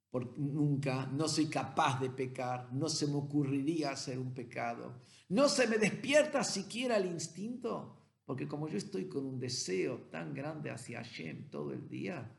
por, 0.10 0.38
nunca, 0.39 1.05
no 1.08 1.28
soy 1.28 1.47
capaz 1.47 1.99
de 1.99 2.10
pecar, 2.10 2.72
no 2.74 2.88
se 2.89 3.08
me 3.08 3.16
ocurriría 3.16 3.91
hacer 3.91 4.20
un 4.20 4.34
pecado. 4.34 5.01
No 5.30 5.49
se 5.49 5.68
me 5.68 5.78
despierta 5.78 6.43
siquiera 6.43 6.97
el 6.97 7.08
instinto, 7.08 7.97
porque 8.26 8.47
como 8.47 8.68
yo 8.68 8.78
estoy 8.78 9.10
con 9.10 9.26
un 9.26 9.39
deseo 9.39 10.10
tan 10.10 10.34
grande 10.34 10.72
hacia 10.72 11.03
Hashem 11.03 11.49
todo 11.49 11.74
el 11.74 11.88
día, 11.89 12.34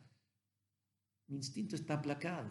mi 1.27 1.37
instinto 1.37 1.77
está 1.77 1.95
aplacado. 1.95 2.51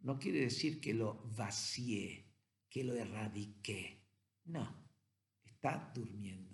No 0.00 0.18
quiere 0.18 0.40
decir 0.40 0.80
que 0.80 0.94
lo 0.94 1.22
vacié 1.36 2.28
que 2.68 2.84
lo 2.84 2.94
erradiqué. 2.94 4.04
No, 4.44 4.86
está 5.44 5.90
durmiendo. 5.94 6.47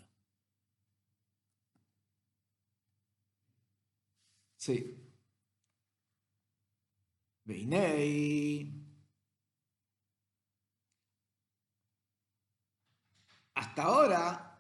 Sí. 4.64 4.78
Veinei. 7.44 8.72
Hasta 13.54 13.82
ahora, 13.82 14.58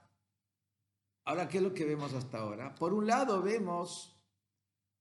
ahora, 1.24 1.48
¿qué 1.48 1.56
es 1.56 1.62
lo 1.62 1.72
que 1.72 1.86
vemos 1.86 2.12
hasta 2.12 2.38
ahora? 2.40 2.74
Por 2.74 2.92
un 2.92 3.06
lado 3.06 3.40
vemos 3.40 4.14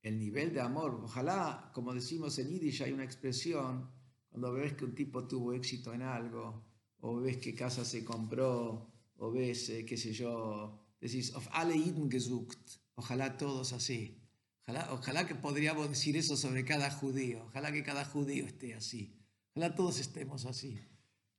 el 0.01 0.17
nivel 0.17 0.53
de 0.53 0.61
amor. 0.61 1.01
Ojalá, 1.03 1.69
como 1.73 1.93
decimos 1.93 2.39
en 2.39 2.47
Yiddish, 2.47 2.83
hay 2.83 2.93
una 2.93 3.03
expresión 3.03 3.91
cuando 4.29 4.53
ves 4.53 4.73
que 4.73 4.85
un 4.85 4.95
tipo 4.95 5.27
tuvo 5.27 5.51
éxito 5.51 5.93
en 5.93 6.03
algo, 6.03 6.63
o 7.01 7.19
ves 7.19 7.39
que 7.39 7.53
casa 7.53 7.83
se 7.83 8.05
compró, 8.05 8.89
o 9.17 9.31
ves, 9.33 9.69
eh, 9.69 9.85
qué 9.85 9.97
sé 9.97 10.13
yo, 10.13 10.79
decís, 11.01 11.35
of 11.35 11.45
alle 11.51 11.75
Iden 11.75 12.09
gesucht, 12.09 12.79
ojalá 12.95 13.35
todos 13.37 13.73
así, 13.73 14.22
Ojalá, 14.65 14.93
ojalá 14.93 15.27
que 15.27 15.35
podríamos 15.35 15.89
decir 15.89 16.15
eso 16.15 16.37
sobre 16.37 16.63
cada 16.63 16.89
judío. 16.89 17.43
Ojalá 17.47 17.71
que 17.71 17.83
cada 17.83 18.05
judío 18.05 18.45
esté 18.45 18.73
así. 18.73 19.19
Ojalá 19.53 19.75
todos 19.75 19.99
estemos 19.99 20.45
así. 20.45 20.79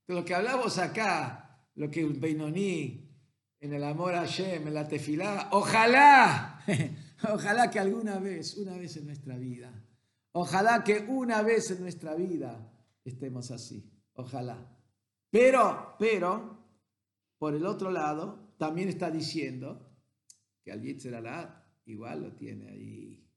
De 0.06 0.14
lo 0.14 0.24
que 0.24 0.34
hablamos 0.34 0.78
acá, 0.78 1.68
lo 1.74 1.90
que 1.90 2.00
el 2.00 2.14
Beinoní, 2.14 3.10
en 3.60 3.72
el 3.72 3.82
amor 3.82 4.14
a 4.14 4.20
Hashem, 4.20 4.68
en 4.68 4.74
la 4.74 4.86
tefilá, 4.86 5.48
ojalá, 5.52 6.62
ojalá 7.32 7.70
que 7.70 7.78
alguna 7.78 8.18
vez, 8.18 8.56
una 8.58 8.76
vez 8.76 8.98
en 8.98 9.06
nuestra 9.06 9.38
vida, 9.38 9.72
ojalá 10.32 10.84
que 10.84 10.98
una 11.08 11.40
vez 11.40 11.70
en 11.70 11.80
nuestra 11.80 12.14
vida 12.14 12.70
estemos 13.04 13.50
así. 13.50 13.90
Ojalá. 14.12 14.70
Pero, 15.30 15.96
pero, 15.98 16.58
por 17.38 17.54
el 17.54 17.64
otro 17.64 17.90
lado, 17.90 18.54
también 18.58 18.90
está 18.90 19.10
diciendo 19.10 19.90
que 20.62 20.70
al 20.70 20.82
Yitzhak 20.82 21.63
igual 21.86 22.22
lo 22.22 22.36
tiene 22.36 22.70
ahí, 22.70 23.28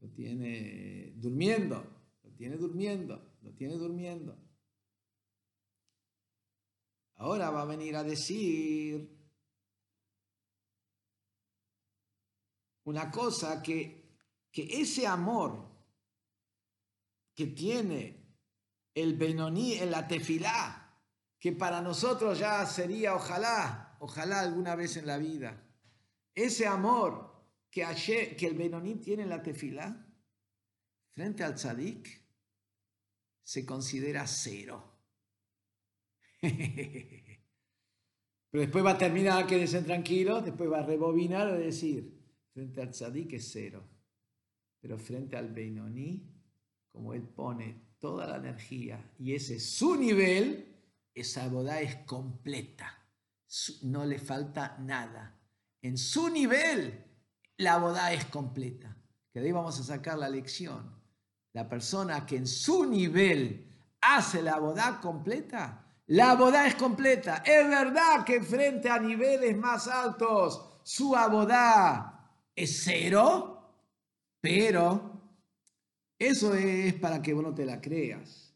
lo 0.00 0.10
tiene 0.10 1.12
durmiendo, 1.16 1.84
lo 2.22 2.30
tiene 2.32 2.56
durmiendo, 2.56 3.36
lo 3.42 3.52
tiene 3.54 3.74
durmiendo. 3.74 4.36
Ahora 7.16 7.50
va 7.50 7.62
a 7.62 7.66
venir 7.66 7.96
a 7.96 8.04
decir 8.04 9.16
una 12.84 13.10
cosa 13.10 13.62
que, 13.62 14.18
que 14.50 14.80
ese 14.80 15.06
amor 15.06 15.66
que 17.34 17.48
tiene 17.48 18.26
el 18.94 19.16
Benoní 19.16 19.74
en 19.74 19.90
la 19.90 20.06
tefilá, 20.06 20.82
que 21.38 21.52
para 21.52 21.80
nosotros 21.80 22.38
ya 22.38 22.64
sería 22.66 23.14
ojalá, 23.14 23.96
ojalá 24.00 24.40
alguna 24.40 24.74
vez 24.74 24.96
en 24.96 25.06
la 25.06 25.18
vida. 25.18 25.62
Ese 26.34 26.66
amor 26.66 27.25
que, 27.76 28.36
que 28.36 28.46
el 28.46 28.54
Benoní 28.54 28.94
tiene 28.94 29.24
en 29.24 29.28
la 29.28 29.42
tefilá, 29.42 30.08
frente 31.12 31.44
al 31.44 31.56
tzadik, 31.56 32.08
se 33.42 33.66
considera 33.66 34.26
cero. 34.26 34.94
Pero 36.40 36.54
después 38.62 38.82
va 38.82 38.92
a 38.92 38.98
terminar, 38.98 39.46
quédense 39.46 39.82
tranquilos, 39.82 40.42
después 40.42 40.70
va 40.70 40.78
a 40.78 40.86
rebobinar 40.86 41.60
y 41.60 41.64
decir, 41.64 42.18
frente 42.54 42.80
al 42.80 42.92
tzadik 42.92 43.34
es 43.34 43.52
cero. 43.52 43.86
Pero 44.80 44.96
frente 44.96 45.36
al 45.36 45.52
Beinoní, 45.52 46.32
como 46.88 47.12
él 47.12 47.28
pone 47.28 47.96
toda 47.98 48.26
la 48.26 48.36
energía 48.36 49.12
y 49.18 49.34
ese 49.34 49.56
es 49.56 49.68
su 49.68 49.96
nivel, 49.96 50.80
esa 51.12 51.46
boda 51.48 51.82
es 51.82 51.96
completa. 52.06 53.06
No 53.82 54.06
le 54.06 54.18
falta 54.18 54.78
nada. 54.78 55.38
En 55.82 55.98
su 55.98 56.30
nivel, 56.30 57.05
la 57.58 57.78
boda 57.78 58.12
es 58.12 58.24
completa. 58.26 58.96
Que 59.32 59.40
de 59.40 59.46
ahí 59.46 59.52
vamos 59.52 59.78
a 59.80 59.84
sacar 59.84 60.18
la 60.18 60.28
lección. 60.28 60.94
La 61.52 61.68
persona 61.68 62.26
que 62.26 62.36
en 62.36 62.46
su 62.46 62.84
nivel 62.84 63.66
hace 64.00 64.42
la 64.42 64.58
boda 64.58 65.00
completa, 65.00 65.86
la 66.06 66.34
boda 66.34 66.66
es 66.66 66.74
completa. 66.74 67.42
Es 67.44 67.68
verdad 67.68 68.24
que 68.24 68.42
frente 68.42 68.88
a 68.88 68.98
niveles 68.98 69.56
más 69.56 69.88
altos, 69.88 70.80
su 70.82 71.16
abodá 71.16 72.30
es 72.54 72.82
cero, 72.84 73.74
pero 74.40 75.20
eso 76.18 76.54
es 76.54 76.94
para 76.94 77.20
que 77.20 77.34
vos 77.34 77.42
no 77.42 77.54
te 77.54 77.66
la 77.66 77.80
creas. 77.80 78.54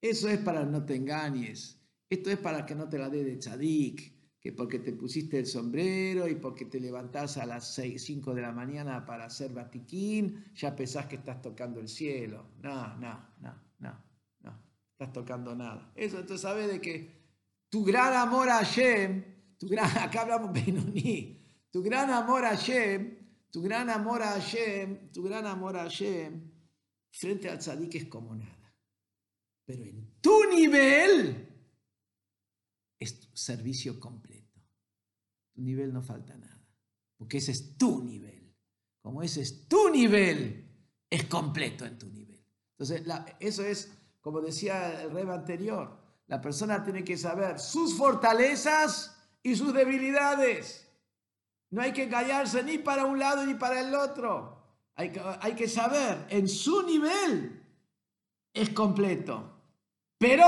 Eso 0.00 0.28
es 0.28 0.38
para 0.38 0.60
que 0.60 0.66
no 0.66 0.84
te 0.84 0.96
engañes. 0.96 1.80
Esto 2.10 2.30
es 2.30 2.38
para 2.38 2.66
que 2.66 2.74
no 2.74 2.88
te 2.88 2.98
la 2.98 3.08
dé 3.08 3.24
de 3.24 3.36
tzadik, 3.36 4.11
que 4.42 4.50
porque 4.52 4.80
te 4.80 4.92
pusiste 4.92 5.38
el 5.38 5.46
sombrero 5.46 6.26
y 6.26 6.34
porque 6.34 6.64
te 6.64 6.80
levantás 6.80 7.36
a 7.36 7.46
las 7.46 7.74
6, 7.74 8.02
5 8.02 8.34
de 8.34 8.42
la 8.42 8.50
mañana 8.50 9.06
para 9.06 9.26
hacer 9.26 9.52
batiquín, 9.52 10.44
ya 10.54 10.74
pensás 10.74 11.06
que 11.06 11.14
estás 11.14 11.40
tocando 11.40 11.78
el 11.78 11.88
cielo. 11.88 12.50
No, 12.60 12.96
no, 12.96 13.34
no, 13.40 13.54
no, 13.78 14.04
no. 14.40 14.62
Estás 14.90 15.12
tocando 15.12 15.54
nada. 15.54 15.92
Eso, 15.94 16.18
entonces 16.18 16.40
sabes 16.40 16.66
de 16.66 16.80
que 16.80 17.22
tu 17.68 17.84
gran 17.84 18.14
amor 18.14 18.48
a 18.48 18.56
Hashem, 18.56 19.56
tu 19.56 19.68
gran, 19.68 19.88
acá 19.98 20.22
hablamos 20.22 20.52
Benoní, 20.52 21.40
tu 21.70 21.80
gran 21.80 22.10
amor 22.10 22.44
a 22.44 22.56
Hashem, 22.56 23.16
tu 23.48 23.62
gran 23.62 23.88
amor 23.90 24.22
a 24.22 24.32
Hashem, 24.32 25.12
tu 25.12 25.22
gran 25.22 25.46
amor 25.46 25.76
a 25.76 25.84
Hashem, 25.84 26.50
frente 27.12 27.48
al 27.48 27.58
tzadik 27.58 27.94
es 27.94 28.06
como 28.06 28.34
nada. 28.34 28.74
Pero 29.64 29.84
en 29.84 30.14
tu 30.20 30.50
nivel 30.50 31.48
es 32.98 33.20
tu 33.20 33.36
servicio 33.36 34.00
completo. 34.00 34.31
Tu 35.52 35.62
nivel 35.62 35.92
no 35.92 36.02
falta 36.02 36.36
nada. 36.36 36.66
Porque 37.16 37.38
ese 37.38 37.52
es 37.52 37.76
tu 37.76 38.02
nivel. 38.02 38.54
Como 39.00 39.22
ese 39.22 39.42
es 39.42 39.68
tu 39.68 39.90
nivel, 39.90 40.68
es 41.10 41.24
completo 41.24 41.84
en 41.84 41.98
tu 41.98 42.08
nivel. 42.08 42.44
Entonces, 42.78 43.02
eso 43.40 43.64
es, 43.64 43.92
como 44.20 44.40
decía 44.40 45.02
el 45.02 45.10
rey 45.10 45.26
anterior, 45.28 46.00
la 46.26 46.40
persona 46.40 46.82
tiene 46.82 47.04
que 47.04 47.16
saber 47.16 47.58
sus 47.58 47.96
fortalezas 47.96 49.16
y 49.42 49.56
sus 49.56 49.74
debilidades. 49.74 50.88
No 51.70 51.82
hay 51.82 51.92
que 51.92 52.08
callarse 52.08 52.62
ni 52.62 52.78
para 52.78 53.04
un 53.04 53.18
lado 53.18 53.44
ni 53.44 53.54
para 53.54 53.80
el 53.80 53.94
otro. 53.94 54.62
Hay 54.94 55.54
que, 55.54 55.68
saber, 55.68 56.26
en 56.28 56.46
su 56.48 56.82
nivel 56.82 57.62
es 58.52 58.70
completo, 58.70 59.58
pero 60.18 60.46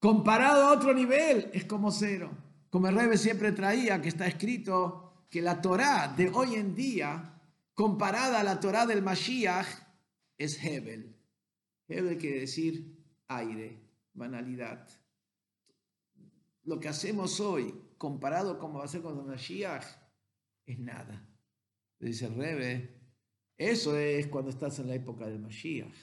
comparado 0.00 0.66
a 0.66 0.72
otro 0.72 0.92
nivel 0.92 1.50
es 1.54 1.64
como 1.64 1.90
cero. 1.90 2.36
Como 2.74 2.88
el 2.88 2.96
Rebe 2.96 3.16
siempre 3.16 3.52
traía, 3.52 4.02
que 4.02 4.08
está 4.08 4.26
escrito 4.26 5.28
que 5.30 5.40
la 5.40 5.62
Torá 5.62 6.12
de 6.16 6.28
hoy 6.30 6.56
en 6.56 6.74
día, 6.74 7.40
comparada 7.72 8.40
a 8.40 8.42
la 8.42 8.58
Torá 8.58 8.84
del 8.84 9.00
Mashiach, 9.00 9.68
es 10.36 10.60
Hebel. 10.60 11.16
Hebel 11.86 12.18
quiere 12.18 12.40
decir 12.40 13.00
aire, 13.28 13.80
banalidad. 14.12 14.88
Lo 16.64 16.80
que 16.80 16.88
hacemos 16.88 17.38
hoy, 17.38 17.80
comparado 17.96 18.58
como 18.58 18.80
va 18.80 18.86
a 18.86 18.88
ser 18.88 19.02
con 19.02 19.20
el 19.20 19.24
Mashiach, 19.24 19.86
es 20.66 20.78
nada. 20.80 21.24
Dice 22.00 22.26
el 22.26 22.34
Rebe, 22.34 23.00
eso 23.56 23.96
es 23.96 24.26
cuando 24.26 24.50
estás 24.50 24.80
en 24.80 24.88
la 24.88 24.96
época 24.96 25.28
del 25.28 25.38
Mashiach. 25.38 25.94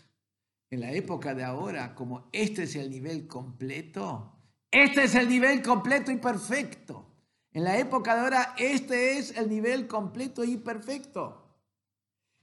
En 0.70 0.80
la 0.80 0.94
época 0.94 1.36
de 1.36 1.44
ahora, 1.44 1.94
como 1.94 2.30
este 2.32 2.64
es 2.64 2.78
el 2.78 2.90
nivel 2.90 3.28
completo, 3.28 4.31
este 4.72 5.04
es 5.04 5.16
el 5.16 5.28
nivel 5.28 5.62
completo 5.62 6.12
y 6.12 6.18
perfecto. 6.18 7.06
En 7.54 7.66
la 7.66 7.78
época 7.78 8.16
de 8.16 8.22
ahora, 8.22 8.56
este 8.58 9.18
es 9.18 9.38
el 9.38 9.50
nivel 9.50 9.86
completo 9.86 10.44
y 10.44 10.56
perfecto. 10.56 11.38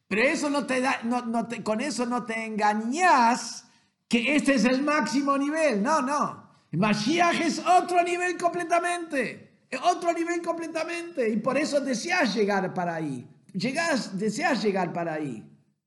Pero 0.07 0.22
eso 0.22 0.51
no 0.51 0.66
te 0.66 0.81
da, 0.81 1.01
no, 1.05 1.49
te, 1.49 1.62
con 1.62 1.81
eso 1.81 2.05
no 2.05 2.24
te 2.24 2.45
engañas 2.45 3.64
que 4.07 4.37
este 4.37 4.55
es 4.55 4.64
el 4.64 4.83
máximo 4.83 5.37
nivel. 5.39 5.83
No, 5.83 6.03
no. 6.03 6.49
Mashiach 6.72 7.41
es 7.41 7.59
otro 7.61 8.03
nivel 8.03 8.37
completamente. 8.37 9.66
Otro 9.83 10.12
nivel 10.12 10.43
completamente. 10.43 11.29
Y 11.29 11.37
por 11.39 11.57
eso 11.57 11.81
deseas 11.81 12.35
llegar 12.35 12.72
para 12.74 12.95
ahí. 12.95 13.26
Llegás, 13.55 14.18
deseas 14.18 14.62
llegar 14.62 14.93
para 14.93 15.14
ahí. 15.14 15.45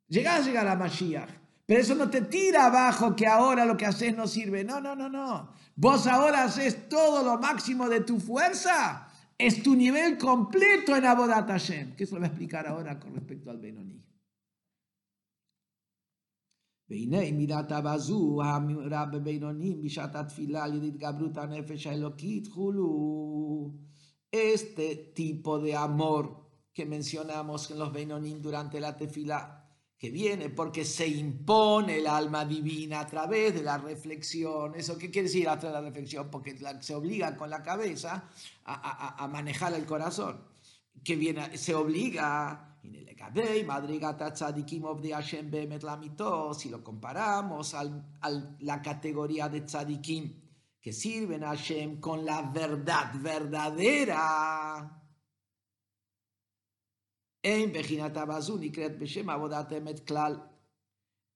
Llegás 0.07 0.41
a 0.41 0.43
llegar 0.43 0.67
a 0.67 0.75
Mashiach. 0.75 1.40
Pero 1.71 1.83
eso 1.83 1.95
no 1.95 2.09
te 2.09 2.23
tira 2.23 2.65
abajo 2.65 3.15
que 3.15 3.25
ahora 3.25 3.63
lo 3.63 3.77
que 3.77 3.85
haces 3.85 4.13
no 4.13 4.27
sirve. 4.27 4.65
No, 4.65 4.81
no, 4.81 4.93
no, 4.93 5.07
no. 5.07 5.53
Vos 5.77 6.05
ahora 6.05 6.43
haces 6.43 6.89
todo 6.89 7.23
lo 7.23 7.39
máximo 7.39 7.87
de 7.87 8.01
tu 8.01 8.19
fuerza. 8.19 9.07
Es 9.37 9.63
tu 9.63 9.73
nivel 9.73 10.17
completo 10.17 10.97
en 10.97 11.05
Abodat 11.05 11.47
Hashem. 11.47 11.95
Que 11.95 12.03
eso 12.03 12.15
lo 12.15 12.19
voy 12.19 12.25
a 12.25 12.31
explicar 12.31 12.67
ahora 12.67 12.99
con 12.99 13.15
respecto 13.15 13.49
al 13.49 13.59
Benoni. 13.59 14.03
Este 24.29 24.95
tipo 25.15 25.57
de 25.59 25.73
amor 25.73 26.51
que 26.73 26.85
mencionamos 26.85 27.71
en 27.71 27.79
los 27.79 27.93
Benonim 27.93 28.41
durante 28.41 28.81
la 28.81 28.97
tefila, 28.97 29.60
que 30.01 30.09
viene 30.09 30.49
porque 30.49 30.83
se 30.83 31.07
impone 31.07 31.99
el 31.99 32.07
alma 32.07 32.43
divina 32.43 33.01
a 33.01 33.05
través 33.05 33.53
de 33.53 33.61
la 33.61 33.77
reflexión. 33.77 34.73
¿Eso 34.73 34.97
qué 34.97 35.11
quiere 35.11 35.27
decir 35.27 35.47
a 35.47 35.59
través 35.59 35.75
de 35.75 35.79
la 35.79 35.87
reflexión? 35.89 36.31
Porque 36.31 36.57
se 36.79 36.95
obliga 36.95 37.37
con 37.37 37.51
la 37.51 37.61
cabeza 37.61 38.27
a, 38.65 39.27
manejar 39.31 39.75
el 39.75 39.85
corazón. 39.85 40.41
Que 41.03 41.15
viene, 41.15 41.55
se 41.55 41.75
obliga, 41.75 42.79
si 46.57 46.69
lo 46.69 46.83
comparamos 46.83 47.75
a 47.75 47.83
la 48.59 48.81
categoría 48.81 49.49
de 49.49 49.61
tzadikim 49.61 50.41
que 50.81 50.93
sirven 50.93 51.43
a 51.43 51.49
Hashem 51.49 51.99
con 51.99 52.25
la 52.25 52.41
verdad 52.41 53.11
verdadera 53.21 55.00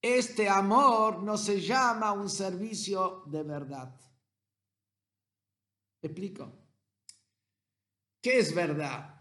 este 0.02 0.48
amor 0.48 1.24
no 1.24 1.38
se 1.38 1.60
llama 1.60 2.12
un 2.12 2.30
servicio 2.30 3.24
de 3.26 3.44
verdad. 3.44 4.00
Explico. 6.02 6.52
¿Qué 8.22 8.40
es 8.40 8.54
verdad? 8.54 9.20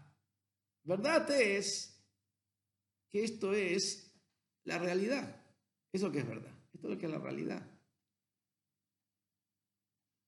Verdad 0.83 1.29
es 1.31 1.99
que 3.09 3.23
esto 3.23 3.53
es 3.53 4.13
la 4.65 4.77
realidad. 4.77 5.43
Eso 5.91 6.11
que 6.11 6.19
es 6.19 6.27
verdad. 6.27 6.53
Esto 6.71 6.87
es 6.87 6.93
lo 6.93 6.99
que 6.99 7.05
es 7.07 7.11
la 7.11 7.19
realidad. 7.19 7.67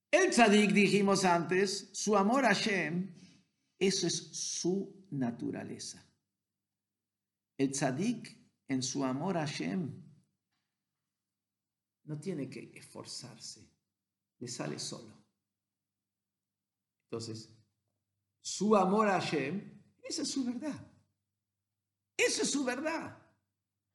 El 0.09 0.31
tzadik, 0.31 0.71
dijimos 0.71 1.25
antes, 1.25 1.89
su 1.93 2.17
amor 2.17 2.45
a 2.45 2.53
Shem, 2.53 3.13
eso 3.77 4.07
es 4.07 4.15
su 4.15 5.05
naturaleza. 5.11 6.06
El 7.57 7.71
tzadik 7.71 8.37
en 8.67 8.83
su 8.83 9.03
amor 9.03 9.37
a 9.37 9.45
Shem 9.45 10.03
no 12.03 12.19
tiene 12.19 12.49
que 12.49 12.71
esforzarse, 12.73 13.69
le 14.39 14.47
sale 14.47 14.79
solo. 14.79 15.13
Entonces, 17.05 17.49
su 18.41 18.75
amor 18.75 19.09
a 19.09 19.19
Shem, 19.19 19.81
esa 20.03 20.21
es 20.21 20.29
su 20.29 20.45
verdad. 20.45 20.87
Eso 22.15 22.41
es 22.43 22.51
su 22.51 22.63
verdad. 22.63 23.17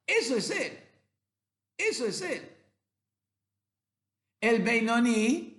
Eso 0.05 0.37
es 0.37 0.49
él. 0.49 0.79
Eso 1.77 2.05
es 2.05 2.21
él. 2.21 2.49
El 4.39 4.61
Beinoní 4.61 5.53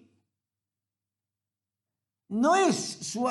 no 2.28 2.56
es 2.56 2.76
su, 2.76 3.26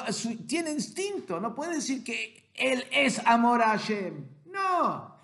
tiene 0.48 0.72
instinto, 0.72 1.40
no 1.40 1.54
puede 1.54 1.76
decir 1.76 2.04
que 2.04 2.52
él 2.54 2.88
es 2.92 3.20
amor 3.20 3.62
a 3.62 3.78
Hashem. 3.78 4.28
No, 4.54 5.20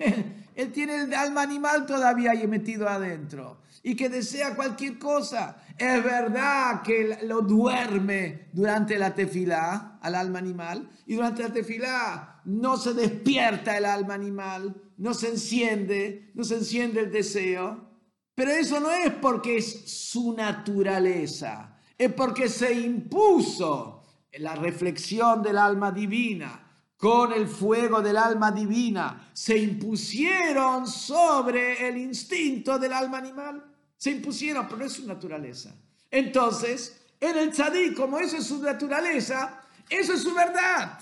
él, 0.56 0.72
tiene 0.74 1.04
el 1.04 1.14
alma 1.14 1.44
animal 1.44 1.86
todavía 1.86 2.32
ahí 2.32 2.48
metido 2.48 2.90
adentro 2.90 3.62
y 3.84 3.96
que 3.96 4.10
desea 4.10 4.56
cualquier 4.56 4.98
cosa. 4.98 5.64
Es 5.78 6.04
verdad 6.04 6.82
que 6.82 7.20
lo 7.24 7.42
duerme 7.42 8.50
durante 8.52 8.98
la 8.98 9.16
tefilá 9.16 10.00
al 10.02 10.16
alma 10.16 10.40
animal 10.40 10.90
y 11.06 11.16
durante 11.16 11.44
la 11.44 11.54
tefilá 11.54 12.42
no 12.46 12.76
se 12.76 12.94
despierta 12.94 13.78
el 13.78 13.86
alma 13.86 14.16
animal, 14.16 14.76
no 14.98 15.14
se 15.14 15.30
enciende, 15.30 16.32
no 16.34 16.44
se 16.44 16.56
enciende 16.56 17.02
el 17.02 17.12
deseo. 17.12 17.88
Pero 18.36 18.52
eso 18.52 18.80
no 18.80 18.92
es 18.92 19.14
porque 19.14 19.58
es 19.58 19.90
su 19.90 20.34
naturaleza 20.34 21.80
es 22.00 22.14
porque 22.14 22.48
se 22.48 22.74
impuso 22.74 24.04
la 24.40 24.56
reflexión 24.56 25.44
del 25.44 25.58
alma 25.58 25.92
divina 25.92 26.69
con 27.00 27.32
el 27.32 27.48
fuego 27.48 28.02
del 28.02 28.18
alma 28.18 28.52
divina, 28.52 29.30
se 29.32 29.58
impusieron 29.58 30.86
sobre 30.86 31.88
el 31.88 31.96
instinto 31.98 32.78
del 32.78 32.92
alma 32.92 33.20
animal. 33.20 33.64
Se 33.96 34.12
impusieron, 34.12 34.68
pero 34.68 34.84
es 34.84 34.92
su 34.92 35.08
naturaleza. 35.08 35.74
Entonces, 36.12 37.00
en 37.22 37.38
el 37.38 37.52
tzadí, 37.52 37.94
como 37.94 38.20
eso 38.20 38.36
es 38.36 38.48
su 38.48 38.62
naturaleza, 38.62 39.62
eso 39.90 40.12
es 40.12 40.24
su 40.24 40.34
verdad. 40.34 41.00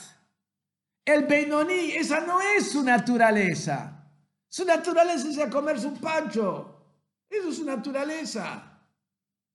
El 1.03 1.25
Benoní, 1.25 1.93
esa 1.93 2.19
no 2.19 2.41
es 2.41 2.69
su 2.69 2.83
naturaleza. 2.83 4.07
Su 4.47 4.65
naturaleza 4.65 5.27
es 5.27 5.39
a 5.39 5.49
comerse 5.49 5.87
un 5.87 5.97
pancho. 5.97 6.75
Eso 7.27 7.49
es 7.49 7.55
su 7.55 7.65
naturaleza. 7.65 8.83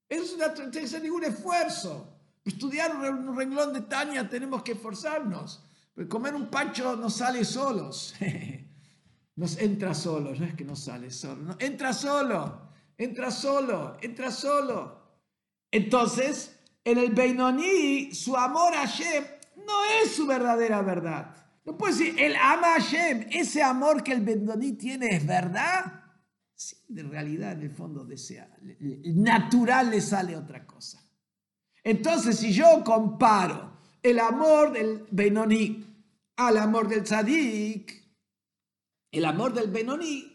Eso 0.09 0.37
no 0.37 0.53
tiene 0.53 0.73
que 0.73 0.89
ser 0.89 1.03
ningún 1.03 1.23
esfuerzo. 1.23 2.09
Estudiar 2.45 2.97
un 2.97 3.37
renglón 3.37 3.73
de 3.73 3.83
Tania 3.83 4.29
tenemos 4.29 4.65
que 4.65 4.73
esforzarnos. 4.73 5.63
Comer 6.09 6.35
un 6.35 6.49
pancho 6.49 6.97
no 6.97 7.11
sale 7.11 7.45
solos. 7.45 8.15
Nos 9.37 9.59
entra 9.59 9.95
solo, 9.95 10.35
no 10.35 10.45
es 10.45 10.55
que 10.55 10.65
no 10.65 10.77
sale 10.77 11.11
solo. 11.11 11.57
entra 11.59 11.93
solo, 11.93 12.69
entra 12.99 13.31
solo, 13.31 13.97
entra 14.03 14.31
solo. 14.31 15.01
Entonces, 15.71 16.61
en 16.85 16.99
el 16.99 17.13
Beinoní, 17.13 18.13
su 18.15 18.37
amor 18.37 18.75
a 18.75 18.87
Hashem 18.87 19.25
no 19.67 19.85
es 20.03 20.15
su 20.15 20.27
verdadera 20.27 20.83
verdad. 20.83 21.35
No 21.65 21.79
puede 21.79 21.95
decir, 21.95 22.15
él 22.19 22.35
ama 22.41 22.75
a 22.75 22.81
Hashem. 22.81 23.29
Ese 23.31 23.63
amor 23.63 24.03
que 24.03 24.13
el 24.13 24.21
Beinoní 24.21 24.73
tiene 24.73 25.17
es 25.17 25.27
verdad 25.27 26.03
de 26.89 27.03
realidad 27.03 27.53
en 27.53 27.63
el 27.63 27.71
fondo 27.71 28.05
desea, 28.05 28.49
natural 29.15 29.91
le 29.91 30.01
sale 30.01 30.37
otra 30.37 30.67
cosa. 30.67 31.03
Entonces, 31.83 32.39
si 32.39 32.53
yo 32.53 32.85
comparo 32.85 33.72
el 34.03 34.19
amor 34.19 34.73
del 34.73 35.07
Benoní 35.11 35.87
al 36.37 36.57
amor 36.57 36.89
del 36.89 37.05
Tzadik, 37.05 38.03
el 39.11 39.25
amor 39.25 39.53
del 39.53 39.71
Benoní 39.71 40.29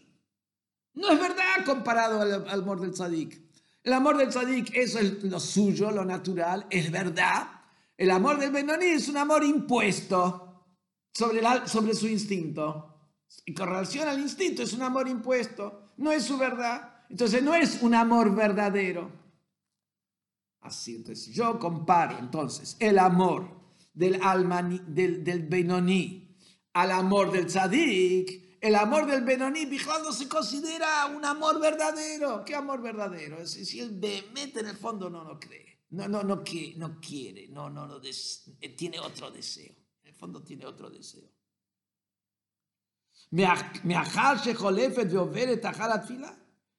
no 0.94 1.10
es 1.10 1.20
verdad 1.20 1.64
comparado 1.64 2.20
al, 2.20 2.48
amor 2.48 2.80
del 2.80 2.92
Tzadik. 2.92 3.40
El 3.82 3.92
amor 3.92 4.16
del 4.16 4.28
Tzadik, 4.28 4.74
eso 4.74 4.98
es 4.98 5.22
lo 5.22 5.38
suyo, 5.38 5.90
lo 5.90 6.04
natural, 6.04 6.66
es 6.70 6.90
verdad. 6.90 7.48
El 7.96 8.10
amor 8.10 8.38
del 8.38 8.50
Benoní 8.50 8.86
es 8.86 9.08
un 9.08 9.16
amor 9.16 9.44
impuesto 9.44 10.64
sobre, 11.12 11.42
sobre 11.66 11.94
su 11.94 12.08
instinto. 12.08 12.94
Y 13.44 13.54
con 13.54 13.68
relación 13.68 14.08
al 14.08 14.18
instinto 14.18 14.62
es 14.62 14.72
un 14.72 14.82
amor 14.82 15.08
impuesto 15.08 15.88
no 15.98 16.12
es 16.12 16.24
su 16.24 16.38
verdad. 16.38 17.04
Entonces 17.10 17.42
no 17.42 17.54
es 17.54 17.82
un 17.82 17.94
amor 17.94 18.34
verdadero. 18.34 19.10
Así, 20.60 20.96
entonces 20.96 21.32
yo 21.32 21.58
comparo 21.58 22.18
entonces 22.18 22.76
el 22.80 22.98
amor 22.98 23.57
del 23.98 24.22
alma 24.22 24.62
del, 24.62 25.24
del 25.24 25.42
Benoní 25.48 26.24
al 26.74 26.92
amor 26.92 27.32
del 27.32 27.46
tzadik, 27.46 28.58
el 28.60 28.76
amor 28.76 29.06
del 29.06 29.24
Benoní, 29.24 29.66
no 29.66 30.12
se 30.12 30.28
considera 30.28 31.06
un 31.06 31.24
amor 31.24 31.60
verdadero. 31.60 32.44
¿Qué 32.44 32.54
amor 32.54 32.80
verdadero? 32.80 33.38
Es, 33.38 33.50
si 33.50 33.80
él 33.80 33.98
mete 34.32 34.60
en 34.60 34.68
el 34.68 34.76
fondo 34.76 35.10
no 35.10 35.24
lo 35.24 35.40
cree, 35.40 35.86
no, 35.90 36.06
no, 36.06 36.22
no, 36.22 36.44
que, 36.44 36.74
no 36.76 37.00
quiere, 37.00 37.48
no, 37.48 37.68
no, 37.68 37.88
no, 37.88 38.00
tiene 38.76 39.00
otro 39.00 39.32
deseo. 39.32 39.74
En 40.02 40.10
el 40.10 40.14
fondo 40.14 40.44
tiene 40.44 40.64
otro 40.64 40.90
deseo. 40.90 41.28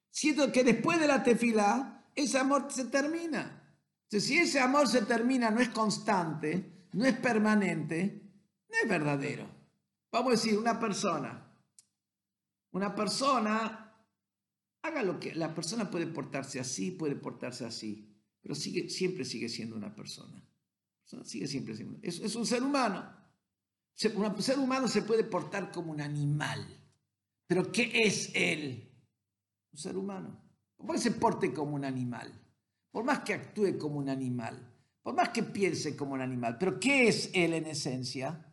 Siento 0.10 0.52
que 0.52 0.64
después 0.64 1.00
de 1.00 1.08
la 1.08 1.22
tefila, 1.22 2.10
ese 2.16 2.38
amor 2.38 2.68
se 2.72 2.86
termina. 2.86 3.76
si 4.08 4.38
ese 4.38 4.62
amor 4.62 4.88
se 4.88 5.02
termina, 5.02 5.52
no 5.52 5.60
es 5.60 5.70
constante, 5.70 6.79
no 6.94 7.06
es 7.06 7.18
permanente, 7.18 8.22
no 8.70 8.76
es 8.82 8.90
verdadero. 8.90 9.48
Vamos 10.12 10.28
a 10.30 10.36
decir, 10.36 10.58
una 10.58 10.80
persona. 10.80 11.46
Una 12.72 12.96
persona, 12.96 13.96
haga 14.82 15.04
lo 15.04 15.20
que, 15.20 15.34
la 15.36 15.54
persona 15.54 15.90
puede 15.90 16.08
portarse 16.08 16.60
así, 16.60 16.92
puede 16.92 17.16
portarse 17.16 17.66
así, 17.66 18.16
pero 18.42 18.56
sigue, 18.56 18.90
siempre 18.90 19.26
sigue 19.26 19.50
siendo 19.50 19.76
una 19.76 19.96
persona. 19.96 20.46
Sigue 21.24 21.48
siempre 21.48 21.76
siendo, 21.76 22.00
es 22.04 22.36
un 22.36 22.46
ser 22.46 22.62
humano. 22.62 23.20
Un 24.16 24.42
ser 24.42 24.60
humano 24.60 24.88
se 24.88 25.02
puede 25.02 25.26
portar 25.26 25.72
como 25.72 25.92
un 25.92 26.00
animal, 26.00 26.66
pero 27.46 27.70
¿qué 27.72 27.92
es 28.06 28.32
él? 28.34 28.90
Un 29.74 29.78
ser 29.78 29.98
humano. 29.98 30.42
¿Por 30.78 30.96
qué 30.96 31.02
se 31.02 31.12
porte 31.12 31.54
como 31.54 31.76
un 31.76 31.84
animal? 31.84 32.32
Por 32.92 33.04
más 33.04 33.20
que 33.20 33.34
actúe 33.34 33.78
como 33.78 34.00
un 34.00 34.08
animal, 34.08 34.69
por 35.10 35.16
más 35.16 35.30
que 35.30 35.42
piense 35.42 35.98
como 35.98 36.14
un 36.14 36.22
animal, 36.22 36.56
pero 36.60 36.80
¿qué 36.80 37.08
es 37.08 37.32
él 37.34 37.56
en 37.56 37.66
esencia? 37.66 38.46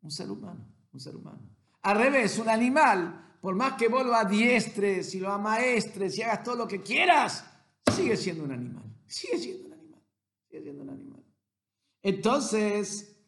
Un 0.00 0.10
ser 0.10 0.30
humano, 0.30 0.66
un 0.90 0.98
ser 0.98 1.14
humano. 1.14 1.42
Al 1.82 1.98
revés, 1.98 2.38
un 2.38 2.48
animal, 2.48 3.36
por 3.38 3.54
más 3.54 3.74
que 3.74 3.88
vos 3.88 4.02
lo 4.02 4.14
adiestres 4.14 5.14
y 5.14 5.20
lo 5.20 5.30
amaestres 5.30 6.16
y 6.16 6.22
hagas 6.22 6.42
todo 6.42 6.56
lo 6.56 6.66
que 6.66 6.80
quieras, 6.80 7.44
sigue 7.94 8.16
siendo 8.16 8.44
un 8.44 8.52
animal, 8.52 8.82
sigue 9.06 9.36
siendo 9.36 9.66
un 9.66 9.72
animal, 9.74 10.02
sigue 10.48 10.62
siendo 10.62 10.82
un 10.84 10.88
animal. 10.88 11.22
Entonces, 12.02 13.18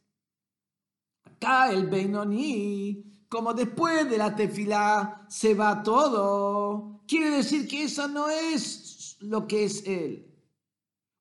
acá 1.25 1.71
el 1.71 1.89
Beinoní, 1.89 3.27
como 3.29 3.53
después 3.53 4.09
de 4.09 4.17
la 4.17 4.35
tefilá 4.35 5.27
se 5.29 5.53
va 5.53 5.83
todo, 5.83 7.03
quiere 7.07 7.29
decir 7.29 7.69
que 7.69 7.83
eso 7.83 8.09
no 8.09 8.31
es 8.31 9.19
lo 9.21 9.47
que 9.47 9.65
es 9.65 9.87
él. 9.87 10.36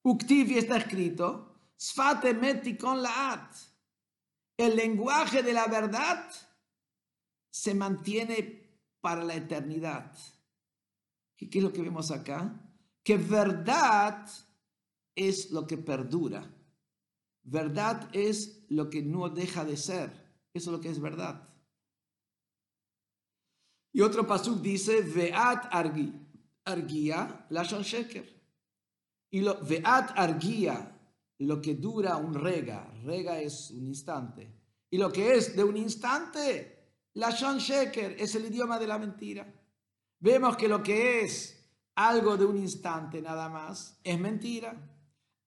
Uktivi 0.06 0.60
está 0.60 0.78
escrito, 0.78 1.72
Sfate 1.76 2.34
meti 2.34 2.78
con 2.78 3.02
la 3.02 3.50
El 4.56 4.76
lenguaje 4.76 5.42
de 5.42 5.52
la 5.52 5.66
verdad 5.66 6.32
se 7.50 7.74
mantiene 7.74 8.80
para 9.02 9.24
la 9.24 9.36
eternidad. 9.36 10.16
¿Qué, 11.36 11.50
¿Qué 11.50 11.58
es 11.58 11.64
lo 11.64 11.74
que 11.74 11.82
vemos 11.82 12.12
acá? 12.12 12.56
Que 13.04 13.18
verdad 13.18 14.30
es 15.16 15.50
lo 15.50 15.66
que 15.66 15.78
perdura. 15.78 16.54
Verdad 17.44 18.10
es 18.14 18.64
lo 18.70 18.90
que 18.90 19.02
no 19.02 19.30
deja 19.30 19.66
de 19.66 19.76
ser. 19.76 20.12
Eso 20.54 20.70
es 20.70 20.78
lo 20.78 20.82
que 20.82 20.90
es 20.90 21.00
verdad. 21.00 21.50
Y 23.92 24.02
otro 24.02 24.28
pasuk 24.28 24.62
dice, 24.62 25.02
Veat 25.02 25.74
argia 25.74 27.48
lashon 27.50 27.82
sheker. 27.82 28.35
Y 29.36 29.42
lo, 29.42 29.60
Veat 29.60 30.14
argia, 30.16 30.98
lo 31.40 31.62
que 31.62 31.76
dura 31.76 32.16
un 32.16 32.34
rega. 32.34 32.90
Rega 33.04 33.38
es 33.42 33.70
un 33.72 33.86
instante. 33.86 34.50
Y 34.90 34.98
lo 34.98 35.12
que 35.12 35.36
es 35.36 35.58
de 35.58 35.62
un 35.62 35.76
instante, 35.76 36.94
lashon 37.16 37.58
sheker, 37.58 38.16
es 38.18 38.34
el 38.36 38.46
idioma 38.46 38.80
de 38.80 38.88
la 38.88 38.98
mentira. 38.98 39.46
Vemos 40.22 40.56
que 40.56 40.70
lo 40.70 40.82
que 40.82 41.26
es 41.26 41.70
algo 41.96 42.38
de 42.38 42.46
un 42.46 42.56
instante 42.56 43.22
nada 43.22 43.50
más 43.50 44.00
es 44.06 44.18
mentira. 44.18 44.74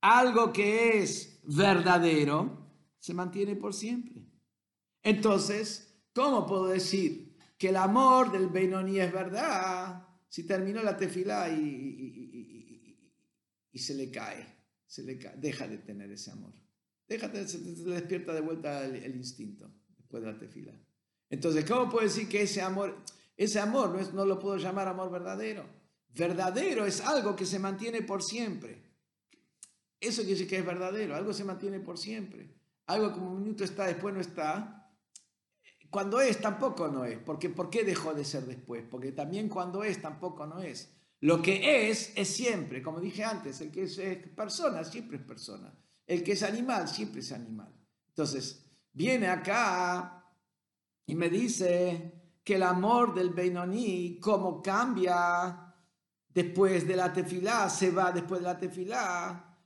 Algo 0.02 0.52
que 0.52 0.98
es 0.98 1.40
verdadero 1.44 2.68
se 2.98 3.14
mantiene 3.14 3.56
por 3.56 3.72
siempre. 3.72 4.22
Entonces, 5.02 5.98
¿cómo 6.14 6.44
puedo 6.44 6.66
decir 6.66 7.38
que 7.56 7.70
el 7.70 7.76
amor 7.76 8.32
del 8.32 8.48
Beinoní 8.48 9.00
es 9.00 9.10
verdad, 9.10 10.06
si 10.28 10.44
terminó 10.44 10.82
la 10.82 10.94
tefilá 10.94 11.48
y, 11.48 12.17
y, 13.72 13.78
se 13.78 13.94
le 13.94 14.10
cae, 14.10 14.46
se 14.86 15.02
le 15.02 15.16
deja 15.36 15.66
de 15.66 15.78
tener 15.78 16.10
ese 16.10 16.30
amor. 16.30 16.52
Déjate, 17.06 17.46
se 17.48 17.58
despierta 17.58 18.32
de 18.32 18.40
vuelta 18.40 18.84
el, 18.84 19.16
instinto 19.16 19.70
después 19.96 20.22
de 20.22 20.32
la 20.32 20.38
tefilá. 20.38 20.72
Entonces, 21.30 21.64
¿cómo 21.64 21.90
puedo 21.90 22.04
decir 22.04 22.28
que 22.28 22.42
ese 22.42 22.60
amor, 22.60 22.96
ese 23.36 23.60
amor 23.60 23.90
no, 23.90 23.98
es, 23.98 24.12
no 24.12 24.24
lo 24.24 24.38
puedo 24.38 24.56
llamar 24.56 24.88
amor 24.88 25.10
verdadero? 25.10 25.64
Verdadero 26.14 26.86
es 26.86 27.00
algo 27.00 27.36
que 27.36 27.46
se 27.46 27.58
mantiene 27.58 28.02
por 28.02 28.22
siempre. 28.22 28.82
Eso 30.00 30.22
quiere 30.22 30.34
decir 30.34 30.48
que 30.48 30.58
es 30.58 30.66
verdadero, 30.66 31.14
algo 31.16 31.32
se 31.32 31.44
mantiene 31.44 31.80
por 31.80 31.98
siempre. 31.98 32.54
Algo 32.86 33.12
como 33.12 33.32
un 33.32 33.42
minuto 33.42 33.64
está, 33.64 33.86
después 33.86 34.14
no 34.14 34.20
está, 34.20 34.78
cuando 35.90 36.20
es, 36.20 36.40
tampoco 36.40 36.88
no 36.88 37.04
es. 37.04 37.18
Porque 37.18 37.48
¿por 37.48 37.70
qué 37.70 37.84
dejó 37.84 38.14
de 38.14 38.24
ser 38.24 38.44
después? 38.44 38.84
Porque 38.90 39.12
también 39.12 39.48
cuando 39.48 39.84
es, 39.84 40.00
tampoco 40.00 40.46
no 40.46 40.60
es. 40.60 40.94
Lo 41.20 41.42
que 41.42 41.90
es, 41.90 42.12
es 42.16 42.28
siempre. 42.28 42.82
Como 42.82 43.00
dije 43.00 43.24
antes, 43.24 43.60
el 43.60 43.70
que 43.70 43.84
es, 43.84 43.98
persona, 44.34 44.84
siempre 44.84 45.18
es 45.18 45.24
persona. 45.24 45.76
El 46.06 46.22
que 46.22 46.32
es 46.32 46.42
animal, 46.42 46.88
siempre 46.88 47.20
es 47.20 47.32
animal. 47.32 47.74
Entonces, 48.08 48.64
viene 48.92 49.28
acá 49.28 50.24
y 51.06 51.14
me 51.14 51.28
dice 51.28 52.38
que 52.44 52.54
el 52.54 52.62
amor 52.62 53.14
del 53.14 53.30
Beinoní, 53.30 54.18
como 54.20 54.62
cambia 54.62 55.74
después 56.28 56.86
de 56.86 56.96
la 56.96 57.12
tefilá, 57.12 57.68
se 57.68 57.90
va 57.90 58.12
después 58.12 58.40
de 58.40 58.46
la 58.46 58.58
tefilá, 58.58 59.58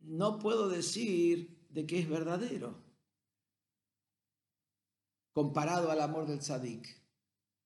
no 0.00 0.38
puedo 0.38 0.68
decir 0.68 1.66
de 1.70 1.86
que 1.86 2.00
es 2.00 2.08
verdadero 2.08 2.82
comparado 5.32 5.90
al 5.90 6.00
amor 6.00 6.26
del 6.26 6.40
tzadik, 6.40 6.86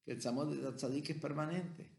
el 0.07 0.26
amor 0.26 0.49
del 0.49 0.74
tzadik 0.76 1.11
es 1.11 1.16
permanente. 1.16 1.95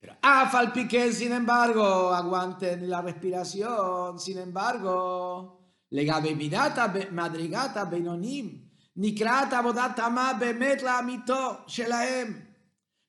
Pero 0.00 0.16
Afal 0.22 0.72
Piqué, 0.72 1.12
sin 1.12 1.32
embargo, 1.32 2.12
aguanten 2.12 2.88
la 2.88 3.02
respiración, 3.02 4.18
sin 4.18 4.38
embargo, 4.38 5.56
madrigata 5.90 6.92
madrigata 7.12 7.84
benonim, 7.84 8.70
nikrata 8.96 9.62
bodatama 9.62 10.34
bemetla 10.34 11.02
mito 11.02 11.64
shelaem. 11.66 12.46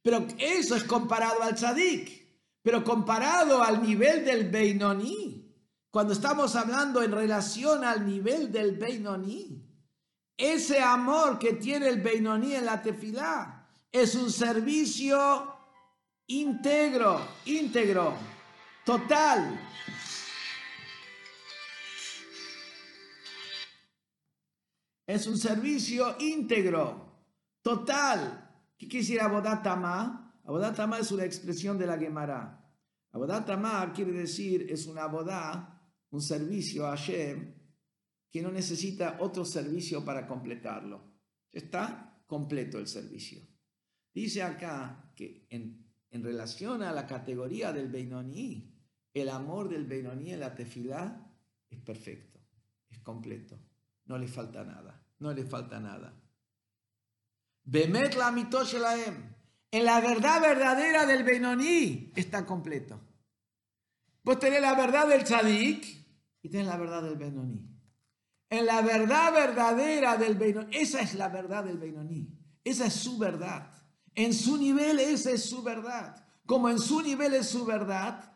Pero 0.02 0.26
eso 0.38 0.76
es 0.76 0.84
comparado 0.84 1.44
al 1.44 1.56
tzadik, 1.56 2.62
pero 2.62 2.84
comparado 2.84 3.62
al 3.62 3.82
nivel 3.82 4.24
del 4.24 4.50
Beinoní. 4.50 5.44
Cuando 5.92 6.14
estamos 6.14 6.56
hablando 6.56 7.02
en 7.02 7.12
relación 7.12 7.84
al 7.84 8.06
nivel 8.06 8.52
del 8.52 8.78
Beinoní, 8.78 9.68
ese 10.38 10.80
amor 10.80 11.40
que 11.40 11.54
tiene 11.54 11.90
el 11.90 12.02
Beinoní 12.02 12.54
en 12.54 12.66
la 12.66 12.82
tefilá 12.82 13.68
es 13.92 14.16
un 14.16 14.32
servicio 14.32 15.57
íntegro, 16.28 17.26
íntegro, 17.46 18.14
total. 18.86 19.60
Es 25.06 25.26
un 25.26 25.38
servicio 25.38 26.18
íntegro, 26.20 27.30
total. 27.62 28.74
¿Qué 28.78 28.88
decir 28.88 29.22
abodatama? 29.22 30.42
Abodatama 30.44 31.00
es 31.00 31.12
una 31.12 31.24
expresión 31.24 31.78
de 31.78 31.88
la 31.88 31.98
Gemara. 31.98 32.64
Abodatama 33.12 33.92
quiere 33.94 34.12
decir, 34.12 34.68
es 34.70 34.86
una 34.86 35.04
abodá, 35.04 35.82
un 36.12 36.22
servicio 36.22 36.88
a 36.88 36.96
que 38.30 38.42
no 38.42 38.52
necesita 38.52 39.18
otro 39.22 39.46
servicio 39.46 40.04
para 40.04 40.28
completarlo. 40.28 41.20
Está 41.52 42.22
completo 42.28 42.78
el 42.78 42.88
servicio. 42.88 43.42
Dice 44.14 44.44
acá 44.44 45.12
que 45.16 45.48
en, 45.50 45.87
relación 46.12 46.84
a 46.84 46.92
la 46.92 47.06
categoría 47.06 47.72
del 47.72 47.90
Beinoní, 47.90 48.74
el 49.14 49.30
amor 49.30 49.70
del 49.70 49.86
Beinoní 49.86 50.34
en 50.34 50.40
la 50.40 50.56
tefilá 50.56 51.30
es 51.70 51.80
perfecto, 51.80 52.40
es 52.90 53.00
completo, 53.00 53.60
no 54.06 54.18
le 54.18 54.28
falta 54.28 54.64
nada, 54.64 55.04
no 55.20 55.34
le 55.34 55.44
falta 55.44 55.80
nada. 55.80 56.14
Bemet 57.64 58.16
la 58.16 58.34
en 59.70 59.84
la 59.84 60.00
verdad 60.00 60.42
verdadera 60.42 61.06
del 61.06 61.24
Beinoní 61.24 62.14
está 62.16 62.46
completo. 62.46 63.02
Vos 64.24 64.40
tenés 64.40 64.62
la 64.62 64.76
verdad 64.76 65.08
del 65.08 65.24
tzadik 65.24 65.86
y 66.42 66.50
tenés 66.50 66.68
la 66.68 66.78
verdad 66.78 67.04
del 67.04 67.18
Benoní 67.18 67.78
en 68.50 68.66
la 68.66 68.82
verdad 68.82 69.34
verdadera 69.34 70.18
del 70.18 70.36
Beinoní. 70.36 70.76
Esa 70.76 71.02
es 71.02 71.16
la 71.16 71.30
verdad 71.30 71.64
del 71.64 71.78
Beinoní. 71.78 72.30
Esa 72.64 72.86
es 72.86 72.94
su 72.94 73.18
verdad. 73.18 73.72
En 74.18 74.34
su 74.34 74.58
nivel, 74.58 75.00
esa 75.00 75.30
es 75.30 75.44
su 75.44 75.62
verdad. 75.62 76.26
Como 76.48 76.70
en 76.70 76.80
su 76.80 77.04
nivel 77.04 77.36
es 77.36 77.50
su 77.50 77.66
verdad, 77.66 78.34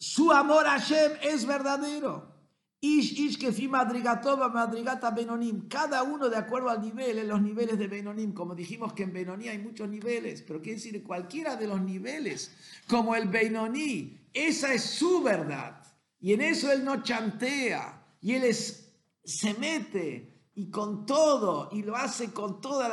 su 0.00 0.32
amor 0.32 0.66
a 0.66 0.72
Hashem 0.72 1.12
es 1.22 1.46
verdadero. 1.46 2.34
Ish, 2.80 3.16
ish, 3.16 3.38
que 3.38 3.52
fi 3.52 3.68
madrigatova, 3.68 4.48
madrigata 4.48 5.12
Benonim. 5.12 5.68
Cada 5.68 6.02
uno 6.02 6.28
de 6.28 6.36
acuerdo 6.36 6.68
al 6.68 6.80
nivel, 6.80 7.20
en 7.20 7.28
los 7.28 7.40
niveles 7.40 7.78
de 7.78 7.86
Benonim. 7.86 8.34
Como 8.34 8.56
dijimos 8.56 8.92
que 8.92 9.04
en 9.04 9.12
Benoní 9.12 9.48
hay 9.48 9.58
muchos 9.58 9.88
niveles, 9.88 10.42
pero 10.42 10.60
quiere 10.60 10.80
decir 10.80 11.00
cualquiera 11.04 11.54
de 11.54 11.68
los 11.68 11.80
niveles, 11.80 12.50
como 12.88 13.14
el 13.14 13.28
Benoní. 13.28 14.18
Esa 14.34 14.74
es 14.74 14.82
su 14.82 15.22
verdad. 15.22 15.80
Y 16.18 16.32
en 16.32 16.40
eso 16.40 16.72
él 16.72 16.84
no 16.84 17.04
chantea 17.04 18.04
y 18.20 18.34
él 18.34 18.52
se 18.52 19.54
mete 19.54 20.37
y 20.58 20.70
con 20.70 21.06
todo, 21.06 21.68
y 21.70 21.84
lo 21.84 21.94
hace 21.94 22.32
con 22.32 22.60
toda 22.60 22.88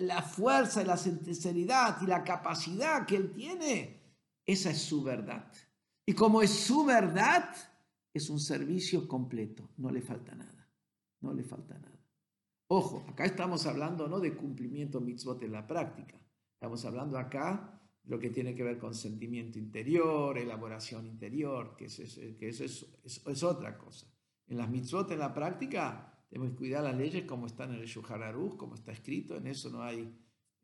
la, 0.00 0.22
fuerza 0.22 0.82
y 0.82 0.84
la 0.84 0.98
sinceridad 0.98 2.02
y 2.02 2.06
la 2.06 2.22
capacidad 2.22 3.06
que 3.06 3.16
él 3.16 3.32
tiene, 3.32 3.98
esa 4.44 4.72
es 4.72 4.82
su 4.82 5.02
verdad. 5.02 5.50
Y 6.04 6.12
como 6.12 6.42
es 6.42 6.50
su 6.50 6.84
verdad, 6.84 7.48
es 8.12 8.28
un 8.28 8.38
servicio 8.38 9.08
completo, 9.08 9.70
no 9.78 9.90
le 9.90 10.02
falta 10.02 10.34
nada, 10.34 10.68
no 11.22 11.32
le 11.32 11.44
falta 11.44 11.78
nada. 11.78 11.98
Ojo, 12.68 13.06
acá 13.08 13.24
estamos 13.24 13.64
hablando 13.64 14.06
no 14.06 14.20
de 14.20 14.36
cumplimiento 14.36 15.00
mitzvot 15.00 15.42
en 15.44 15.52
la 15.52 15.66
práctica, 15.66 16.20
estamos 16.56 16.84
hablando 16.84 17.16
acá 17.16 17.80
lo 18.04 18.18
que 18.18 18.28
tiene 18.28 18.54
que 18.54 18.64
ver 18.64 18.76
con 18.76 18.94
sentimiento 18.94 19.58
interior, 19.58 20.36
elaboración 20.36 21.06
interior, 21.06 21.74
que 21.74 21.86
eso 21.86 22.02
que 22.38 22.50
eso 22.50 22.64
es 22.66 23.42
otra 23.42 23.78
cosa. 23.78 24.06
En 24.46 24.58
las 24.58 24.68
mitzvot, 24.68 25.10
en 25.10 25.20
la 25.20 25.32
práctica, 25.32 26.12
tenemos 26.28 26.50
que 26.50 26.56
cuidar 26.56 26.84
las 26.84 26.96
leyes 26.96 27.24
como 27.24 27.46
están 27.46 27.72
en 27.74 27.80
el 27.80 27.86
Shuhar 27.86 28.34
como 28.56 28.74
está 28.74 28.92
escrito, 28.92 29.36
en 29.36 29.46
eso 29.46 29.70
no 29.70 29.82
hay, 29.82 30.12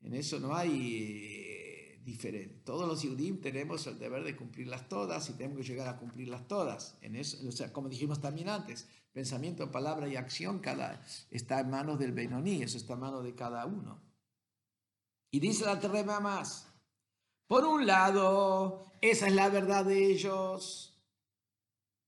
en 0.00 0.14
eso 0.14 0.40
no 0.40 0.54
hay 0.54 1.36
eh, 1.38 2.00
diferente. 2.04 2.62
Todos 2.64 2.88
los 2.88 3.02
Yudim 3.02 3.40
tenemos 3.40 3.86
el 3.86 3.98
deber 3.98 4.24
de 4.24 4.36
cumplirlas 4.36 4.88
todas 4.88 5.28
y 5.30 5.34
tenemos 5.34 5.58
que 5.58 5.64
llegar 5.64 5.88
a 5.88 5.98
cumplirlas 5.98 6.48
todas. 6.48 6.98
En 7.00 7.16
eso, 7.16 7.38
o 7.48 7.52
sea, 7.52 7.72
como 7.72 7.88
dijimos 7.88 8.20
también 8.20 8.48
antes, 8.48 8.88
pensamiento, 9.12 9.70
palabra 9.70 10.08
y 10.08 10.16
acción 10.16 10.58
cada, 10.58 11.04
está 11.30 11.60
en 11.60 11.70
manos 11.70 11.98
del 11.98 12.12
Benoní, 12.12 12.62
eso 12.62 12.76
está 12.76 12.94
en 12.94 13.00
manos 13.00 13.24
de 13.24 13.34
cada 13.34 13.64
uno. 13.66 14.02
Y 15.30 15.40
dice 15.40 15.64
la 15.64 15.80
Terrema 15.80 16.20
más, 16.20 16.68
por 17.46 17.64
un 17.64 17.86
lado, 17.86 18.92
esa 19.00 19.26
es 19.26 19.34
la 19.34 19.48
verdad 19.48 19.84
de 19.84 20.06
ellos 20.06 20.88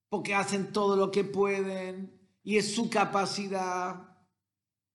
porque 0.08 0.34
hacen 0.34 0.72
todo 0.72 0.96
lo 0.96 1.10
que 1.10 1.24
pueden 1.24 2.23
y 2.44 2.56
es 2.56 2.74
su 2.74 2.88
capacidad. 2.88 4.16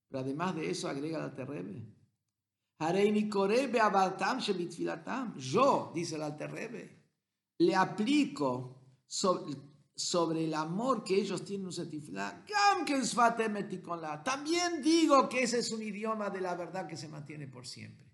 Pero 0.08 0.22
además 0.22 0.56
de 0.56 0.70
eso, 0.70 0.88
agrega 0.88 1.20
la 1.20 1.36
Terrebe. 1.36 1.86
Yo, 5.36 5.92
dice 5.94 6.18
la 6.18 6.38
Terrebe, 6.38 7.04
le 7.58 7.76
aplico 7.76 9.04
sobre, 9.06 10.46
el 10.46 10.54
amor 10.54 11.04
que 11.04 11.16
ellos 11.16 11.44
tienen 11.44 11.68
un. 11.68 11.84
También 14.24 14.82
digo 14.82 15.28
que 15.28 15.44
ese 15.44 15.60
es 15.60 15.72
un 15.74 15.82
idioma 15.84 16.30
de 16.30 16.40
la 16.40 16.56
verdad 16.56 16.88
que 16.88 16.96
se 16.96 17.10
mantiene 17.10 17.48
por 17.48 17.68
siempre. 17.68 18.08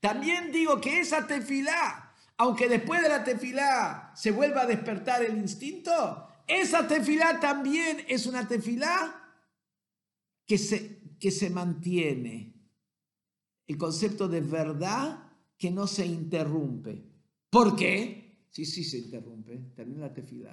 También 0.00 0.50
digo 0.50 0.80
que 0.80 1.00
esa 1.00 1.26
tefilá 1.26 2.06
aunque 2.38 2.68
después 2.68 3.02
de 3.02 3.08
la 3.08 3.24
tefilá 3.24 4.12
se 4.14 4.30
vuelva 4.30 4.62
a 4.62 4.66
despertar 4.66 5.22
el 5.22 5.38
instinto, 5.38 6.28
esa 6.46 6.86
tefilá 6.86 7.40
también 7.40 8.04
es 8.08 8.26
una 8.26 8.46
tefilá 8.46 9.22
que 10.46 10.58
se, 10.58 11.16
que 11.18 11.30
se 11.30 11.50
mantiene. 11.50 12.54
El 13.66 13.76
concepto 13.78 14.28
de 14.28 14.40
verdad 14.40 15.32
que 15.58 15.70
no 15.70 15.86
se 15.86 16.06
interrumpe. 16.06 17.04
¿Por 17.50 17.74
qué? 17.74 18.46
Sí, 18.50 18.64
sí 18.64 18.84
se 18.84 18.98
interrumpe. 18.98 19.72
También 19.74 20.00
la 20.00 20.12
tefilá. 20.12 20.52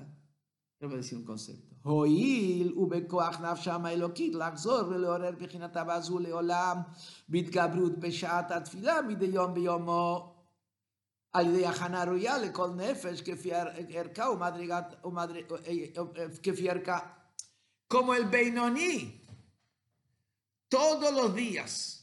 Yo 0.80 0.88
voy 0.88 0.96
a 0.96 0.98
decir 0.98 1.18
un 1.18 1.24
concepto. 1.24 1.76
Hoil 1.84 2.74
ubekoach 2.76 3.40
nafshama 3.40 3.94
elokit 3.94 4.34
lachzor 4.34 4.90
veleorer 4.90 5.36
bechinat 5.38 5.76
abazu 5.78 6.20
leolam 6.20 6.86
bitgabrut 7.28 8.00
peshat 8.00 8.52
atfilá 8.52 9.02
mideyom 9.02 9.54
beyomo 9.54 10.33
ביומו 11.35 11.69
al 11.69 12.21
de 12.21 12.41
le 12.41 12.53
con 12.53 12.77
nefesh 12.77 13.23
que 13.23 13.37
fierca 13.37 14.31
o 14.31 14.37
madrigat 14.37 14.99
o 15.03 15.11
madre 15.11 15.47
que 16.43 16.53
fierca 16.55 16.97
como 17.87 18.15
el 18.15 18.27
Beinoní 18.27 19.25
todos 20.69 21.13
los 21.13 21.35
días 21.35 21.99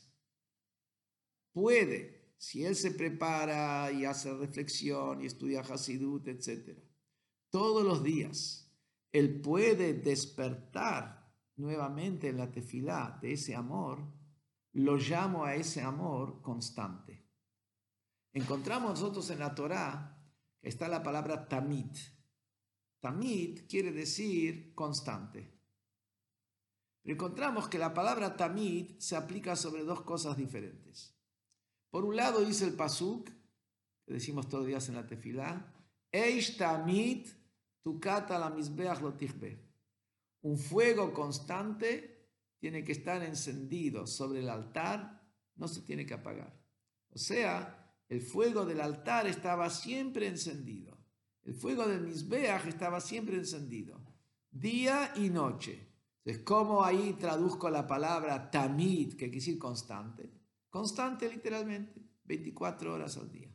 puede, 1.53 2.33
si 2.37 2.65
él 2.65 2.75
se 2.75 2.91
prepara 2.91 3.91
y 3.91 4.05
hace 4.05 4.33
reflexión 4.33 5.21
y 5.21 5.27
estudia 5.27 5.61
Hasidut, 5.61 6.27
etc., 6.27 6.77
todos 7.49 7.85
los 7.85 8.03
días, 8.03 8.69
él 9.13 9.39
puede 9.39 9.93
despertar 9.93 11.33
nuevamente 11.55 12.27
en 12.27 12.37
la 12.37 12.51
tefilá 12.51 13.17
de 13.21 13.33
ese 13.33 13.55
amor, 13.55 13.99
lo 14.73 14.97
llamo 14.97 15.45
a 15.45 15.55
ese 15.55 15.81
amor 15.81 16.41
constante. 16.41 17.18
Encontramos 18.32 18.90
nosotros 18.90 19.28
en 19.30 19.40
la 19.40 19.54
Torá 19.54 20.16
que 20.60 20.68
está 20.68 20.88
la 20.88 21.02
palabra 21.02 21.48
tamid. 21.48 21.96
Tamid 23.00 23.66
quiere 23.68 23.92
decir 23.92 24.74
constante. 24.74 25.58
Pero 27.02 27.14
encontramos 27.14 27.68
que 27.68 27.78
la 27.78 27.94
palabra 27.94 28.36
tamid 28.36 28.98
se 28.98 29.16
aplica 29.16 29.56
sobre 29.56 29.84
dos 29.84 30.02
cosas 30.02 30.36
diferentes. 30.36 31.16
Por 31.90 32.04
un 32.04 32.14
lado 32.14 32.44
dice 32.44 32.66
el 32.66 32.74
pasuk, 32.74 33.30
que 34.04 34.12
decimos 34.12 34.48
todos 34.48 34.62
los 34.62 34.68
días 34.68 34.88
en 34.88 34.96
la 34.96 35.06
tefilá, 35.06 35.74
Eish 36.12 36.58
tamid 36.58 37.26
tukata 37.82 38.38
la 38.38 38.50
misbeach 38.50 39.00
Un 40.42 40.58
fuego 40.58 41.12
constante 41.14 42.28
tiene 42.58 42.84
que 42.84 42.92
estar 42.92 43.22
encendido 43.22 44.06
sobre 44.06 44.40
el 44.40 44.50
altar, 44.50 45.26
no 45.56 45.66
se 45.68 45.80
tiene 45.80 46.04
que 46.04 46.14
apagar. 46.14 46.60
O 47.08 47.18
sea, 47.18 47.79
el 48.10 48.20
fuego 48.20 48.66
del 48.66 48.80
altar 48.80 49.28
estaba 49.28 49.70
siempre 49.70 50.26
encendido. 50.26 50.98
El 51.44 51.54
fuego 51.54 51.86
del 51.86 52.02
Misbeach 52.02 52.66
estaba 52.66 53.00
siempre 53.00 53.36
encendido. 53.36 54.04
Día 54.50 55.12
y 55.14 55.30
noche. 55.30 55.88
Entonces, 56.18 56.42
¿cómo 56.44 56.84
ahí 56.84 57.16
traduzco 57.18 57.70
la 57.70 57.86
palabra 57.86 58.50
tamid, 58.50 59.10
que 59.10 59.16
quiere 59.16 59.36
decir 59.36 59.58
constante? 59.58 60.28
Constante 60.68 61.28
literalmente, 61.28 62.02
24 62.24 62.94
horas 62.94 63.16
al 63.16 63.30
día. 63.30 63.48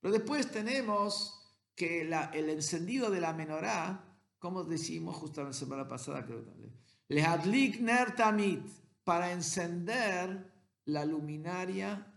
Pero 0.00 0.14
después 0.14 0.50
tenemos 0.50 1.34
que 1.74 2.00
el 2.00 2.48
encendido 2.48 3.10
de 3.10 3.20
la 3.20 3.34
menorá, 3.34 4.18
como 4.38 4.64
decimos 4.64 5.14
justo 5.16 5.44
la 5.44 5.52
semana 5.52 5.86
pasada, 5.86 6.24
creo 6.24 6.42
también, 6.42 6.74
le 7.08 7.22
hadlik 7.22 7.80
ner 7.80 8.16
tamid, 8.16 8.60
para 9.04 9.30
encender 9.30 10.52
la 10.86 11.04
luminaria 11.04 12.07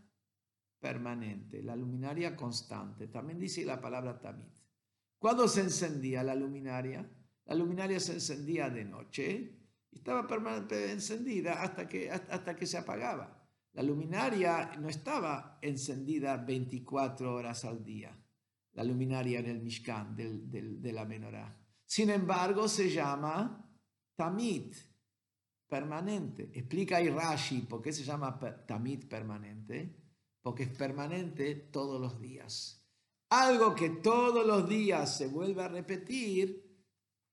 permanente, 0.81 1.61
la 1.61 1.75
luminaria 1.75 2.35
constante. 2.35 3.07
También 3.07 3.39
dice 3.39 3.63
la 3.63 3.79
palabra 3.79 4.19
tamid. 4.19 4.51
¿Cuándo 5.19 5.47
se 5.47 5.61
encendía 5.61 6.23
la 6.23 6.35
luminaria? 6.35 7.07
La 7.45 7.55
luminaria 7.55 7.99
se 7.99 8.13
encendía 8.13 8.69
de 8.69 8.83
noche 8.83 9.59
y 9.91 9.97
estaba 9.97 10.27
permanente 10.27 10.91
encendida 10.91 11.61
hasta 11.61 11.87
que, 11.87 12.09
hasta 12.09 12.55
que 12.55 12.65
se 12.65 12.77
apagaba. 12.77 13.37
La 13.73 13.83
luminaria 13.83 14.71
no 14.79 14.89
estaba 14.89 15.59
encendida 15.61 16.35
24 16.37 17.33
horas 17.33 17.63
al 17.63 17.85
día, 17.85 18.17
la 18.73 18.83
luminaria 18.83 19.39
en 19.39 19.63
Mishkan 19.63 20.15
de 20.15 20.91
la 20.91 21.05
menorá. 21.05 21.57
Sin 21.85 22.09
embargo, 22.09 22.67
se 22.67 22.89
llama 22.89 23.69
tamid, 24.15 24.73
permanente. 25.67 26.51
Explica 26.53 26.97
ahí 26.97 27.09
Rashi 27.09 27.61
por 27.61 27.81
qué 27.81 27.93
se 27.93 28.03
llama 28.03 28.37
tamid 28.67 29.07
permanente 29.07 30.00
porque 30.41 30.63
es 30.63 30.69
permanente 30.69 31.55
todos 31.55 31.99
los 31.99 32.19
días. 32.19 32.83
Algo 33.29 33.75
que 33.75 33.89
todos 33.89 34.45
los 34.45 34.67
días 34.67 35.17
se 35.17 35.27
vuelve 35.27 35.63
a 35.63 35.67
repetir 35.67 36.69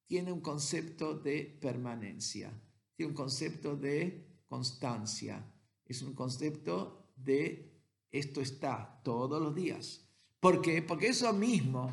tiene 0.06 0.32
un 0.32 0.40
concepto 0.40 1.14
de 1.14 1.58
permanencia, 1.60 2.52
tiene 2.94 3.10
un 3.10 3.16
concepto 3.16 3.76
de 3.76 4.42
constancia, 4.48 5.44
es 5.84 6.02
un 6.02 6.14
concepto 6.14 7.12
de 7.16 7.68
esto 8.10 8.40
está 8.40 9.00
todos 9.02 9.40
los 9.42 9.54
días. 9.54 10.08
¿Por 10.40 10.62
qué? 10.62 10.82
Porque 10.82 11.08
eso 11.08 11.32
mismo, 11.32 11.90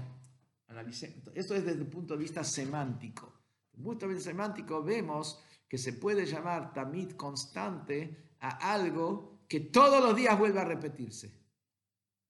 esto 1.34 1.56
es 1.56 1.66
desde 1.66 1.82
el 1.82 1.88
punto 1.88 2.14
de 2.14 2.20
vista 2.20 2.44
semántico. 2.44 3.34
Desde 3.74 4.14
el 4.14 4.22
semántico 4.22 4.82
vemos 4.84 5.42
que 5.68 5.78
se 5.78 5.94
puede 5.94 6.26
llamar 6.26 6.74
tamid 6.74 7.12
constante 7.12 8.36
a 8.40 8.74
algo 8.74 9.35
que 9.48 9.60
todos 9.60 10.04
los 10.04 10.16
días 10.16 10.38
vuelve 10.38 10.60
a 10.60 10.66
repetirse, 10.66 11.32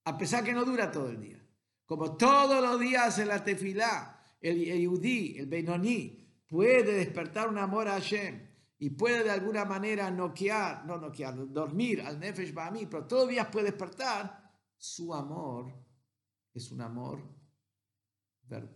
a 0.06 0.18
pesar 0.18 0.44
que 0.44 0.54
no 0.54 0.66
dura 0.66 0.92
todo 0.92 1.10
el 1.10 1.20
día. 1.20 1.42
Como 1.86 2.18
todos 2.18 2.62
los 2.62 2.80
días 2.80 3.20
en 3.20 3.28
la 3.28 3.44
tefilá, 3.44 4.38
el 4.42 4.64
Yehudí, 4.64 5.38
el 5.38 5.48
Beinoní, 5.48 6.44
puede 6.48 6.94
despertar 6.94 7.50
un 7.50 7.58
amor 7.58 7.88
a 7.88 7.94
Hashem 7.94 8.48
y 8.78 8.90
puede 8.92 9.24
de 9.24 9.32
alguna 9.32 9.66
manera 9.66 10.12
noquear, 10.12 10.86
no 10.86 10.98
noquear, 10.98 11.36
dormir 11.52 12.02
al 12.02 12.20
Nefesh 12.20 12.54
Ba'ami, 12.54 12.88
pero 12.88 13.06
todos 13.06 13.24
los 13.24 13.32
días 13.32 13.48
puede 13.48 13.68
despertar, 13.68 14.52
su 14.78 15.14
amor 15.14 15.74
es 16.54 16.72
un 16.72 16.82
amor, 16.82 17.20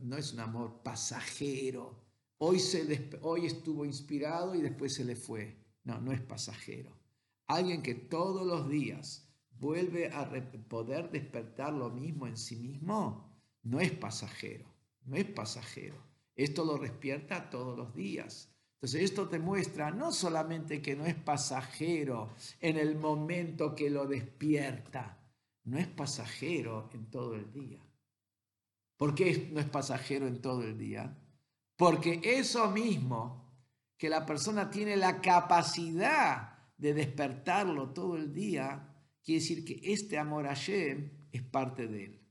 no 0.02 0.18
es 0.18 0.34
un 0.34 0.40
amor 0.40 0.82
pasajero. 0.84 2.08
Hoy, 2.38 2.60
se, 2.60 3.10
hoy 3.22 3.46
estuvo 3.46 3.86
inspirado 3.86 4.56
y 4.56 4.62
después 4.62 4.94
se 4.94 5.04
le 5.04 5.16
fue. 5.16 5.58
No, 5.84 6.00
no 6.00 6.12
es 6.12 6.22
pasajero. 6.22 6.99
Alguien 7.50 7.82
que 7.82 7.96
todos 7.96 8.46
los 8.46 8.70
días 8.70 9.28
vuelve 9.58 10.12
a 10.14 10.30
poder 10.70 11.10
despertar 11.10 11.74
lo 11.74 11.90
mismo 11.90 12.28
en 12.28 12.38
sí 12.38 12.56
mismo, 12.56 13.28
no 13.64 13.80
es 13.80 13.92
pasajero, 13.92 14.72
no 15.06 15.16
es 15.16 15.26
pasajero. 15.26 15.98
Esto 16.36 16.64
lo 16.64 16.78
despierta 16.78 17.50
todos 17.50 17.76
los 17.76 17.96
días. 17.96 18.54
Entonces 18.76 19.02
esto 19.02 19.28
te 19.28 19.40
muestra 19.40 19.90
no 19.90 20.12
solamente 20.12 20.80
que 20.80 20.96
no 20.96 21.08
es 21.08 21.16
pasajero 21.16 22.30
en 22.62 22.78
el 22.78 22.96
momento 22.96 23.74
que 23.74 23.90
lo 23.90 24.06
despierta, 24.06 25.20
no 25.64 25.80
es 25.80 25.88
pasajero 25.88 26.92
en 26.94 27.10
todo 27.10 27.34
el 27.34 27.52
día. 27.52 27.80
¿Por 28.96 29.16
qué 29.16 29.50
no 29.52 29.60
es 29.60 29.68
pasajero 29.68 30.28
en 30.28 30.40
todo 30.40 30.62
el 30.62 30.78
día? 30.78 31.18
Porque 31.76 32.22
eso 32.24 32.70
mismo, 32.70 33.52
que 33.98 34.08
la 34.08 34.24
persona 34.24 34.70
tiene 34.70 34.96
la 34.98 35.20
capacidad 35.20 36.49
de 36.80 36.94
despertarlo 36.94 37.90
todo 37.90 38.16
el 38.16 38.34
día, 38.34 38.96
quiere 39.22 39.42
decir 39.42 39.64
que 39.64 39.80
este 39.94 40.18
amor 40.18 40.48
a 40.48 40.56
Hashem 40.56 41.28
es 41.32 41.44
parte 41.44 41.88
de 41.88 42.06
él. 42.06 42.28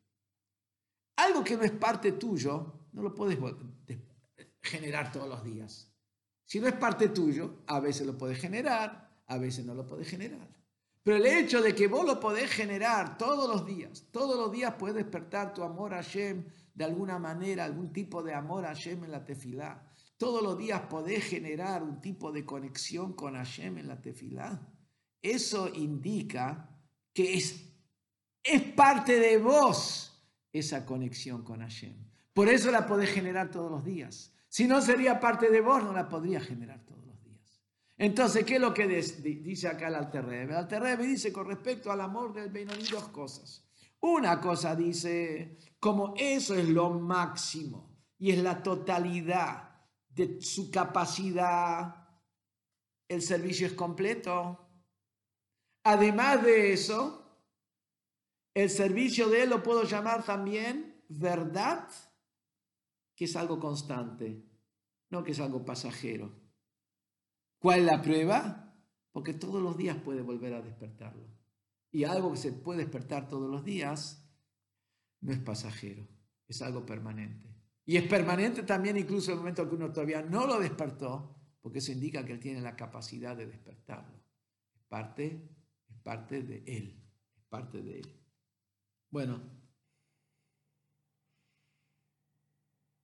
Algo 1.17 1.45
que 1.45 1.57
no 1.57 1.63
es 1.63 1.71
parte 1.73 2.13
tuyo, 2.13 2.89
no 2.93 3.03
lo 3.03 3.15
puedes 3.15 3.39
generar 4.63 5.13
todos 5.13 5.29
los 5.29 5.45
días. 5.45 5.93
Si 6.45 6.61
no 6.61 6.67
es 6.67 6.75
parte 6.75 7.11
tuyo, 7.11 7.63
a 7.67 7.79
veces 7.79 8.07
lo 8.07 8.17
puedes 8.17 8.39
generar, 8.39 9.23
a 9.27 9.39
veces 9.39 9.67
no 9.67 9.75
lo 9.75 9.87
puedes 9.87 10.09
generar. 10.09 10.49
Pero 11.03 11.17
el 11.19 11.27
hecho 11.27 11.61
de 11.61 11.75
que 11.75 11.87
vos 11.87 12.07
lo 12.07 12.19
podés 12.19 12.51
generar 12.51 13.19
todos 13.19 13.49
los 13.49 13.67
días, 13.67 14.07
todos 14.11 14.37
los 14.37 14.51
días 14.51 14.75
puedes 14.79 14.97
despertar 14.97 15.53
tu 15.53 15.63
amor 15.63 15.93
a 15.93 16.03
Hashem 16.03 16.47
de 16.75 16.85
alguna 16.85 17.19
manera, 17.19 17.65
algún 17.65 17.93
tipo 17.93 18.23
de 18.23 18.33
amor 18.33 18.65
a 18.65 18.69
Hashem 18.69 19.05
en 19.05 19.11
la 19.11 19.25
tefilá. 19.25 19.88
Todos 20.19 20.43
los 20.43 20.59
días 20.59 20.83
podés 20.83 21.25
generar 21.25 21.85
un 21.85 22.01
tipo 22.01 22.33
de 22.33 22.45
conexión 22.45 23.13
con 23.13 23.35
Hashem 23.35 23.79
en 23.79 23.87
la 23.87 24.01
tefilá. 24.03 24.69
Eso 25.23 25.73
indica 25.73 26.77
que 27.15 27.35
es, 27.35 27.73
es 28.43 28.63
parte 28.73 29.21
de 29.21 29.39
vos 29.39 30.29
esa 30.53 30.85
conexión 30.85 31.45
con 31.45 31.61
Hashem. 31.61 31.95
Por 32.33 32.49
eso 32.49 32.73
la 32.73 32.85
podés 32.85 33.11
generar 33.11 33.53
todos 33.53 33.71
los 33.71 33.85
días. 33.85 34.35
Si 34.49 34.67
no 34.67 34.83
sería 34.83 35.21
parte 35.21 35.51
de 35.51 35.61
vos, 35.61 35.85
no 35.85 35.93
la 35.93 36.09
podría 36.09 36.41
generar 36.41 36.85
todos 36.85 37.07
los 37.07 37.23
días. 37.23 37.63
Entonces, 37.97 38.45
¿qué 38.45 38.57
es 38.57 38.61
lo 38.61 38.75
que 38.75 38.89
dice 38.89 39.69
acá 39.69 39.87
el 39.87 39.95
Alterrebe? 39.95 40.53
El 40.53 40.59
Alterrebe 40.59 41.07
dice 41.07 41.33
con 41.33 41.47
respecto 41.47 41.93
al 41.93 42.01
amor 42.01 42.33
del 42.33 42.51
Beinoní 42.51 42.85
dos 42.91 43.09
cosas. 43.11 43.65
Una 44.01 44.41
cosa 44.41 44.75
dice, 44.75 45.59
como 45.79 46.15
eso 46.17 46.57
es 46.57 46.69
lo 46.69 46.91
máximo 46.91 47.97
y 48.19 48.33
es 48.33 48.39
la 48.39 48.63
totalidad 48.65 49.68
de 50.19 50.43
su 50.43 50.71
capacidad, 50.71 52.09
el 53.07 53.23
servicio 53.23 53.69
es 53.69 53.73
completo. 53.75 54.69
Además 55.85 56.43
de 56.43 56.73
eso, 56.73 57.25
el 58.53 58.69
servicio 58.69 59.29
de 59.29 59.45
él 59.45 59.51
lo 59.51 59.63
puedo 59.63 59.85
llamar 59.85 60.25
también 60.25 61.05
verdad, 61.09 61.89
que 63.15 63.27
es 63.27 63.37
algo 63.37 63.61
constante, 63.61 64.45
no 65.11 65.23
que 65.23 65.33
es 65.33 65.41
algo 65.41 65.65
pasajero. 65.65 66.37
¿Cuál 67.61 67.81
es 67.81 67.87
la 67.87 68.03
prueba? 68.03 68.75
Porque 69.13 69.35
todos 69.35 69.63
los 69.63 69.77
días 69.77 69.97
puede 69.97 70.23
volver 70.23 70.55
a 70.55 70.63
despertarlo. 70.63 71.27
Y 71.91 72.05
algo 72.05 72.33
que 72.33 72.39
se 72.39 72.53
puede 72.53 72.81
despertar 72.81 73.29
todos 73.29 73.49
los 73.49 73.65
días 73.65 74.29
no 75.21 75.33
es 75.33 75.39
pasajero, 75.39 76.07
es 76.47 76.61
algo 76.61 76.85
permanente. 76.85 77.48
Y 77.89 77.97
es 77.97 78.07
permanente 78.07 78.65
también 78.65 78.99
incluso 78.99 79.31
en 79.31 79.39
el 79.39 79.39
momento 79.39 79.67
que 79.67 79.75
uno 79.75 79.91
todavía 79.91 80.21
no 80.21 80.47
lo 80.47 80.61
despertó, 80.61 81.35
porque 81.63 81.79
eso 81.79 81.91
indica 81.91 82.23
que 82.23 82.33
él 82.35 82.39
tiene 82.39 82.61
la 82.61 82.77
capacidad 82.77 83.35
de 83.35 83.47
despertarlo. 83.47 84.15
Es 84.75 84.83
parte, 84.83 85.49
es 85.89 85.97
parte 86.03 86.43
de 86.43 86.63
él, 86.67 87.03
es 87.35 87.45
parte 87.49 87.81
de 87.81 88.01
él. 88.01 88.21
Bueno, 89.09 89.41